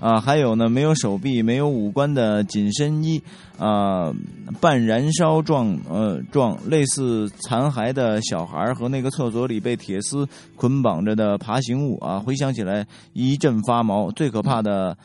[0.00, 3.22] 啊，还有呢，没有手臂、没有五官的紧身衣
[3.58, 4.12] 啊，
[4.60, 14.10] 半燃烧状呃状，类似残骸的小孩和那个厕所里被铁丝捆绑着的爬行物啊，回想起来一阵发毛。
[14.12, 14.96] 最可怕的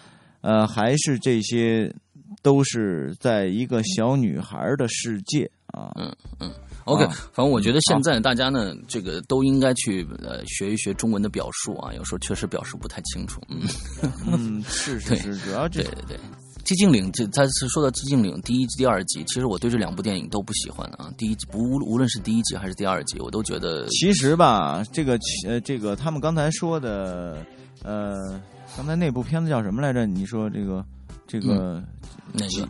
[0.41, 1.93] 呃，还是这些。
[2.41, 6.51] 都是在一个小女孩的世界啊，嗯嗯
[6.85, 13.61] ，OK，反正我觉得现在大家呢，这个都应该去呃学一学中文的表述啊，有时候确实表示不太清楚，嗯
[14.27, 16.17] 嗯，是是 是，主要对对对，
[16.63, 25.17] 寂静岭这他是说到寂静岭第一集第二集，其实我对这两部电影都不喜欢啊，第一集不无无论是第一集还是第二集，我都觉得其实吧，这个
[25.47, 27.45] 呃这个他们刚才说的
[27.83, 28.41] 呃，
[28.77, 30.05] 刚才那部片子叫什么来着？
[30.05, 30.85] 你说这个。
[31.25, 31.81] 这个
[32.33, 32.67] 那个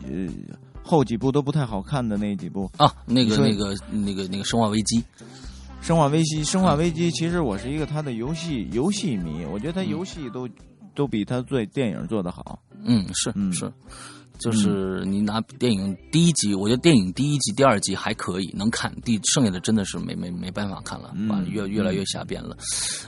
[0.84, 4.98] 后几部都不太好看的那几部啊，那个那个那个那个《生化危机》，
[5.80, 10.48] 《生化危机》《生化危机》，其实我是一个他的游戏游戏迷，我觉得他游戏都
[10.94, 12.62] 都比他做电影做的好。
[12.84, 13.72] 嗯，是嗯是。
[14.38, 21.14] 就是你拿电影第一集，我觉得电影第一集、第二集还可以能看，第剩下的真的是没没没办法看了，
[21.48, 22.56] 越越来越瞎编了。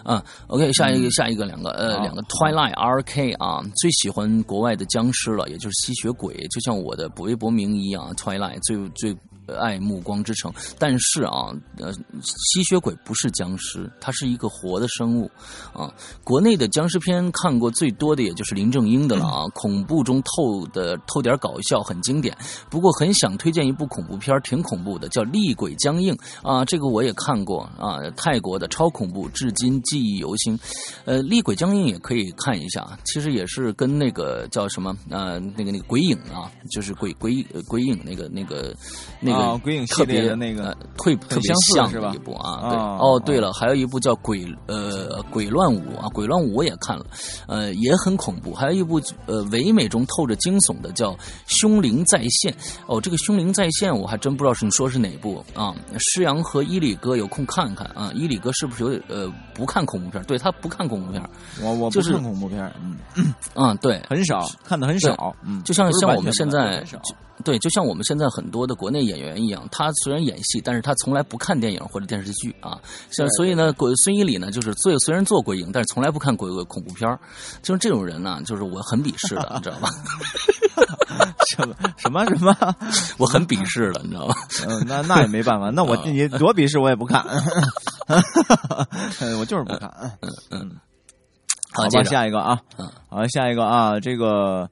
[0.05, 9.17] 啊，OK，下一个下一个两个呃两个 Twilight RK 啊，最喜欢国外的僵尸了，也就是吸血鬼，就像我的微博名一样，Twilight 最最。
[9.59, 11.93] 爱暮光之城，但是啊，呃，
[12.23, 15.31] 吸血鬼不是僵尸，它是一个活的生物，
[15.73, 15.93] 啊，
[16.25, 22.37] 国内的僵尸片看过最多的也就是林正英的了啊，恐怖中透的透点搞笑，很经典。
[22.69, 26.13] 不过很想推荐一部恐怖片，挺恐怖的，叫《厉鬼僵硬》
[26.49, 30.59] 啊，这个我也看过啊，泰国的超恐怖，至今记忆犹新。
[31.05, 38.75] 呃，《厉鬼僵硬》也可以看一下，其实也是跟那个叫什么呃，那个那个鬼影啊，就是鬼鬼鬼影那个那个
[39.21, 39.36] 那。
[39.37, 47.05] 啊，鬼影系列的那个，特特别像的一部啊，对，哦，对了，还有一部叫《鬼呃鬼乱舞》啊，《鬼乱舞》我也看了，
[47.47, 48.55] 呃，也很恐怖。
[48.55, 51.13] 还有一部呃唯美中透着惊悚的叫
[51.47, 52.53] 《凶灵再现》
[52.87, 55.75] 哦，这个《凶灵再现》我还真不知道是你说是哪部啊？
[55.99, 60.23] 施阳和伊里哥有空看看啊，伊里哥是不是有点呃不看恐怖片？
[60.25, 61.23] 对他不看恐怖片，
[61.63, 66.85] 我我不看恐怖片，嗯嗯，对，很少看的很少，嗯，就像像我们现在。
[67.45, 72.79] 对，就像我们现在很多的国内演员一样，他虽然演戏，但是他从来不看电影或者电视剧啊。
[73.11, 77.19] 像所以呢，鬼孙一礼呢，就是最虽然做鬼影，但是从来不看鬼鬼恐怖片
[77.63, 79.89] 就是这种人呢，就是我很鄙视的，你知道吧？
[81.51, 82.55] 什么什么什么？
[83.19, 84.35] 我很鄙视的，你知道吧？
[84.67, 87.25] 嗯，那那也没办法，那我你多鄙视我也不看，
[89.39, 89.91] 我就是不看。
[90.21, 90.71] 嗯嗯。
[91.73, 92.61] 好，吧，下一个啊，
[93.09, 94.69] 好，下一个啊，这个。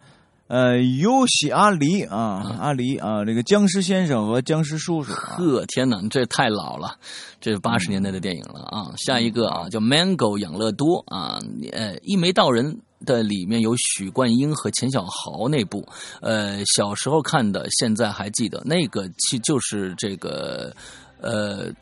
[0.47, 5.13] 呃，尤西阿狸啊，阿狸啊，这个僵尸先生和僵尸叔叔。
[5.13, 6.97] 呵，天哪，这太老了，
[7.41, 8.93] 这是八十年代的电影了啊。
[8.97, 11.39] 下一个啊，叫 Mango 养乐多啊，
[11.73, 15.87] 呃，一眉道人的里面有许冠英和钱小豪那部，
[16.21, 20.75] 呃，小时候看的，现在还记得那个，其就是这个，
[21.21, 21.73] 呃，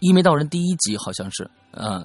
[0.00, 2.04] 一眉道人第一集好像是，嗯。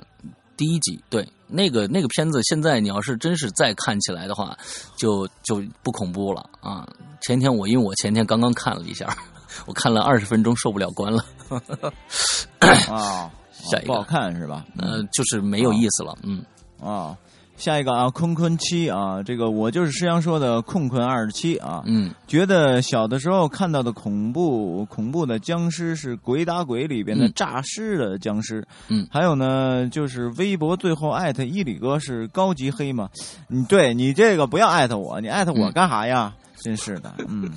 [0.58, 4.58] 第一集对那个那个片子，现在你要是真是再看起来的话，
[4.96, 6.88] 就就不恐怖了啊！
[7.22, 9.16] 前天我因为我前天刚刚看了一下，
[9.66, 11.26] 我看了二十分钟受不了关了。
[12.90, 14.66] 啊，下一个不好看是吧？
[14.78, 16.44] 呃，就是没有意思了，嗯
[16.82, 17.18] 啊。
[17.58, 33.10] 下一个啊，坤坤七啊，这个我就是师阳说的困困二十七啊，嗯，觉得小的时候看到的恐怖恐怖的僵尸是《鬼打鬼》里边的诈尸的僵尸，嗯，还有呢，就是微博最后艾特伊里哥是高级黑嘛，
[33.48, 36.34] 你对你这个不要艾特我，你艾特我干啥呀？
[36.58, 37.52] 真是的，嗯，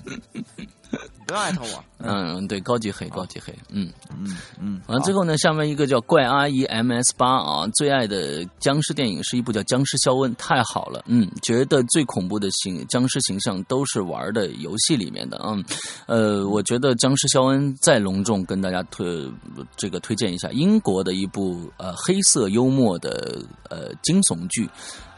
[1.26, 1.84] 不要艾特我。
[2.00, 4.80] 嗯，对，高级黑，高级黑，嗯嗯嗯。
[4.86, 15.64] 完了最后呢，下面一个叫怪阿姨 MS 八啊，最爱的僵尸电影是一部叫《僵尸肖恩》，太好了，嗯，觉得最恐怖的形僵尸形象都是玩的游戏里面的，嗯，
[16.06, 19.28] 呃，我觉得《僵尸肖恩》再隆重跟大家推
[19.76, 24.68] 这个推荐一下英国的一部呃黑色幽默的呃惊悚剧。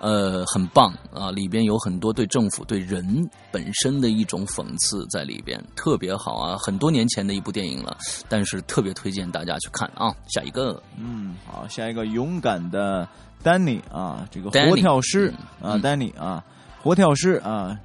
[0.02, 1.30] 呃，很棒啊！
[1.30, 3.04] 里边有很多对政府、对人
[3.52, 6.56] 本身的一种讽刺在里边，特别好啊！
[6.58, 7.96] 很多年前的一部电影了，
[8.28, 10.14] 但是特别推荐大家去看啊！
[10.28, 13.08] 下一个，嗯，好，下一个勇敢的
[13.42, 15.32] 丹尼啊，这个活跳师
[15.62, 16.42] 啊，丹尼啊，
[16.82, 17.78] 活跳师啊，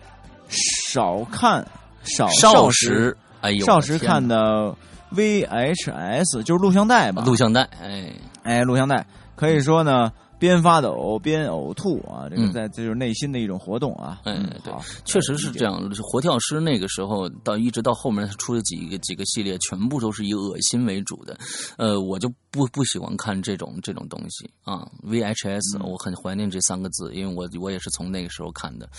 [0.50, 1.66] 少看
[2.04, 4.76] 少少时，哎呦，少时看的
[5.14, 7.24] VHS 就是录像带吧？
[7.24, 8.12] 录像带，哎
[8.44, 10.12] 哎，录像带，可以说呢。
[10.38, 12.28] 边发抖边呕吐啊！
[12.30, 14.22] 这个在这就是内心的一种活动啊。
[14.26, 14.74] 嗯，对，
[15.06, 15.90] 确实是这样。
[16.02, 21.38] 活跳尸那个时候到一直到后面出了几个几个系列，全部都是以恶心为主的。
[21.78, 24.88] 呃，我就不不喜欢看这种这种东西啊。
[25.04, 28.90] VHS，我很怀念这三个字，因为我我也是从那个时候看的。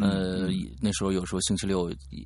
[0.00, 0.48] 呃，
[0.80, 1.84] 那时候有时候星期六，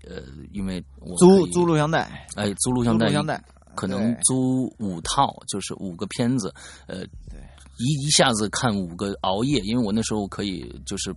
[0.08, 0.22] 呃，
[0.52, 3.42] 因为我租租录像带，哎，租录像带，录像带
[3.74, 6.52] 可能租五套，就是五个片子，
[6.86, 7.04] 呃。
[7.76, 11.14] 一一下子看五个熬夜，因为我那时候可以，就是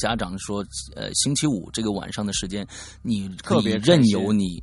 [0.00, 0.64] 家长说，
[0.94, 2.66] 呃，星期五这个晚上的时间，
[3.02, 4.62] 你特别任由你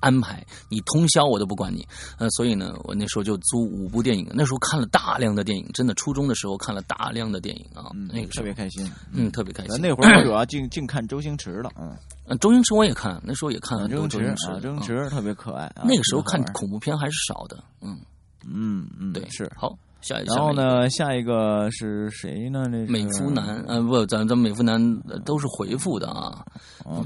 [0.00, 1.86] 安排，你通宵我都不管你。
[2.18, 9.80] 呃，所以呢，我那时候就租五部电影，那时候看了大量的电影，真的，初中的时候看了大量的电影啊，那个特别开心，嗯，特别开心。
[9.80, 15.72] 那会儿我主要净净看周星驰了，嗯，周星驰我也看，那时候也看了周星驰，周星驰特别可爱。
[15.84, 17.98] 那个时候看恐怖片还是少的，嗯
[18.44, 19.74] 嗯嗯，对，是好。
[20.02, 20.90] 下然后呢？
[20.90, 22.66] 下一个是谁呢？
[22.68, 24.78] 那美肤男，呃，不，咱咱美肤男
[25.24, 26.44] 都是回复的啊。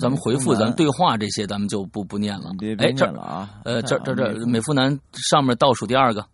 [0.00, 2.50] 咱们回复，咱对话这些，咱们就不不念了。
[2.78, 6.24] 哎，这了啊，呃，这这这美肤男上面倒数第二个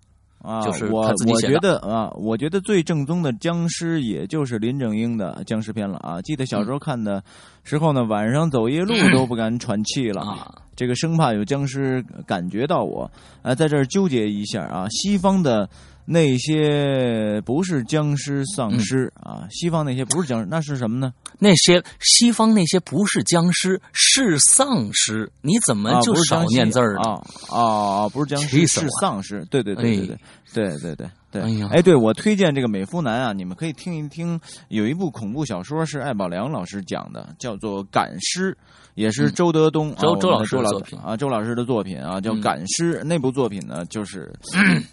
[0.41, 6.23] 啊，就是我我觉得啊，我觉得最正宗的僵尸，也就是林正英的僵尸片了啊。
[6.23, 7.21] 记得小时候看的
[7.65, 13.11] 时候呢，晚上走夜路都不敢喘气了啊，这个生怕有僵尸感觉到我
[13.43, 15.69] 啊，在这儿纠结一下啊，西方的。
[16.05, 21.13] 那些不是僵尸丧尸啊，西方那些不是僵尸，那是什么呢？
[21.39, 25.31] 那些西方那些不是僵尸，是丧尸。
[25.41, 27.21] 你怎么就少念字儿啊？
[27.51, 29.45] 啊，不是僵尸，是丧尸。
[29.51, 30.19] 对对对对对
[30.53, 31.43] 对对对对。
[31.71, 34.39] 哎，对我推荐这个美肤男啊，你们可以听一听，
[34.69, 38.53] 有一部恐怖小说是艾宝良老师讲的，叫做《赶尸》。
[38.95, 44.31] 也是周德东周周老师的作品啊，周老师的作品啊，叫《赶尸》那部作品呢，就是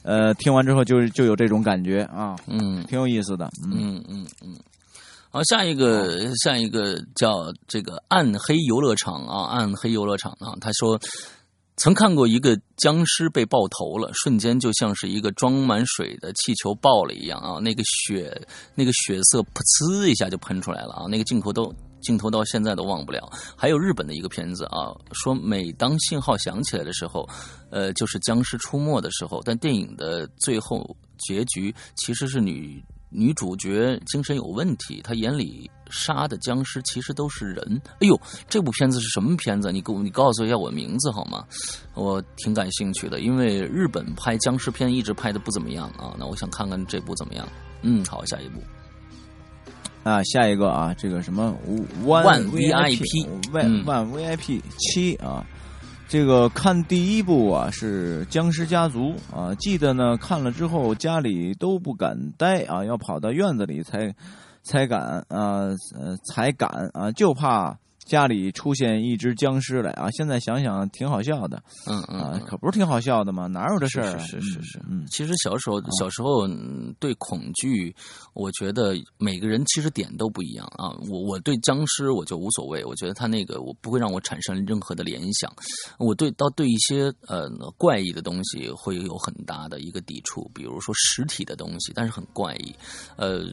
[0.04, 4.56] 呃，听完之后就就有这种感觉啊，嗯，挺有意思的，嗯嗯嗯。
[5.30, 10.98] 好，下一个下一个叫这个暗黑游乐场啊，暗黑游乐场啊，他说
[11.80, 18.40] 曾看过一个僵尸被爆头了，瞬间就像是一个装满水的气球爆了一样啊，那个血
[18.76, 21.74] 那个血色噗呲一下就喷出来了啊，那个镜头都。
[22.02, 23.30] 镜头到现在都忘不了。
[23.58, 27.28] 还有日本的一个片子啊，说每当信号响起来的时候，
[27.72, 29.42] 呃，就是僵尸出没的时候。
[29.44, 37.82] 但电影的最后结局其实是女女主角精神有问题，她眼里杀的僵尸其实都是人。
[38.00, 39.72] 哎呦，这部片子是什么片子？
[39.72, 41.44] 你给我你告诉一下我名字好吗？
[41.94, 46.16] 我挺感兴趣的，因为日本拍僵尸片一直拍的不怎么样啊。
[46.18, 47.48] 那我想看看这部怎么样。
[47.82, 48.62] 嗯，好，下一部。
[50.04, 51.54] 啊，下一个啊，这个什么
[52.06, 55.46] One VIP One One VIP 七啊，
[56.08, 64.16] 这个看第一部啊是僵尸家族啊，记得呢看了之后家里都不敢待啊，要跑到院子里才
[64.70, 67.78] 才敢啊呃才敢啊，就怕。
[68.06, 70.10] 家里出现一只僵尸来啊！
[70.10, 73.46] 现在想想挺好笑的，嗯嗯，可不是挺好笑的吗？
[73.46, 74.18] 哪有这事儿？
[74.18, 76.48] 是是是，嗯，其实小时候小时候
[77.00, 77.96] 对恐惧，
[78.34, 80.90] 我觉得每个人其实点都不一样啊。
[81.08, 85.54] 我我对僵尸我就无所谓，我觉得他那个我不会让我产生任何的联想。
[86.00, 87.48] 我对到对一些呃
[87.78, 92.74] 怪异的东西会有很大的一个抵触，比如说实体的东西，但是很怪异，
[93.18, 93.46] 呃。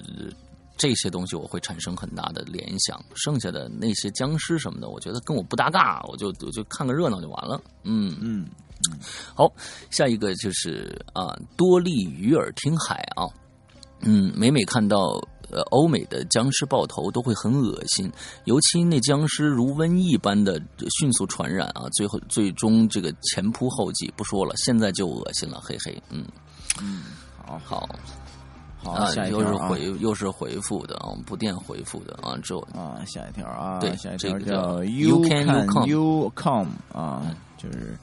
[0.76, 7.60] 这些东西我会产生很大的联想，剩下的那些僵尸什么的，我觉得跟我不搭嘎，我就我就看个热闹就完了。
[7.84, 8.16] 嗯。
[8.20, 8.46] 嗯，
[9.34, 9.50] 好，
[9.90, 13.24] 下一个就是啊，多利鱼耳听海啊，
[14.00, 15.18] 嗯，每每看到
[15.50, 18.12] 呃欧美的僵尸爆头都会很恶心，
[18.44, 20.60] 尤其那僵尸如瘟疫般的
[20.98, 26.22] 迅速传染啊，最后最终这个前仆后继不说了，现在就恶心了，嘿嘿，嗯。
[26.82, 27.02] 嗯，
[27.46, 27.58] 好。
[27.64, 27.88] 好。
[28.86, 37.96] 好，下一条又是回又是回复的啊，不电回复的啊，之后啊，下一条啊，对，下一条叫 You Can You Come 啊，就是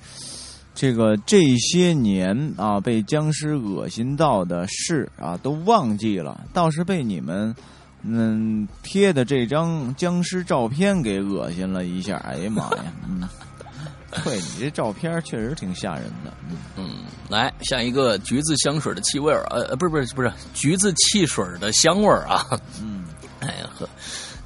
[0.76, 7.56] 这个这些年啊，被僵尸恶心到的事啊，都忘记了，倒是被你们
[8.02, 12.18] 嗯贴的这张僵尸照片给恶心了一下。
[12.18, 13.28] 哎呀妈呀，嗯。
[14.24, 16.34] 对你这照片确实挺吓人的，
[16.78, 22.46] 嗯，来下一个橘子香水的气味儿，呃呃，不是不是不是橘子汽水的香味儿啊，
[22.82, 23.06] 嗯，
[23.40, 23.88] 哎呀呵。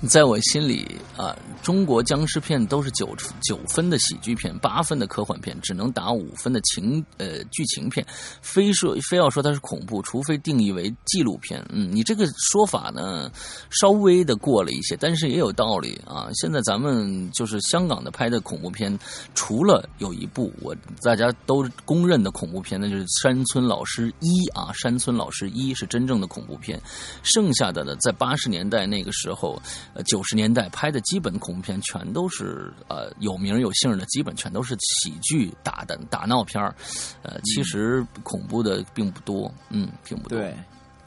[0.06, 0.86] 在我心里
[1.18, 8.06] 啊，中国僵尸片都是九九分的喜剧片，八分的科幻片，只能打五分的情呃剧情片。
[8.40, 11.66] 非说非要说它是恐怖，除非定义为纪录片。
[11.70, 13.32] 嗯，你这个说法呢，
[13.72, 16.30] 稍微的过了一些，但是也有道理啊。
[16.36, 18.96] 现在咱们就是香港的拍的恐怖片，
[19.34, 24.28] 除了有一部我大家都公认的恐怖片，那就是《山村老师一》
[24.60, 26.80] 啊，《山村老师一》是真正的恐怖片。
[27.24, 29.60] 剩下的呢，在八十年代那个时候。
[29.94, 36.76] 呃，九十年代拍的基本恐怖片全都是呃有名有姓的，基本全都是喜剧打的打闹片儿，
[37.24, 40.38] 呃，其实恐怖的并不多，嗯，并不多。
[40.38, 40.56] 对，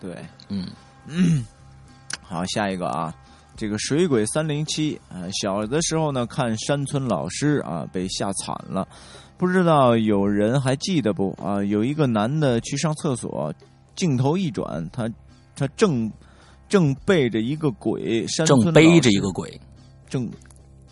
[0.01, 0.67] 对，嗯
[1.07, 1.45] 嗯。
[2.23, 3.15] 好，下一个啊，
[3.57, 8.87] 这个水鬼三零七啊，小的时候呢看山村老师啊，被吓惨了，
[9.37, 11.63] 不知道有人还记得不啊？
[11.63, 13.53] 有一个男的去上厕所，
[13.95, 15.09] 镜头一转，他
[15.55, 16.11] 他正。
[16.71, 19.61] 正背着一个鬼，山正背着一个鬼，
[20.09, 20.31] 正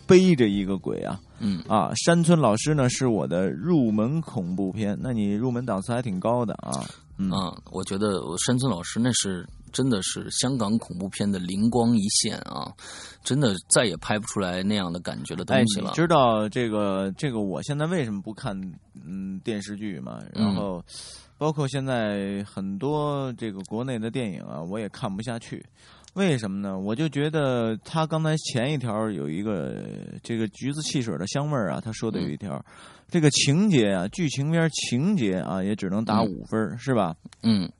[0.05, 1.19] 背着一个鬼啊！
[1.39, 6.85] 嗯啊，山村老师呢是我的入门恐怖片，那你入门档次还挺高的啊！
[7.17, 7.31] 嗯，
[7.71, 12.73] 我觉得山村老师那是真的是香港恐怖片的灵光一现啊！
[13.23, 15.93] 真的再也拍不出来那样的感觉的东西了。
[15.93, 18.53] 知道这个这个，我现在为什么不看
[19.05, 20.19] 嗯电视剧嘛？
[20.33, 20.83] 然后。
[21.39, 25.65] 包括现在很多这个国内的电影啊，我也看不下去。
[26.15, 26.77] 为什么呢？
[26.77, 29.81] 我就觉得他刚才前一条有一个
[30.21, 32.63] 这个橘子汽水的香味儿啊，他说的有一条，
[33.07, 37.15] 这个情节啊，剧情片情节啊，也只能打五分，是吧？
[37.41, 37.71] 嗯。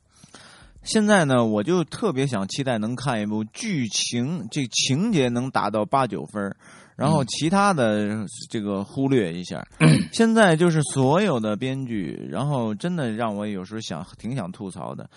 [0.81, 6.56] 现在呢，我就特别想期待能看一部剧情，这情节能达到八九分。
[6.99, 9.65] 然后其他的这个忽略一下，
[10.11, 15.09] 现在就是所有的编剧，然后真的让我有时候想挺想吐槽的。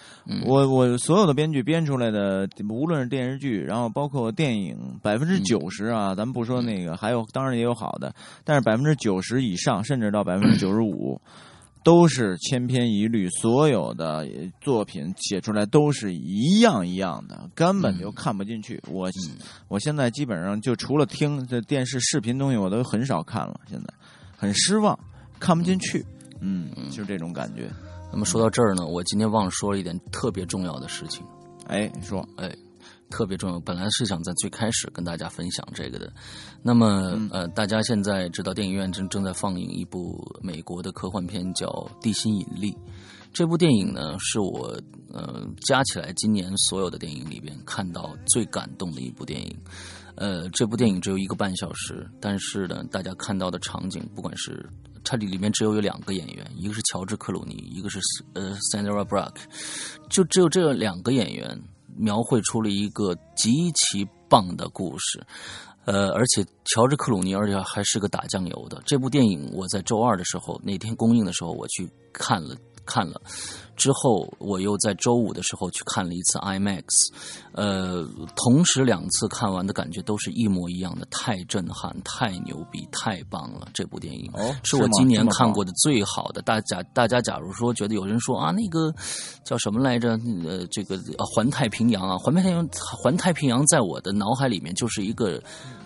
[0.47, 8.15] 我我所有的编剧编出来的，无论是电视剧，然后包括电影，百分之九十啊，咱们不说那个，还有当然也有好的，
[8.45, 11.21] 但是百分之九十以上，甚至到百分之九十五。
[11.85, 14.27] 都是千篇一律，所有的
[14.61, 18.83] 作品写出来都是一样一样的，根本就看不进去。
[18.89, 19.11] 我
[19.69, 23.61] 我现在基本上就除了听这电视视频东西，我都很少看了。
[23.69, 23.95] 现在
[24.37, 24.99] 很失望，
[25.39, 26.05] 看不进去。
[26.41, 27.71] 嗯，就是这种感觉。
[28.13, 31.25] 那么说到这儿呢，我今天忘了说了一点特别重要的事情。
[31.67, 32.51] 哎，你说，哎。
[33.11, 36.11] 特别重要，本来是想在最开始跟大家分享这个的。
[36.65, 41.67] 那么，呃，大家现在知道电影院正正在放映一部美国的科幻片，叫
[42.01, 42.71] 《地心引力》。
[43.33, 44.81] 这部电影呢，是我
[45.13, 49.57] 呃加起来今年所有的电影里边看到最感动的一部电影。
[50.15, 54.65] 呃，这部电影只有一个半小时，但是呢，大家看到的场景，不管是
[55.03, 57.99] 它里里面只有有两个演员，一个是乔治克鲁尼，一个是
[58.35, 59.35] 呃 Sandra Bullock，
[60.09, 61.61] 就只有这两个演员。
[61.95, 65.23] 描绘出了一个极其棒的故事，
[65.85, 68.81] 呃，而且乔治克鲁尼，而且还是个打酱油的。
[68.87, 73.21] 这部电影我在周二的时候那天公映的时候，我去看了看了。
[73.83, 76.85] 之后，我又在周五的时候去看了一次 IMAX，
[77.51, 78.07] 呃，
[78.37, 83.67] 同时两次看完的感觉都是一模一样的，太震撼，太牛逼，太棒了！
[83.75, 84.31] 这部电影
[84.63, 86.41] 是我今年看过的最好的。
[86.43, 88.95] 大家，大家假如说觉得有人说啊，那个
[89.43, 90.11] 叫什么来着？
[90.47, 95.43] 呃，这个啊，环太平洋啊，环太平洋，环太平洋，在我的脑海里面就是一个。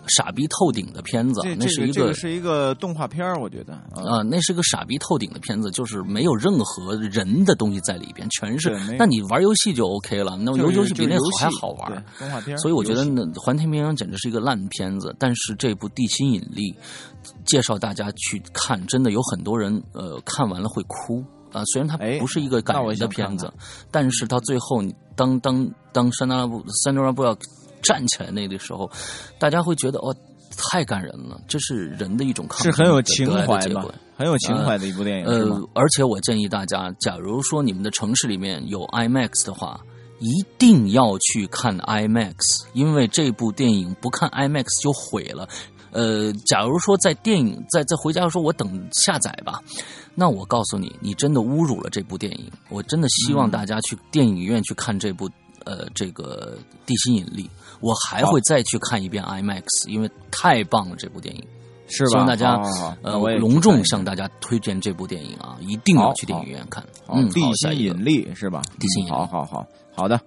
[0.08, 8.76] 傻逼透顶的片子，那是一个是一个动画片我觉得啊，那是个傻逼透顶的片子，就是没有任何人的东西在里边，全是。
[8.98, 12.04] 那你玩游戏就 OK 了，那游游戏比那还好玩。
[12.18, 15.14] 动画片，所以我觉得那《环太平洋》简直是一个烂片子。
[15.18, 16.72] 但是这部《地心引力》，
[17.46, 21.64] 介绍大家去看，真的有很多人呃看完了会哭啊。
[21.66, 23.50] 虽然它不是一个感人的片子，
[23.90, 24.82] 但是到最后，
[25.14, 27.34] 当当当山达拉布山达拉布要。
[27.82, 28.90] 站起来那个时候，
[29.38, 30.12] 大家会觉得哦，
[30.56, 35.26] 太感人了，这是人的一种抗是很有情怀的，很有情怀的一部电影。
[35.26, 39.80] 呃，而且我建议大家，假如说你们的城市里面有 IMAX 的话，
[40.18, 42.34] 一定要去看 IMAX，
[42.72, 45.48] 因为这部电影不看 IMAX 就毁了。
[45.92, 49.60] 呃，假如说在电影在在回家说我等下载吧，
[50.14, 52.50] 那我告诉你，你真的侮辱了这部电影。
[52.70, 55.28] 我真的希望大家去电影院去看这部。
[55.64, 56.56] 呃这个
[56.86, 57.42] 《地心引力》，
[57.80, 61.44] 我还会再去看一遍 IMAX，因为太棒了这部电影。
[61.88, 62.08] 是吧？
[62.10, 62.60] 希望大家
[63.02, 66.84] 呃我也隆重向大家推荐这部电影啊，一定要去电影院看。
[67.08, 68.62] 嗯，地，心引力是吧？
[68.78, 69.12] 地心引力。
[69.12, 70.20] 好好好好的，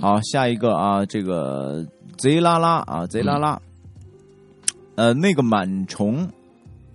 [0.00, 1.86] 好下一个啊，这个
[2.16, 3.60] 贼拉拉啊，贼拉拉，
[4.96, 6.28] 呃，那个螨虫。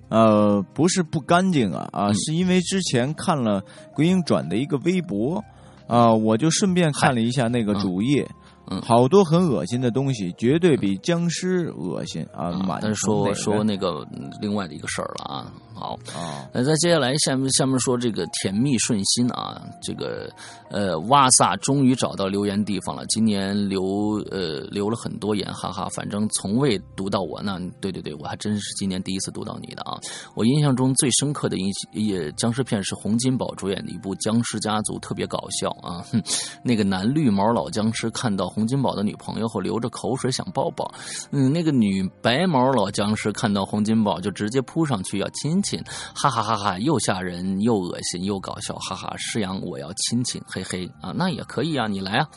[0.10, 2.15] 呃，不是不干净啊啊，嗯。
[2.15, 3.64] 是因为之前看了
[3.94, 5.44] 鬼影转的一个微博
[5.86, 8.27] 啊，我就顺便看了一下那个主页，
[8.69, 12.47] 嗯好多很恶心的东西，绝对比僵尸恶心啊！
[12.49, 15.51] 啊但是说虫那个说那个嗯另外的一个事儿了啊。
[15.80, 20.30] 好，啊，那再接下来下面下面说这个甜蜜顺心啊，这个
[20.69, 27.57] 呃哇萨终于找到留言地方了，今年留呃留了很多言，哈哈，反正从未读到我呢。
[27.80, 29.97] 对对对，我还真是今年第一次读到你的啊。
[30.34, 36.03] 我印象中最深刻的一也僵尸片是洪金宝主演的一部《僵尸家族》，特别搞笑啊。
[36.11, 36.22] 哼，
[36.64, 40.89] 那个男绿毛老僵尸看到洪金宝的女朋友后流着口水想抱抱，
[41.31, 45.68] 嗯，那个女白毛老僵尸看到洪金宝就直接扑上去要亲亲，
[46.13, 52.29] 哈哈哈哈，又吓人又恶心又搞笑，哈哈，师阳我要亲亲，嘿嘿啊，那也可以啊，你来啊。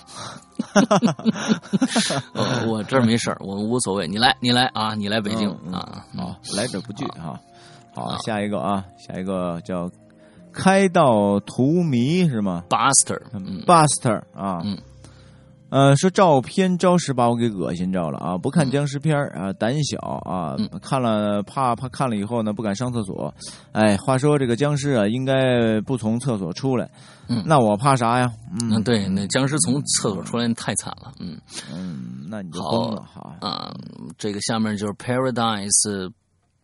[2.35, 6.05] 呃 我这儿没事儿，我无所谓，你来，你来啊，你来北京、啊。
[6.17, 7.39] 好，来者不拒啊。
[7.95, 9.91] 好，啊下一个啊，下一个叫
[10.53, 14.79] 开道荼蘼是吗 Buster，嗯？Buster 啊，嗯
[15.73, 18.37] 呃，说照片着实把我给恶心着了啊！
[18.37, 23.33] 不看僵尸片儿啊，胆小啊，嗯看了怕怕看了以后呢，不敢上厕所。
[23.73, 26.91] 哎，话说这个僵尸啊，应该不从厕所出来，
[27.29, 28.31] 嗯那我怕啥呀？
[28.61, 31.41] 嗯，嗯，对，那僵尸从厕所出来太惨了，嗯
[31.73, 33.35] 嗯，那你就好崩了哈。
[33.41, 33.73] 啊，
[34.19, 36.13] 这个下面就是 Paradise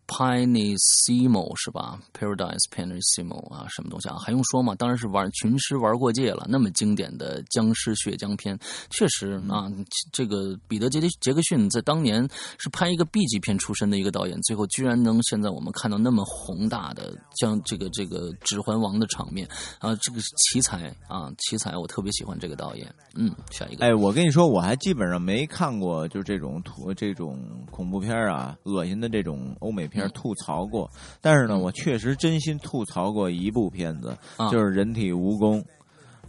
[0.09, 4.17] Pianissimo 是吧？Paradise Pianissimo 啊，什么东西啊？
[4.17, 4.73] 还用说吗？
[4.73, 6.47] 当然是玩群尸玩过界了。
[6.49, 8.57] 那么经典的僵尸血浆片，
[8.89, 9.71] 确实啊，
[10.11, 12.27] 这个彼得杰杰克逊在当年
[12.57, 22.91] 是拍一个 B 级片出身的一个导演，最后居然能现在我们看到那么宏大的将这个这个《指环王》的场面啊，这个奇才啊，奇才，我特别喜欢这个导演。
[23.13, 30.89] 嗯，下一个，哎，我跟你说，我还基本上没看过，就是这种图这种恐怖片啊，恶心的这种欧美片吐槽过。
[31.19, 35.59] 但是呢，我确实真心吐槽过一部片子，啊就是《人体蜈蚣》。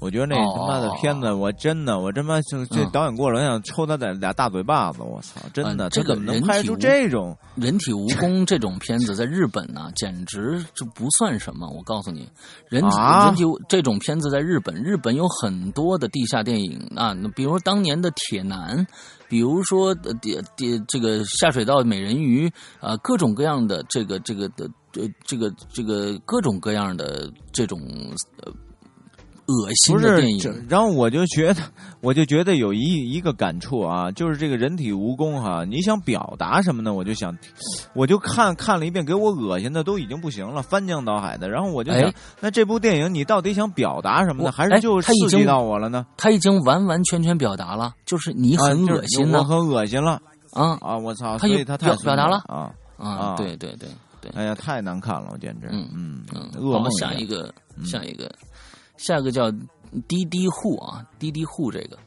[0.01, 7.37] 我觉得那哦他妈的片子，我真的，我他妈就这嗯导演过来，我想抽他俩俩大嘴巴子，我操，真的，嗯这怎么能拍出这种？
[7.57, 11.69] 人体蜈蚣这种片子在日本呢，简直就不算什么。
[11.69, 12.27] 我告诉你，
[12.69, 18.87] 人体、啊人体这种片子在日本，日本有很多的地下电影啊，比如当年的铁男，
[19.29, 22.51] 比如说呃地地这个下水道美人鱼
[22.81, 24.65] 啊、各种各样的这个这个的
[24.95, 27.81] 呃这个这个各种各样的这种
[28.43, 28.51] 呃
[29.51, 30.67] 恶心不是的电，这影。
[30.69, 31.61] 然后我就觉得，
[32.01, 36.93] 我就觉得有一一个感触啊，就是这个人体蜈蚣哈，你想表达什么呢？
[36.95, 37.37] 我就想，
[37.95, 41.49] 我就看看了一遍，给我恶心的都已经不行了，翻江倒海的。
[41.49, 44.53] 然后我就想，哎那这部电影你到底想表达什么呢？
[44.53, 46.07] 还是就刺激到我了呢？
[46.17, 50.21] 他已经完完全全表达了，就是你啊很就是恶心呢我很恶心了
[50.53, 50.97] 啊啊！
[50.97, 52.73] 我操，他所以他太表表达了啊！
[52.97, 53.89] 啊啊对对对
[54.21, 57.53] 对，哎呀，太难看了，我简直，嗯嗯噩梦样下一个，
[57.85, 58.31] 下一个，
[59.01, 59.51] 下一个叫
[60.07, 61.99] 滴滴户啊，滴滴户这个，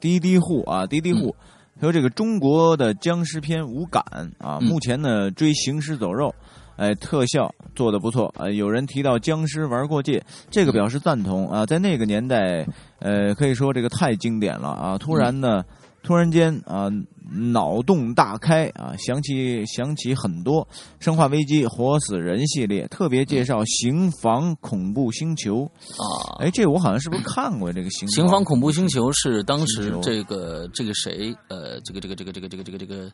[0.00, 1.34] 滴滴户啊，滴滴户。
[1.80, 4.02] 说这个中国的僵尸片无感
[4.38, 6.34] 啊，嗯目前呢追行尸走肉，
[6.76, 10.20] 哎，特效做的不错啊、有人提到僵尸玩过界，
[10.50, 11.64] 这个表示赞同啊。
[11.64, 12.66] 在那个年代，
[12.98, 14.98] 呃，可以说这个太经典了啊。
[14.98, 15.62] 突然呢，
[16.08, 16.88] 突然间啊，
[17.52, 20.66] 脑洞大开啊，想起想起很多
[20.98, 25.56] 《生化危机》《活死人》系列，特别介绍《刑房恐怖星球》。
[25.66, 33.12] 啊，哎，这我好像是不是看过这个刑刑房恐怖星球是当时这个这个谁呃，这个这个这个这个这个这个这个，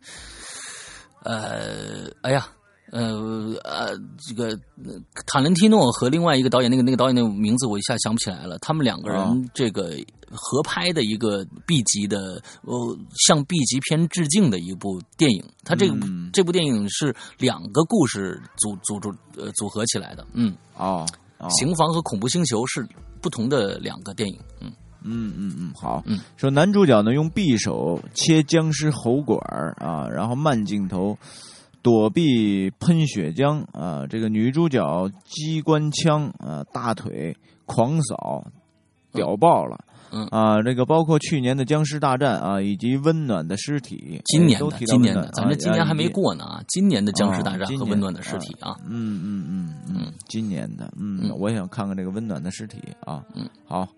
[1.24, 2.46] 呃，哎呀。
[2.94, 4.50] 呃呃，这个
[4.84, 4.94] 呃
[5.26, 8.56] 塔伦提诺和另外一个导演，那个那个导演的名字我一下想不起来了。
[8.60, 9.96] 他们两个啊人这个
[10.30, 15.44] 合拍的一个 B 级的，呃，向 B 级片致敬的一部电影。
[15.64, 20.24] 他这个、嗯这部电影是两个故事组组组呃组合起来的。
[20.32, 21.04] 嗯，哦。
[21.38, 22.86] 哦刑房和恐怖星球是
[23.20, 24.38] 不同的两个电影。
[24.60, 24.72] 嗯
[25.02, 26.02] 嗯嗯嗯，好。
[26.06, 31.18] 嗯说男主角呢用匕首切僵尸喉管儿啊，然后慢镜头
[31.84, 34.04] 躲避喷血浆啊。
[34.08, 34.82] 这个女主角
[35.24, 38.44] 机关枪啊，大腿狂扫，
[39.12, 39.78] 屌爆了。
[40.16, 46.06] 嗯啊，这个包括去年的僵尸大战啊，以及温暖的尸体，今年的哎都提到今年的，咱们今年还没。
[46.06, 46.62] 啊过呢啊！
[46.68, 53.24] 今年的僵尸大战和温暖的尸体啊，嗯嗯嗯嗯，今年的，嗯，嗯我也想看看这个温暖的尸体啊。
[53.34, 53.88] 嗯，好，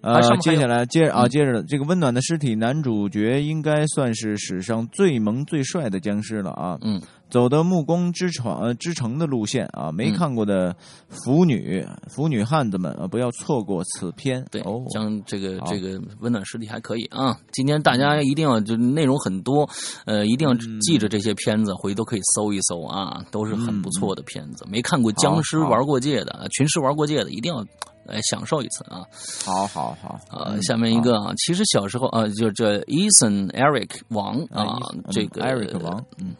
[0.00, 6.76] 呃，接下来接啊，接着这个温暖的尸体男主角应该算是史上最萌最帅的僵尸了啊。
[6.82, 7.00] 嗯。
[7.32, 10.76] 走的暮光之城呃之城的路线啊，没看过的
[11.08, 14.44] 腐女腐女汉子们啊，不要错过此片。
[14.50, 17.34] 对，将这个这个温暖尸体还可以啊。
[17.52, 19.66] 今天大家一定要就内容很多，
[20.04, 24.66] 呃，一定要记着这些片子，回头可以搜一搜啊，都是很不错的片子。
[24.68, 27.64] 没看过僵尸玩过界的，群尸玩过界的，一定要
[28.04, 29.00] 来享受一次啊。
[29.42, 34.76] 好好好呃，下面一个啊，其实小时候啊，就这 Eason Eric 王啊，
[35.10, 36.36] 这个 Eric 王，嗯。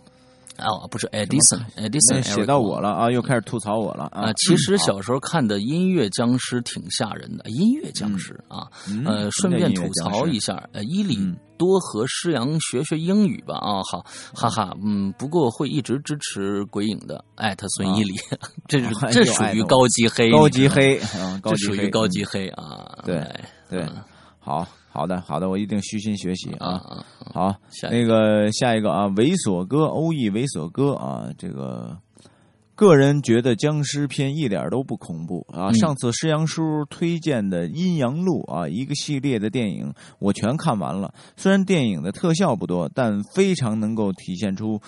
[0.59, 4.33] 哦，不是，Edison，Edison 写到我了啊，又开始吐槽我了啊！
[4.35, 8.69] 其实小时候看的音乐僵尸挺吓人的，音乐僵尸啊，
[9.05, 11.19] 呃，顺便吐槽一下，呃，伊里
[11.57, 14.05] 多和施阳学学英语吧啊，好，
[14.35, 18.15] 哈哈，嗯，不过会一直支持鬼影的，艾特孙伊里，
[18.69, 21.01] 这是这属于高级黑，高级黑，
[21.43, 23.27] 这属于高级黑啊，对
[23.71, 23.89] 对，
[24.39, 24.69] 好。
[24.93, 26.79] 好的，好的，我一定虚心学习啊！
[27.33, 27.55] 好，
[27.91, 31.97] 那个下一个啊，猥琐哥，欧义猥琐哥啊，这个
[32.75, 35.73] 个人觉得僵尸片一点都不恐怖啊。
[35.73, 41.15] 上次师阳叔推荐的《阴阳路》啊，一个系列的电影，我全看完了。
[41.37, 44.79] 虽然电影的特效不多，但非常能够体现出。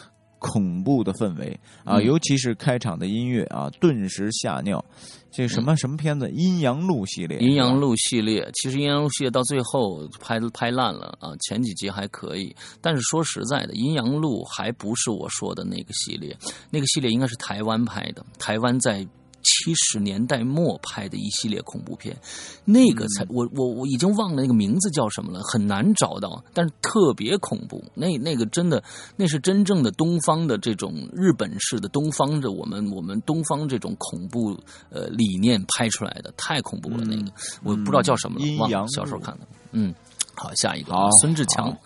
[0.53, 4.85] 恐怖的氛围啊，尤其是开场的音乐啊，顿时吓尿。
[5.31, 6.27] 这什么什么片子？
[6.31, 11.31] 《阴阳路》系列，《阴阳路》系列，其实《阴阳路》系列到最后拍拍烂了啊。
[11.41, 16.37] 前几集还可以，但是说实在的，《阴阳路》还不是我说的那个系列，
[16.71, 19.05] 那个系列应该是台湾拍的，台湾在。
[19.45, 22.17] 七十年代末拍的一系列恐怖片，
[22.65, 27.85] 那个才我我我已经忘了那个名字叫什么了，很难找到，但是特别恐怖。
[27.95, 28.83] 那那个真的，
[29.17, 34.59] 那是真正的东方的这种日本式的东方的我们我们东方这种恐怖
[34.91, 37.05] 呃理念拍出来的，太恐怖了。
[37.05, 37.31] 那个
[37.63, 39.47] 我不知道叫什么了，忘了小时候看的。
[39.73, 39.95] 嗯，
[40.35, 41.77] 好，下一个孙志强，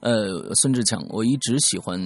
[0.00, 1.98] 呃，孙志强，我一直喜欢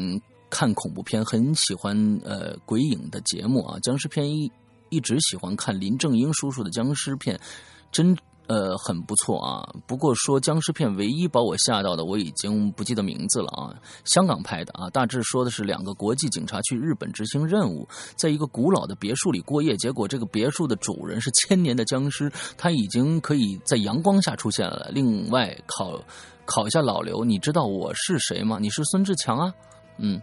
[0.49, 4.51] 看恐怖片，很喜欢呃鬼影的节目啊，僵尸片一。
[4.93, 7.41] 一直喜欢看林正英叔叔的僵尸片，
[7.91, 8.15] 真
[8.47, 9.67] 呃很不错啊。
[9.87, 13.73] 不过说僵尸片唯一把我吓到的，我已经不记得名字了啊。
[14.05, 24.91] 香港拍的啊，大致说的是两个国际警察去日本执行任务，在一个古老的别墅里过夜，结果这个别墅的主人是千年的僵尸，他已经可以在阳光下出现了。
[24.93, 25.99] 另外考
[26.45, 28.59] 考一下老刘，你知道我是谁吗？
[28.61, 29.55] 你是孙志强啊，
[29.97, 30.21] 嗯。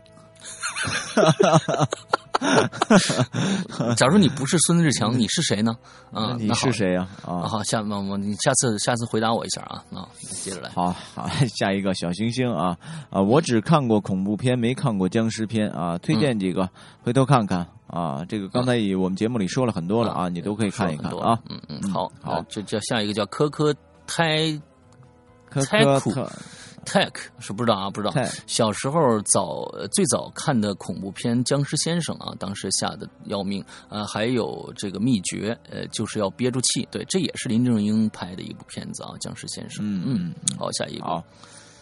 [3.97, 5.75] 假如你不是孙志强，你是谁呢？
[6.13, 7.05] 啊，你是谁呀？
[7.25, 10.07] 啊，好，下我我你下次下次回答我一下啊啊，
[10.41, 10.69] 接着来。
[10.69, 11.27] 好好，
[11.59, 12.77] 下一个小星星啊
[13.09, 16.69] 啊，我只看过恐怖片，没看过僵尸片啊，推荐几个，
[17.03, 18.23] 回头看看啊。
[18.29, 21.37] 这个刚才以我们节目里说了很多了啊，你都可以看一看啊。
[21.49, 23.75] 嗯嗯，好好，这叫下一个叫科科
[24.07, 24.57] 胎，
[25.49, 25.61] 科
[25.99, 26.31] 科。
[26.85, 28.13] Tech 是不知道啊，不知道。
[28.47, 34.05] 小时候早最早看的恐怖片《僵尸先生》啊，当时吓得要命啊。
[34.05, 36.87] 还有这个秘诀，呃，就是要憋住气。
[36.91, 39.85] 对，这也是林正英拍的一部片子啊，《僵尸先生》。
[39.87, 41.05] 嗯嗯，好，下一个。
[41.05, 41.23] 好，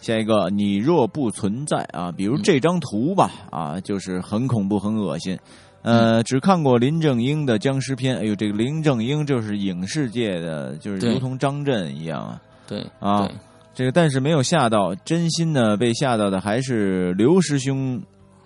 [0.01, 0.49] 下一个。
[0.49, 5.37] 你若不存在啊，比如这张图吧啊，就是很恐怖、很恶心。
[5.83, 8.17] 呃，只看过林正英的僵尸片。
[8.17, 12.41] 哎呦，这个林正英就是影视界的，就是如同张震一样啊。
[12.67, 13.29] 对啊。
[13.77, 18.01] 这个但是没有吓到，真心呢被吓到的还是刘师兄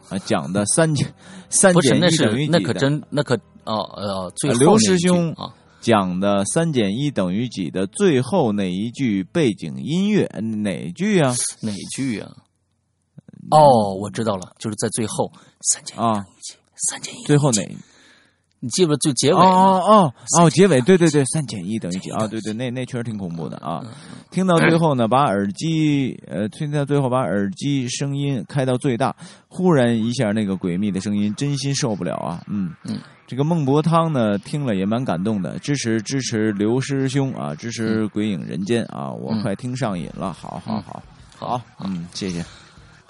[0.10, 1.14] 啊讲的三减
[1.50, 2.52] 三减一等于几？
[2.52, 3.34] 那可真那可
[3.64, 5.34] 哦呃，最刘师兄
[5.80, 11.34] 讲的三减一等于几的最后那一句背景音乐哪句啊？
[11.62, 12.30] 哪句啊？
[13.52, 15.32] 哦，我知道了，就是在最后
[15.62, 16.56] 三减一等于几？
[16.90, 17.64] 三减一最后哪？
[18.62, 19.40] 你记不就结尾？
[19.40, 22.28] 哦哦哦，结尾，对对对，三减一等于几啊？
[22.28, 23.82] 对对，那那确实挺恐怖的啊！
[24.30, 29.16] 听到最后呢，把耳机呃，听到最后把耳机声音开到最大，
[29.48, 32.44] 忽然一下那个诡秘的声音，真心受不了啊！
[32.48, 41.02] 嗯嗯，这个孟博汤呢，听了也蛮感动的，支持支持刘师兄啊，支持鬼影人间啊，我快听上瘾了，好好好，
[41.36, 42.46] 好，嗯，谢谢。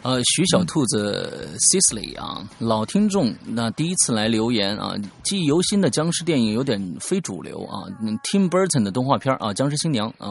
[0.03, 7.85] 呃，徐小兔子 Sisley 啊，老听众，那第一次来留言啊，记忆犹新的僵尸电影有点非主流啊。
[8.23, 10.29] Tim Burton 的动画片啊，《僵尸新娘》啊，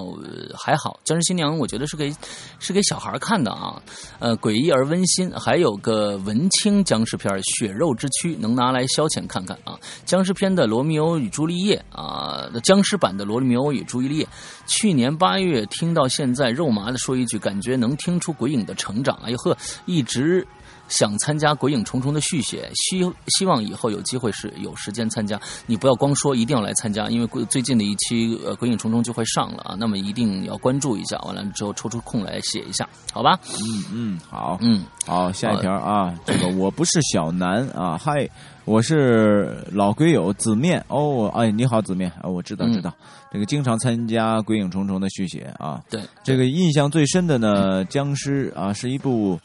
[0.59, 2.13] 还好，《僵尸新娘》我觉得是给
[2.59, 3.81] 是给小孩看的啊。
[4.19, 9.79] 呃，诡异而温馨，还有个文青僵尸片《血肉之躯》，能拿来消遣看看啊。
[10.05, 14.25] 僵尸片的《罗密欧与朱丽叶》啊，僵尸版的《罗密欧与朱丽叶》，
[14.71, 19.19] 去年八月听到现在，肉麻的说一句，感觉能听出鬼影的成长。
[19.25, 19.57] 哎呦呵。
[19.85, 20.47] 一直
[20.91, 23.01] 想参加《鬼影重重》的续写，希
[23.39, 25.41] 希望以后有机会是有时间参加。
[25.65, 31.19] 你不要光说，一定要来参加，因为最近的一期呃《鬼影重重》就会上了啊，那么一定要关注一下。
[31.21, 33.39] 完了之后抽出空来写一下，好吧？
[33.63, 34.85] 嗯嗯，好，嗯。
[35.07, 38.29] 好，下一条啊，这个我不是小南啊，嗨，
[38.65, 40.85] 我是老鬼友子面。
[40.89, 42.73] 哦，哎，你好子面啊，我知道嗯。
[42.75, 42.93] 知道，
[43.33, 49.41] 这个经常参加《鬼影重重》的续写啊，对，这个印象最深的呢，僵尸啊，是一部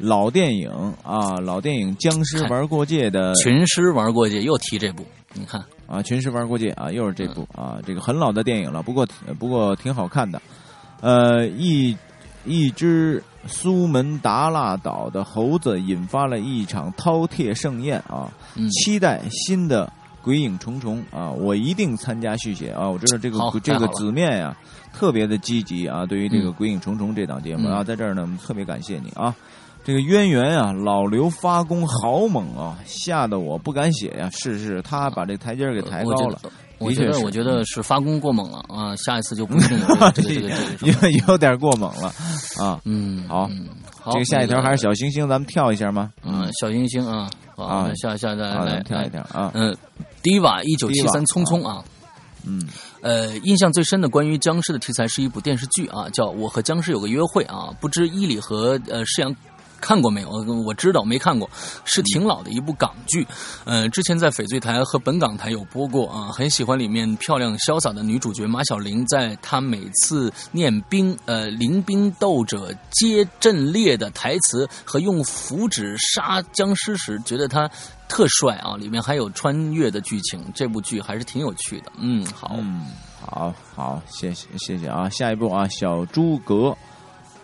[0.00, 0.70] 老电影
[1.02, 5.04] 啊，老电影《僵尸玩过界》的群尸玩过界又提这部，
[5.34, 9.06] 你看，啊，群尸玩过界啊，又是这部啊，这个很老的电影了，不过
[9.38, 10.40] 不过挺好看的。
[11.02, 11.96] 呃，一
[12.44, 22.88] 一只苏门答腊岛的猴子引发了一场饕餮盛宴啊，嗯，期待新的鬼影重重啊，我一定参加续写啊！
[22.88, 24.56] 我知道这个这个子面呀、
[24.92, 29.34] 特别的积极啊，对于这个嗯鬼影重重这档节目、嗯啊，在这儿呢，我们特别感谢你啊。
[29.82, 36.38] 这个渊源啊，老刘发功好猛啊，吓得我不敢写呀、是是，他把这台阶儿给抬高了，
[36.78, 38.94] 我觉得，我觉得，是发功过猛了啊！
[38.96, 40.48] 下一次就不一定有这个这个
[40.80, 41.08] 这个。
[41.10, 42.08] 有有点过猛了
[42.58, 42.80] 啊。
[42.84, 46.10] 嗯，好嗯好，这个下一条还是小星星，咱们跳一下吗？
[46.24, 49.50] 嗯，小星星啊，好，下下再好，咱来跳一来，跳啊。
[49.54, 49.74] 嗯
[50.22, 51.82] ，Diva 一九七三匆匆啊，
[52.46, 52.66] 嗯
[53.00, 59.34] 呃，印象最深的关于僵尸的题材是一部电视剧啊，叫《我和僵尸有个约会》啊，不知伊里和呃世阳。
[59.80, 60.30] 看过没有？
[60.64, 61.48] 我知道没看过，
[61.84, 63.26] 是挺老的一部港剧，
[63.64, 77.68] 呃，之前在翡翠台和本港台有播过啊，很喜欢里面漂亮潇洒的女主角马小玲，在她每次念兵呃临兵斗者皆阵列的台词和用符纸杀僵尸时，觉得她
[78.08, 81.92] 特帅啊，里面还有穿越的剧情，这部剧还是挺有趣的。
[81.98, 82.86] 嗯，好，嗯，
[83.20, 85.08] 好好，谢谢谢谢啊。
[85.08, 86.76] 下一步啊，小诸葛。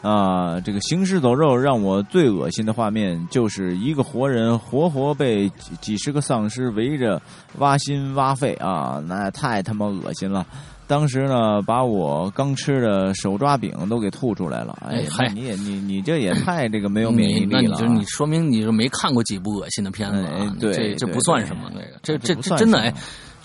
[0.07, 7.21] 啊，这个行尸走肉让我最恶心的画面就是一个活人活活被几几十个丧尸围着
[7.59, 10.47] 挖心挖肺啊，那太他妈恶心了。
[10.89, 14.79] 当时呢，把我刚吃的手抓饼都给吐出来了。
[14.89, 20.49] 哎呀，你也你你这也太这个没有免疫力了啊、你就你说明你是没看过几部恶心的片子啊哎？
[20.61, 22.95] 对这这不算什么，那个这这这真的哎，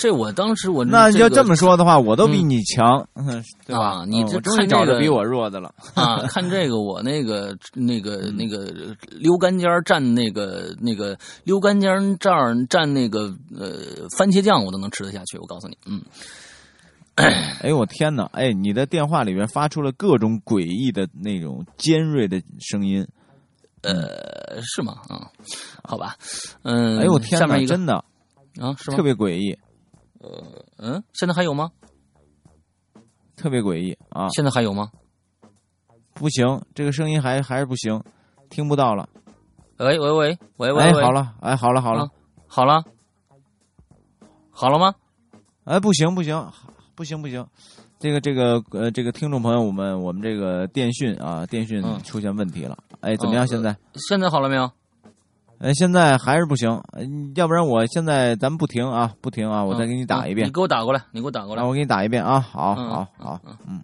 [0.02, 3.99] 这我当时我那要这么么说的话，我都比你强， 嗯对吧？
[4.02, 5.73] 啊你这终于找着比我弱的了。
[5.94, 8.73] 啊， 看这个我那个那个嗯那个
[9.11, 15.38] 溜干尖儿蘸那个那个溜干尖儿这儿蘸那个呃番茄酱，我都能吃得下去。
[15.38, 16.02] 我告诉你，嗯，
[17.61, 18.23] 哎我天哪！
[18.34, 23.06] 哎，你的电话里边发出了各种诡异的那种尖锐的声音。
[23.84, 24.94] 呃，是吗？
[25.10, 25.28] 啊，
[25.84, 26.15] 好吧，
[26.64, 27.95] 嗯，哎呦我天哪，下面真的
[28.60, 29.03] 啊，是吗特？
[29.03, 29.57] 别诡异，
[30.77, 31.72] 嗯，现在还有吗？
[33.35, 34.30] 特别诡异啊！
[34.30, 34.91] 现在还有吗？
[36.14, 38.03] 不行，这个声音还还是不行，
[38.49, 39.10] 听不到了。
[39.77, 42.10] 喂喂喂喂喂哎，好了，哎，好了，好了啊，
[42.48, 42.84] 好了，
[44.52, 44.93] 好了吗？
[45.64, 46.52] 哎，不行，不行，
[46.93, 47.48] 不行，不行。
[47.98, 52.77] 这个这个呃，这个听众朋友，我们我们这个电讯啊，电讯嗯出现问题了。
[52.99, 53.43] 哎，怎么样？
[53.43, 53.76] 哦现在？
[53.95, 54.69] 现在好了没有？
[55.61, 56.69] 哎，现在还是不行。
[56.93, 57.03] 呃
[57.35, 60.51] 要不然我现在咱们不停啊，不停啊，我再给你打一遍嗯你。
[60.51, 61.67] 给我打过来，你给我打过来啊，。
[61.67, 63.79] 我给你打一遍啊，好嗯好好，嗯，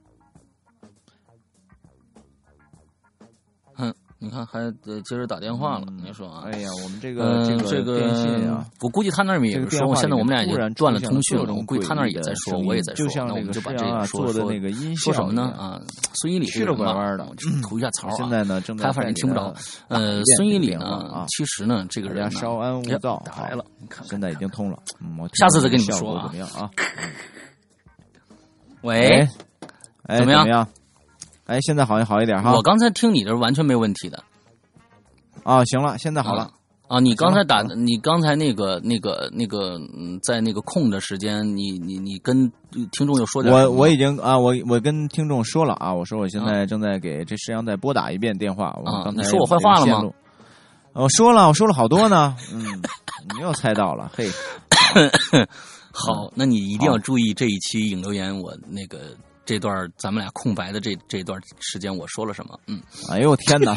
[4.19, 6.43] 你看还得接着打电话了，嗯你说啊？
[6.45, 15.53] 哎呀，我们这个嗯，这个电信啊，，我估计他那儿也是说，现在我们俩已经断了通讯了，我估计他那儿也在说，我也在说，那我们就把这个说的那个音说什么呢？
[15.55, 15.81] 效啊，
[16.15, 18.13] 孙一礼去了拐弯的的，就吐一下槽啊。
[18.17, 19.53] 现在呢，正在他反正听不着。
[19.87, 23.63] 呃，孙一礼呢啊，其实呢，这个大人稍安勿躁，来了，
[24.03, 24.79] 现在已经通了。
[25.33, 26.71] 下次再跟你们说啊怎么样啊？
[28.81, 29.27] 喂
[30.07, 30.67] 怎么样？
[31.47, 32.61] 哎，现在好像好一点哈我。
[32.61, 34.23] 刚才听你的完全没问题的。
[35.43, 36.43] 啊，行了，现在好了。
[36.43, 36.51] 啊。
[36.89, 42.49] 啊，你刚才打的，你刚才那个、那个、那个，嗯，在那个空的时间，你、你、你跟
[42.91, 48.73] 听众又说点我我已经啊，我我跟听众说了啊，我说我现在正在给这石阳再拨打一遍电话。
[48.81, 50.11] 我啊刚才你说我坏话了吗？
[50.93, 52.37] 我说了，我说了好多呢。
[52.53, 52.63] 嗯，
[53.35, 54.29] 你又猜到了，嘿。
[55.91, 58.99] 好，那你一定要注意这一期引留言，我那个
[59.47, 62.59] 这段咱们俩空白的这这段时间我说了什么？
[62.67, 63.73] 嗯，哎呦天哪，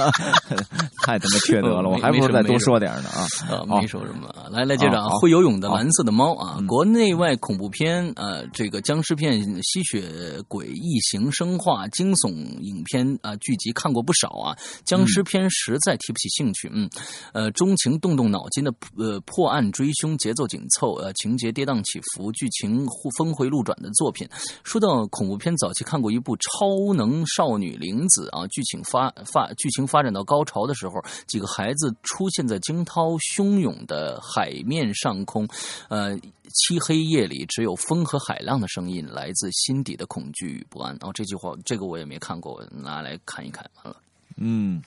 [1.02, 1.88] 太他妈缺德了！
[1.88, 3.26] 我还不如再多说点呢啊！
[3.48, 4.48] 呃，没说什么啊。
[4.50, 14.54] 来来，接着啊，会游泳的蓝色的猫啊，嗯国内外恐怖片、呃，这个僵尸片、吸血鬼、异形、生化、惊悚影片啊、剧集看过不少啊。
[14.84, 16.90] 僵尸片实在提不起兴趣，嗯，
[17.32, 24.28] 呃，钟情动动脑筋的呃破案追凶，节奏紧凑，呃，情节跌宕起伏，剧情互峰回路转的作品。
[24.64, 35.48] 说道恐怖片早期看过一部《超能少女玲子》啊，剧情发发剧情发展到高潮的时候，几个孩子出现在惊涛汹涌的海面上空，
[35.88, 40.92] 呃，漆黑夜里只有风和海浪的声音，来自心底的恐惧与不安。
[41.00, 43.64] 然哦，这句话这个我也没看过，拿来看一看。
[43.82, 43.96] 完了，
[44.36, 44.82] 嗯。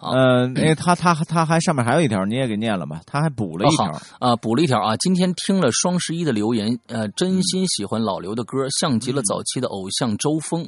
[0.00, 3.02] 好呃，那他他他还上面还有一条，你也给念了吧？
[3.04, 3.84] 他还补了一条，
[4.18, 4.96] 啊，补了一条啊！
[4.96, 10.66] 今天听了双十一的留言，呃，真心喜欢老刘的歌，像极了早期的偶像周峰，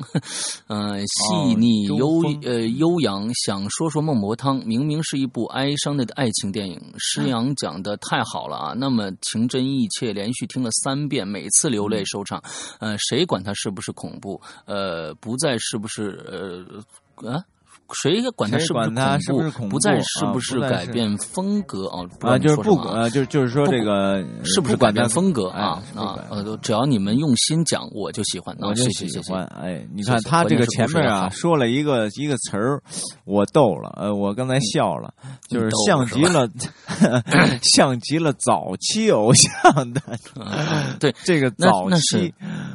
[0.68, 3.32] 嗯、 细腻悠峰呃悠扬。
[3.34, 8.74] 想说说孟婆汤，明明是一部哀伤的爱情电影，施洋讲的太好了啊！
[8.76, 12.42] 那么情真意切，连续听了三遍，每次流泪收场。
[12.80, 14.38] 呃，谁管他是不是恐怖？
[14.66, 16.22] 呃，不再是不是
[17.24, 17.42] 呃啊？
[17.94, 22.02] 谁管他是不是管它是不是恐恐怖再是啊不是改变风格啊？
[22.19, 28.55] 不知道啊，就是不啊呃，就是就是说这个是不是改变风格啊哎啊不管呃，只要你们用心讲，我就喜欢。
[28.56, 32.82] 啊我就谢谢谢谢喜欢，哎，你看他这个前面啊说了一个一个词儿，
[33.24, 35.12] 我逗了，呃，我刚才笑了，
[35.48, 36.48] 就是像极了，
[37.62, 40.01] 像极了早期偶像的
[40.36, 40.47] 嗯
[41.01, 42.32] 对，这个早期，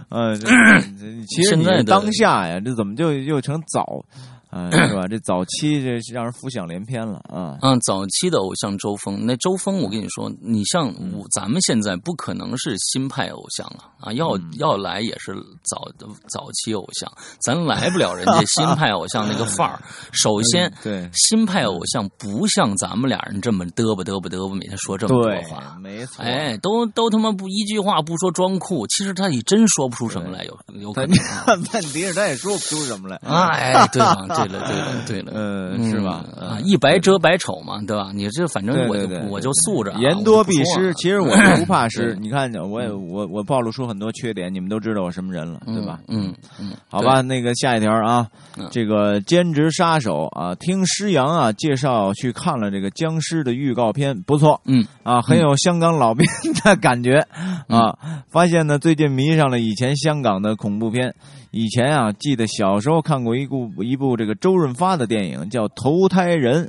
[0.10, 0.36] 呃，
[1.28, 4.04] 其实现在当下呀，这怎么就又成早，
[4.50, 5.08] 啊，是吧？
[5.08, 7.58] 这早期这让人浮想联翩了啊。
[7.62, 15.90] 嗯，早期的偶像周峰，那周峰，我跟你说，你像嗯我，咱们现在不可能是新派偶像了啊，要嗯要来也是早
[16.30, 17.12] 早期偶像，
[17.42, 19.80] 咱来不了人家新派偶像那个范儿。
[20.14, 25.78] 首先，对新派偶像不像咱们俩人这么嘚啵嘚啵嘚啵，每天说这么多话，。
[25.82, 26.24] 没错。
[26.24, 31.46] 哎，都都他妈不一句话不说装酷，其实他也真说不出什么来，有有可能啊。
[31.74, 33.18] 问题是他也说不出什么来。
[33.18, 36.24] 哎，对了， 对了，对了，对了，嗯，是吧？
[36.38, 38.12] 嗯啊，嗯一白遮百丑嘛，对吧？
[38.14, 42.16] 你这反正我就我就素着啊，言多必失，啊其实我是不怕失。
[42.20, 46.00] 你看，我也我我暴露出很多缺点，你们都知道我什么人了，对吧？
[46.08, 48.28] 嗯嗯，好吧，那个下一条啊
[48.58, 56.26] 嗯，这个兼职杀手啊，听施洋啊介绍去看了这个僵尸的预告片，不错，嗯啊，很有香港老兵
[56.64, 57.26] 的感觉
[57.68, 57.98] 啊。
[58.30, 61.16] 发现呢，最近迷上了以前香港的恐怖片。
[61.58, 66.66] 以前啊，记得小时候看过一部一部这个周润发的电影，叫《投胎人》。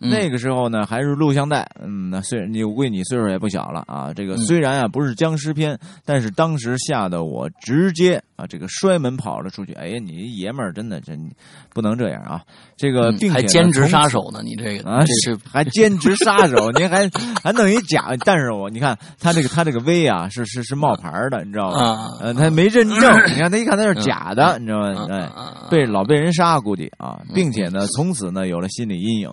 [0.00, 1.68] 嗯那个时候呢，还是录像带。
[1.82, 4.12] 嗯，那虽然你我估计你岁数也不小了啊。
[4.14, 9.72] 这个嗯虽然啊不是僵尸片，但是当时吓得我直接啊这个摔门跑了出去。
[9.74, 11.30] 哎呀，你爷们儿真的真
[11.74, 12.42] 不能这样啊！
[12.76, 17.08] 这个嗯并且呢还兼职杀手呢，你这个啊，这是还兼职杀手，您还
[17.42, 21.78] 还弄一假，但是我你看他这个他这个 V 啊是是是冒牌的，你知道吗？
[21.78, 24.86] 啊，呃，他没认证， 你看他一看他是假的，你知道吗？
[25.00, 29.30] 啊哎，啊被老被人杀，估计啊，嗯并且呢，从此呢有了心理阴影，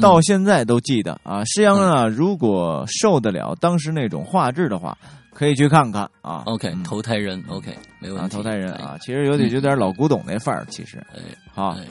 [0.00, 1.42] 到现在都记得啊。
[1.44, 4.96] 施洋啊，如果受得了当时那种画质的话，
[5.32, 6.42] 可以去看看啊。
[6.46, 6.82] OK 嗯。
[6.82, 10.98] 投胎人 OK 没问啊，题，投胎人啊，其实有点有点老古董那范儿，其实。
[11.14, 11.20] 哎，
[11.54, 11.70] 好。
[11.70, 11.86] 哎。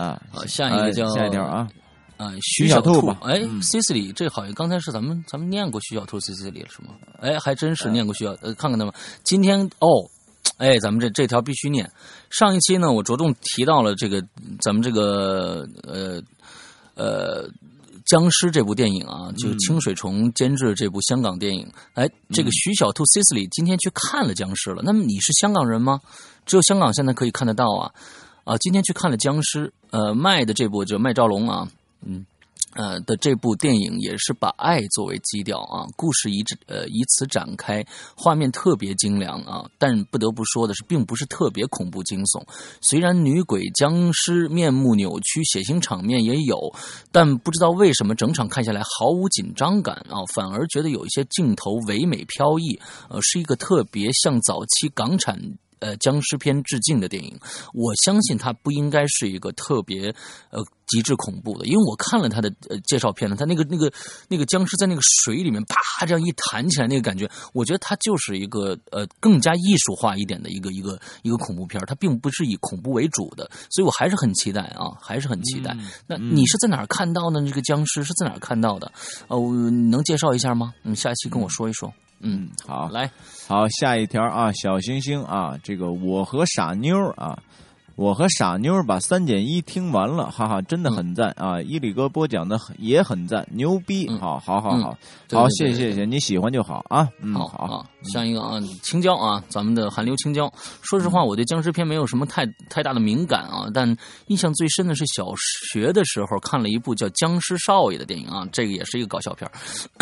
[0.00, 0.20] 啊。
[0.32, 1.68] 好，下一个叫呃下一条啊，
[2.16, 3.00] 啊，徐小兔。
[3.06, 3.18] 吧。
[3.22, 6.94] 哎嗯，Cicely，这好像刚才是咱们咱们念过徐小兔 Cicely 了是吗？
[7.20, 8.92] 哎，还真是念过徐小，呃，看看他们。
[9.22, 9.88] 今天哦，
[10.58, 11.90] 哎，咱们这这条必须念。
[12.30, 14.22] 上一期呢，我着重提到了这个
[14.60, 16.20] 咱们这个呃
[16.94, 17.48] 呃。
[18.06, 21.66] 僵尸这部电影啊，就是清水虫监制这部香港电影。
[21.94, 24.82] 哎，这个徐小兔 Cicely 今天去看了僵尸了。
[24.84, 26.02] 那么你是香港人吗？
[26.44, 27.90] 只有香港现在可以看得到啊。
[28.44, 31.66] 啊，今天去看了僵尸，呃，麦的这部就麦兆龙啊，
[32.02, 32.26] 嗯，
[32.74, 37.84] 呃的这部电影也是把爱作为基调啊，故事以这呃以此展开，
[38.16, 42.42] 画面特别精良啊，但不得不说的是，并不是特别恐怖惊悚。
[42.80, 46.74] 虽然女鬼僵尸面目扭曲，血腥场面也有，
[47.10, 52.78] 但不知道为什么整场看下来毫无紧张感啊，反而觉得有一些镜头唯美飘逸，
[53.08, 55.38] 呃，是一个特别像早期港产。
[55.84, 57.38] 呃，僵尸片致敬的电影，
[57.74, 60.08] 我相信它不应该是一个特别
[60.50, 63.92] 呃极致恐怖的，因为我看了他的呃介绍片了，他那个那个
[64.28, 75.72] 那个僵尸在那个水里面啪这样一弹起来那个感觉，我觉得它就是一个呃更加艺术化一点的一个一个一个恐怖片，它并不是以恐怖为主的，所以我还是很期待啊，还是很期待。
[75.78, 77.48] 嗯那你是在哪儿看到的呢？
[77.48, 78.90] 这个僵尸是在哪儿看到的？
[79.28, 79.38] 呃，
[79.70, 80.72] 你能介绍一下吗？
[80.82, 81.88] 你，下一期跟我说一说。
[81.88, 82.03] 嗯，
[82.66, 83.10] 好，来，
[83.46, 87.38] 好，下一条啊，小星星啊，这个我和傻妞啊，
[87.96, 91.60] 我和傻妞把三减一听完了，哈哈，真的很赞啊！
[91.62, 94.08] 伊里哥播讲的也很赞，牛逼！
[94.18, 94.96] 好，好，好，好，
[95.30, 97.08] 好，谢谢，谢谢，你喜欢就好啊。
[97.20, 97.86] 嗯，好好。
[98.12, 100.52] 下一个啊，青椒啊，咱们的韩流青椒。
[100.82, 103.96] 说实话，我对僵尸片没有什么太太大的敏感啊，但
[104.26, 105.32] 印象最深的是小
[105.70, 109.48] 学的时候看了一部叫《僵尸少爷》的电影啊，这个也是一个搞笑片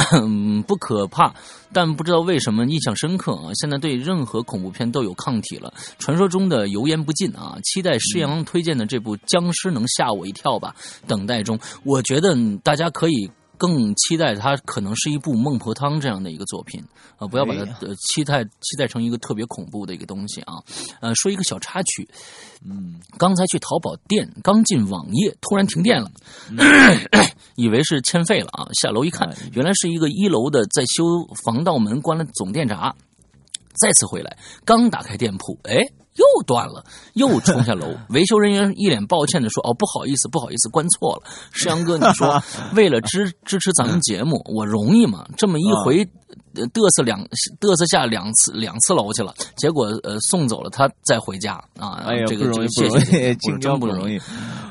[0.67, 1.33] 不可怕，
[1.73, 3.51] 但不知道为什么印象深刻啊。
[3.55, 10.75] 现在对任何恐怖片都有抗体了，传说中的油盐不进啊，期待施阳推荐的这部《僵尸》能吓我一跳吧。
[11.07, 13.31] 等待中，我觉得大家可以
[13.63, 16.83] 更期待它可能是一部孟婆汤这样的一个作品
[17.17, 20.55] 啊，不要把它呃期待期待成一个特别恐怖的一个东西啊。
[21.01, 22.09] 呃，说一个小插曲，
[22.65, 26.11] 嗯，刚才去淘宝店，刚进网页，突然停电了，
[27.55, 31.05] 以为是欠费了啊，下楼一看，原来是一个一楼的在修
[31.45, 32.93] 防盗门，关了总电闸。
[33.75, 35.81] 再次回来，刚打开店铺，哎，
[36.15, 36.85] 又断了，
[37.15, 37.87] 又冲下楼。
[38.11, 41.23] 维修人员一脸抱歉的说：“哦，不好意思，不好意思，关错了。”
[41.53, 42.43] 石阳哥，你说
[42.75, 45.27] 为了支支持咱们节目，我容易吗？
[45.37, 46.05] 这么一回，
[46.55, 47.25] 嘚瑟两
[47.61, 52.03] 嘚瑟下两次两次楼去了，结果呃送走了他再回家啊。
[52.07, 54.21] 哎呀，这个不容易，谢谢，真不容易。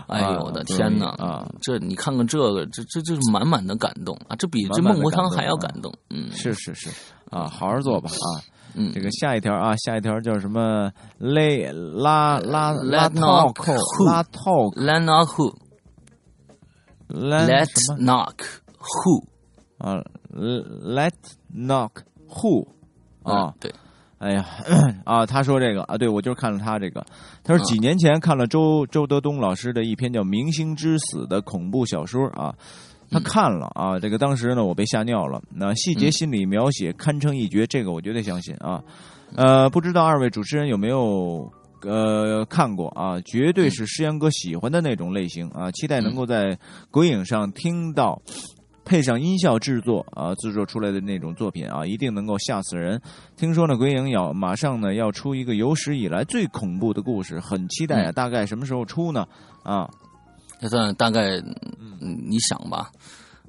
[0.08, 1.08] 哎呦我的天哪！
[1.18, 4.36] 啊，这你看看这个，这这这是满满的感动啊！
[4.36, 5.94] 这比这孟婆汤还要感动。
[6.10, 6.90] 嗯，是是是
[7.30, 8.44] 啊，好好做吧啊。
[8.74, 10.92] 嗯，这个下一条啊，下一条叫什么？
[11.20, 13.54] 拉拉拉拉 talk
[14.76, 15.54] let knock who
[17.10, 17.68] let
[18.00, 18.36] knock
[18.80, 19.24] who
[19.78, 20.02] 啊
[20.34, 21.12] let
[21.54, 21.92] knock
[22.30, 22.66] who
[23.24, 23.54] 啊。
[23.60, 23.74] 对，
[24.20, 24.46] 哎呀
[25.04, 27.06] 啊，他说这个啊，对我就是看了他这个，
[27.44, 32.56] 他说几年前看了周周德东老师的一篇叫《明星之死》的恐怖小说啊。
[33.12, 35.42] 他看了啊，这个当时呢，我被吓尿了。
[35.54, 38.82] 那细节心理描写堪称一绝，这个我绝对相信啊。
[39.36, 41.52] 呃，不知道二位主持人有没有
[41.82, 43.20] 呃看过啊？
[43.22, 45.70] 绝对是诗阳哥喜欢的那种类型啊。
[45.72, 46.58] 期待能够在
[46.90, 48.22] 鬼影上听到
[48.86, 53.02] 配上音效制作啊制作出来的那种作品啊，一定能够吓死人。
[53.36, 58.12] 听说呢，鬼影要马上呢要出一个有史以来最恐怖的故事，很期待啊。
[58.14, 59.28] 大概什么时候出呢？
[59.64, 59.90] 啊？
[60.60, 61.38] 这算大概，
[61.80, 62.92] 嗯，你想吧，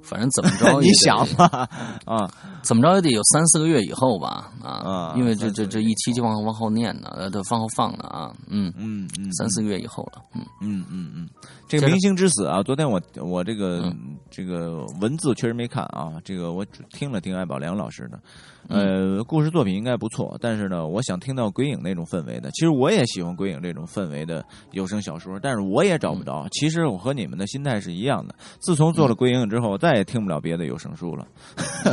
[0.02, 1.68] 反正怎么着， 你想吧，
[2.04, 2.30] 啊，
[2.62, 10.44] 怎么着也得有三四个月以后吧，啊，因为这这这一期就往往后念呢，呃，都往后放呢啊，嗯嗯嗯，三四个月以后了，嗯。
[10.60, 11.28] 嗯嗯嗯，
[11.68, 13.92] 这个明星之死啊，昨天我我这个
[14.30, 18.20] 这个文字确实没看啊，这个我听了听艾宝良老师的。
[18.68, 22.50] 呃，故事作品应该不错，但是呢，我想听到鬼影那种氛围的。
[22.52, 26.46] 其实我也喜欢鬼影这种氛围的有声小说，但是我也找不着。
[26.52, 28.34] 其实我和你们的心态是一样的。
[28.60, 31.26] 自从做了鬼影之后，我再也听不了别的有声书了。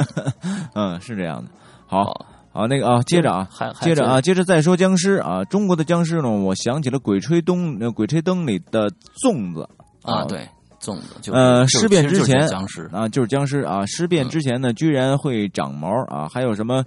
[0.75, 1.49] 嗯，是这样的。
[1.87, 3.47] 好，好，那个啊，接着啊，
[3.81, 5.43] 接着啊，接着再说僵尸啊。
[5.45, 8.89] 中国的僵尸呢，我想起了《鬼吹灯》《鬼吹灯》里的
[9.23, 9.67] 粽子
[10.03, 10.47] 啊，对。
[10.79, 13.85] 粽子，呃，尸变之前僵尸啊，就是僵尸啊。
[13.85, 16.83] 尸变之前呢，居然会长毛啊，还有什么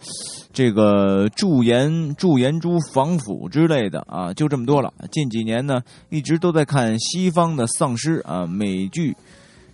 [0.53, 4.93] 这个驻颜驻颜珠防腐之类的啊，就这么多了。
[5.11, 9.13] 近几年呢，一直都在看西方的丧尸啊，美剧《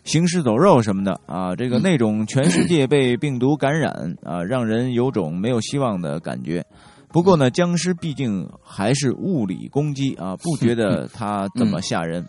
[0.04, 6.64] 行尸走肉》什么的啊，这个那种全世界被病毒感染啊，让人有种没有希望的感觉。
[7.10, 12.26] 不过呢，僵尸毕竟还是物理攻击啊，不觉得它怎么吓人。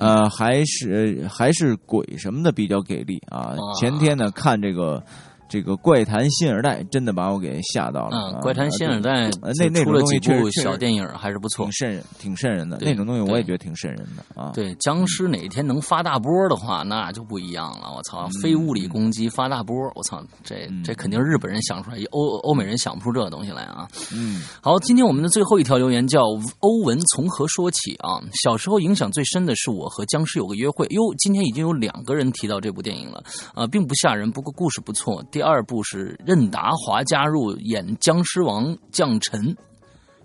[0.00, 3.54] 呃，还是还是鬼什么的比较给力啊！
[3.78, 5.04] 前天呢，看这个。
[5.50, 8.16] 这个怪谈新二代真的把我给吓到了。
[8.16, 14.52] 嗯，怪谈新二代那那出了几部小电影还是不错，挺瘆人，挺瘆人的那种东西，我也觉得挺瘆人的啊。
[14.54, 17.92] 对，僵尸哪天能发大波的话，那就不一样了。
[17.96, 23.88] 我操，非物理攻击发大波，我操，这这肯定日本人想出来，欧欧美人想不出这个东西来啊。
[24.14, 26.22] 嗯，好，今天我们的最后一条留言叫
[26.60, 28.22] 欧文从何说起啊？
[28.44, 30.86] 小时候影响最深的是我和僵尸有个约会。
[30.90, 33.20] 哟，今天已经有两个人提到这部电影了
[33.52, 35.20] 啊，并不吓人，不过故事不错。
[35.32, 36.18] 第二部是。
[36.24, 39.56] 任达华加入演僵尸王将臣，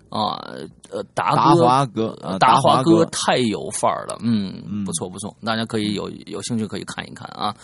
[0.08, 0.38] 啊，
[0.90, 7.54] 呃，达华哥，达华哥太有范儿了，嗯，不错不错，大家可以有有兴趣可以看一看啊。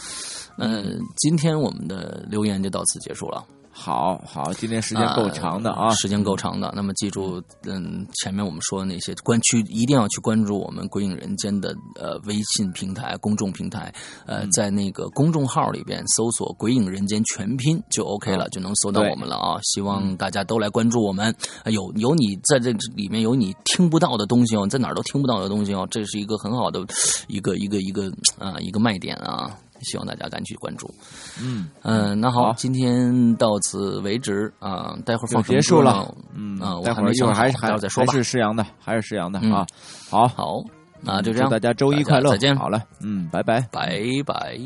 [0.58, 3.44] 嗯，今天我们的留言就到此结束了。
[3.74, 6.70] 好好，今天时间够长的啊，时间够长的。
[6.76, 13.92] 那么记住，嗯，前面我们说的那些关区，一定要去关注我们《鬼影人间》的呃微信平台、公众平台。
[14.26, 19.58] 呃，在那个公众号里边搜索“鬼影人间”全拼就 OK 了，就能搜到我们了啊。
[19.62, 21.34] 希望大家都来关注我们。
[21.64, 26.80] 有有你在这里面有你听不到的东西哦，在哪儿都听不到的东西哦，这是一个很好的
[27.26, 29.58] 一个一个一个啊一个卖点啊。
[29.82, 30.92] 希望大家赶紧去关注。
[31.40, 36.14] 嗯嗯，那好，今天到此为止啊，待会儿放结束了。
[36.34, 38.18] 嗯啊，我待会儿一会还没想好，儿还还待会儿再说吧还。
[38.18, 39.66] 是施阳的，还是施阳的嗯啊。
[40.10, 40.62] 好，好，
[41.00, 43.60] 那就这样，祝大家周一快乐，再见，好了，嗯，拜拜。
[43.72, 44.58] 拜拜。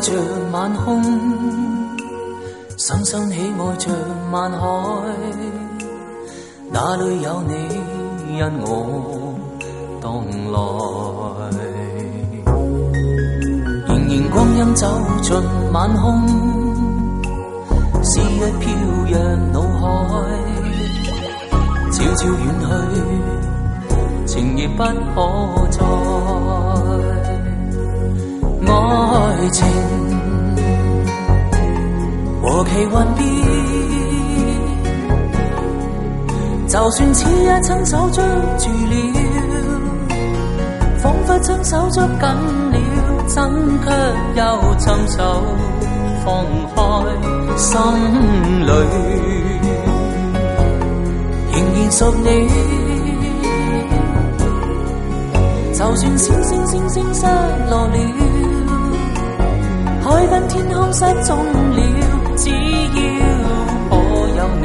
[0.00, 0.12] 着
[0.50, 1.02] 晚空，
[2.78, 3.90] 深深喜愛着
[4.32, 4.66] 萬海，
[6.72, 7.52] 哪裏有你
[8.38, 9.34] 因我
[10.00, 10.04] 蕩
[10.52, 10.58] 來？
[13.86, 14.86] 仍然光陰走
[15.20, 15.36] 進
[15.72, 16.26] 晚空，
[18.02, 18.64] 思憶飄
[19.10, 19.14] 若
[19.52, 19.84] 腦海，
[21.92, 22.70] 悄悄遠去，
[24.26, 26.69] 情亦不可再。
[29.40, 29.66] 愛情
[32.42, 33.24] 和其幻變，
[36.68, 38.22] 就算此一親手捉
[38.58, 38.94] 住了，
[41.00, 42.22] 彷彿親手捉緊
[42.70, 42.76] 了，
[43.28, 43.42] 怎
[43.82, 43.88] 卻
[44.36, 44.44] 又
[44.76, 44.84] 尋
[45.16, 45.18] 手
[46.22, 46.44] 放
[46.76, 46.78] 開
[47.56, 47.80] 心
[48.66, 48.70] 裏，
[51.50, 52.28] 仍然屬你。
[55.72, 57.24] 就算星星星星失
[57.70, 57.96] 落了，
[60.10, 61.80] 海跟天空失蹤了，
[62.36, 62.52] 只要
[63.88, 63.94] 可
[64.36, 64.64] 有你，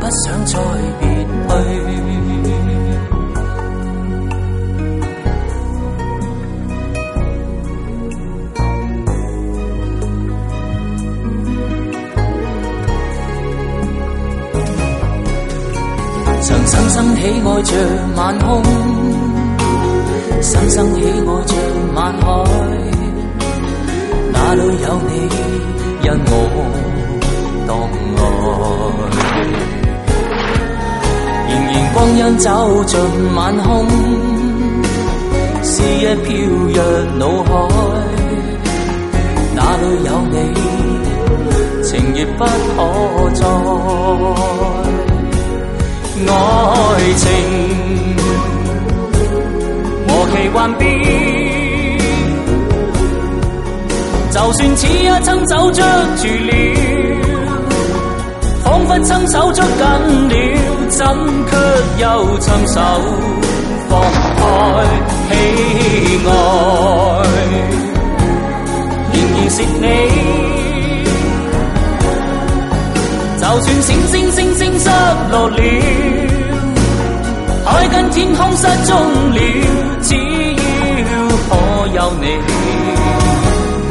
[0.00, 0.58] 不想再
[1.00, 1.02] 別
[1.46, 1.56] 去。
[16.42, 17.70] 曾深深喜愛着
[18.16, 18.62] 晚空。
[20.42, 21.54] 深深喜愛着
[21.94, 22.26] 晚海，
[24.46, 24.68] 哪裏有
[25.08, 25.12] 你
[26.04, 26.32] 因我
[27.66, 27.68] 蕩
[28.14, 28.20] 來？
[31.48, 32.46] 仍然光陰走
[32.84, 32.94] 進
[33.34, 33.66] 晚空，
[35.64, 36.30] 思憶飄
[36.76, 36.78] 若
[37.18, 37.50] 腦海，
[39.56, 40.34] 哪裏有你，
[41.82, 42.78] 情亦不可
[43.34, 43.42] 再。
[46.30, 46.34] 愛
[47.16, 47.24] 情。
[50.06, 50.86] 和其幻變，
[54.36, 55.82] 就算此一親手捉
[56.18, 56.52] 住了，
[58.62, 59.80] 彷彿親手捉緊
[60.28, 60.34] 了，
[60.90, 60.98] 怎
[61.48, 61.50] 卻
[61.96, 62.04] 又
[62.38, 62.76] 親手
[63.88, 63.90] 放
[64.36, 64.38] 開
[65.30, 65.32] 喜
[66.26, 66.30] 愛，
[69.14, 69.84] 仍然是你。
[73.40, 74.86] 就算星星星星失
[75.30, 75.56] 落了。
[77.64, 78.92] 海跟天空失蹤
[79.32, 79.38] 了，
[80.02, 80.14] 只
[81.00, 81.08] 要
[81.48, 81.50] 可
[81.94, 82.24] 有你，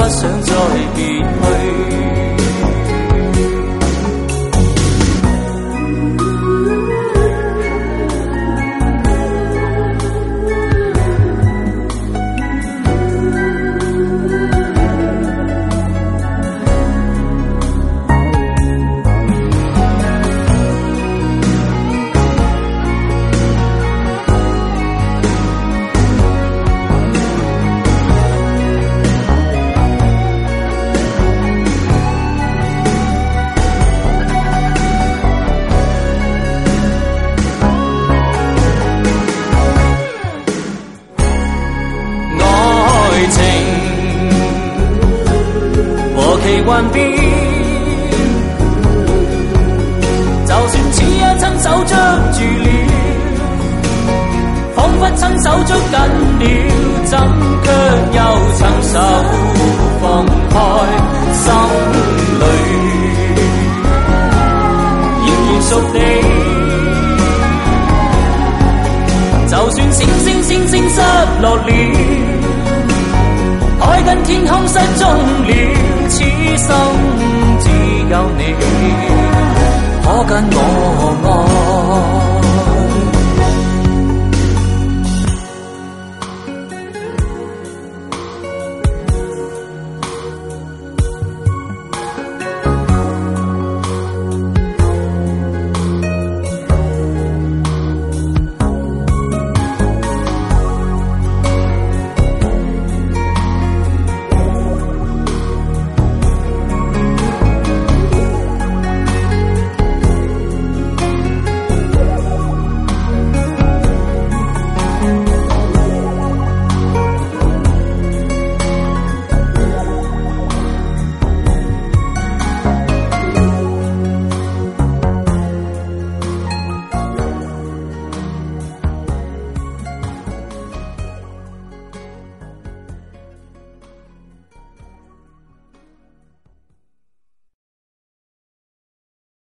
[0.06, 0.54] 不想再
[0.94, 2.15] 别去。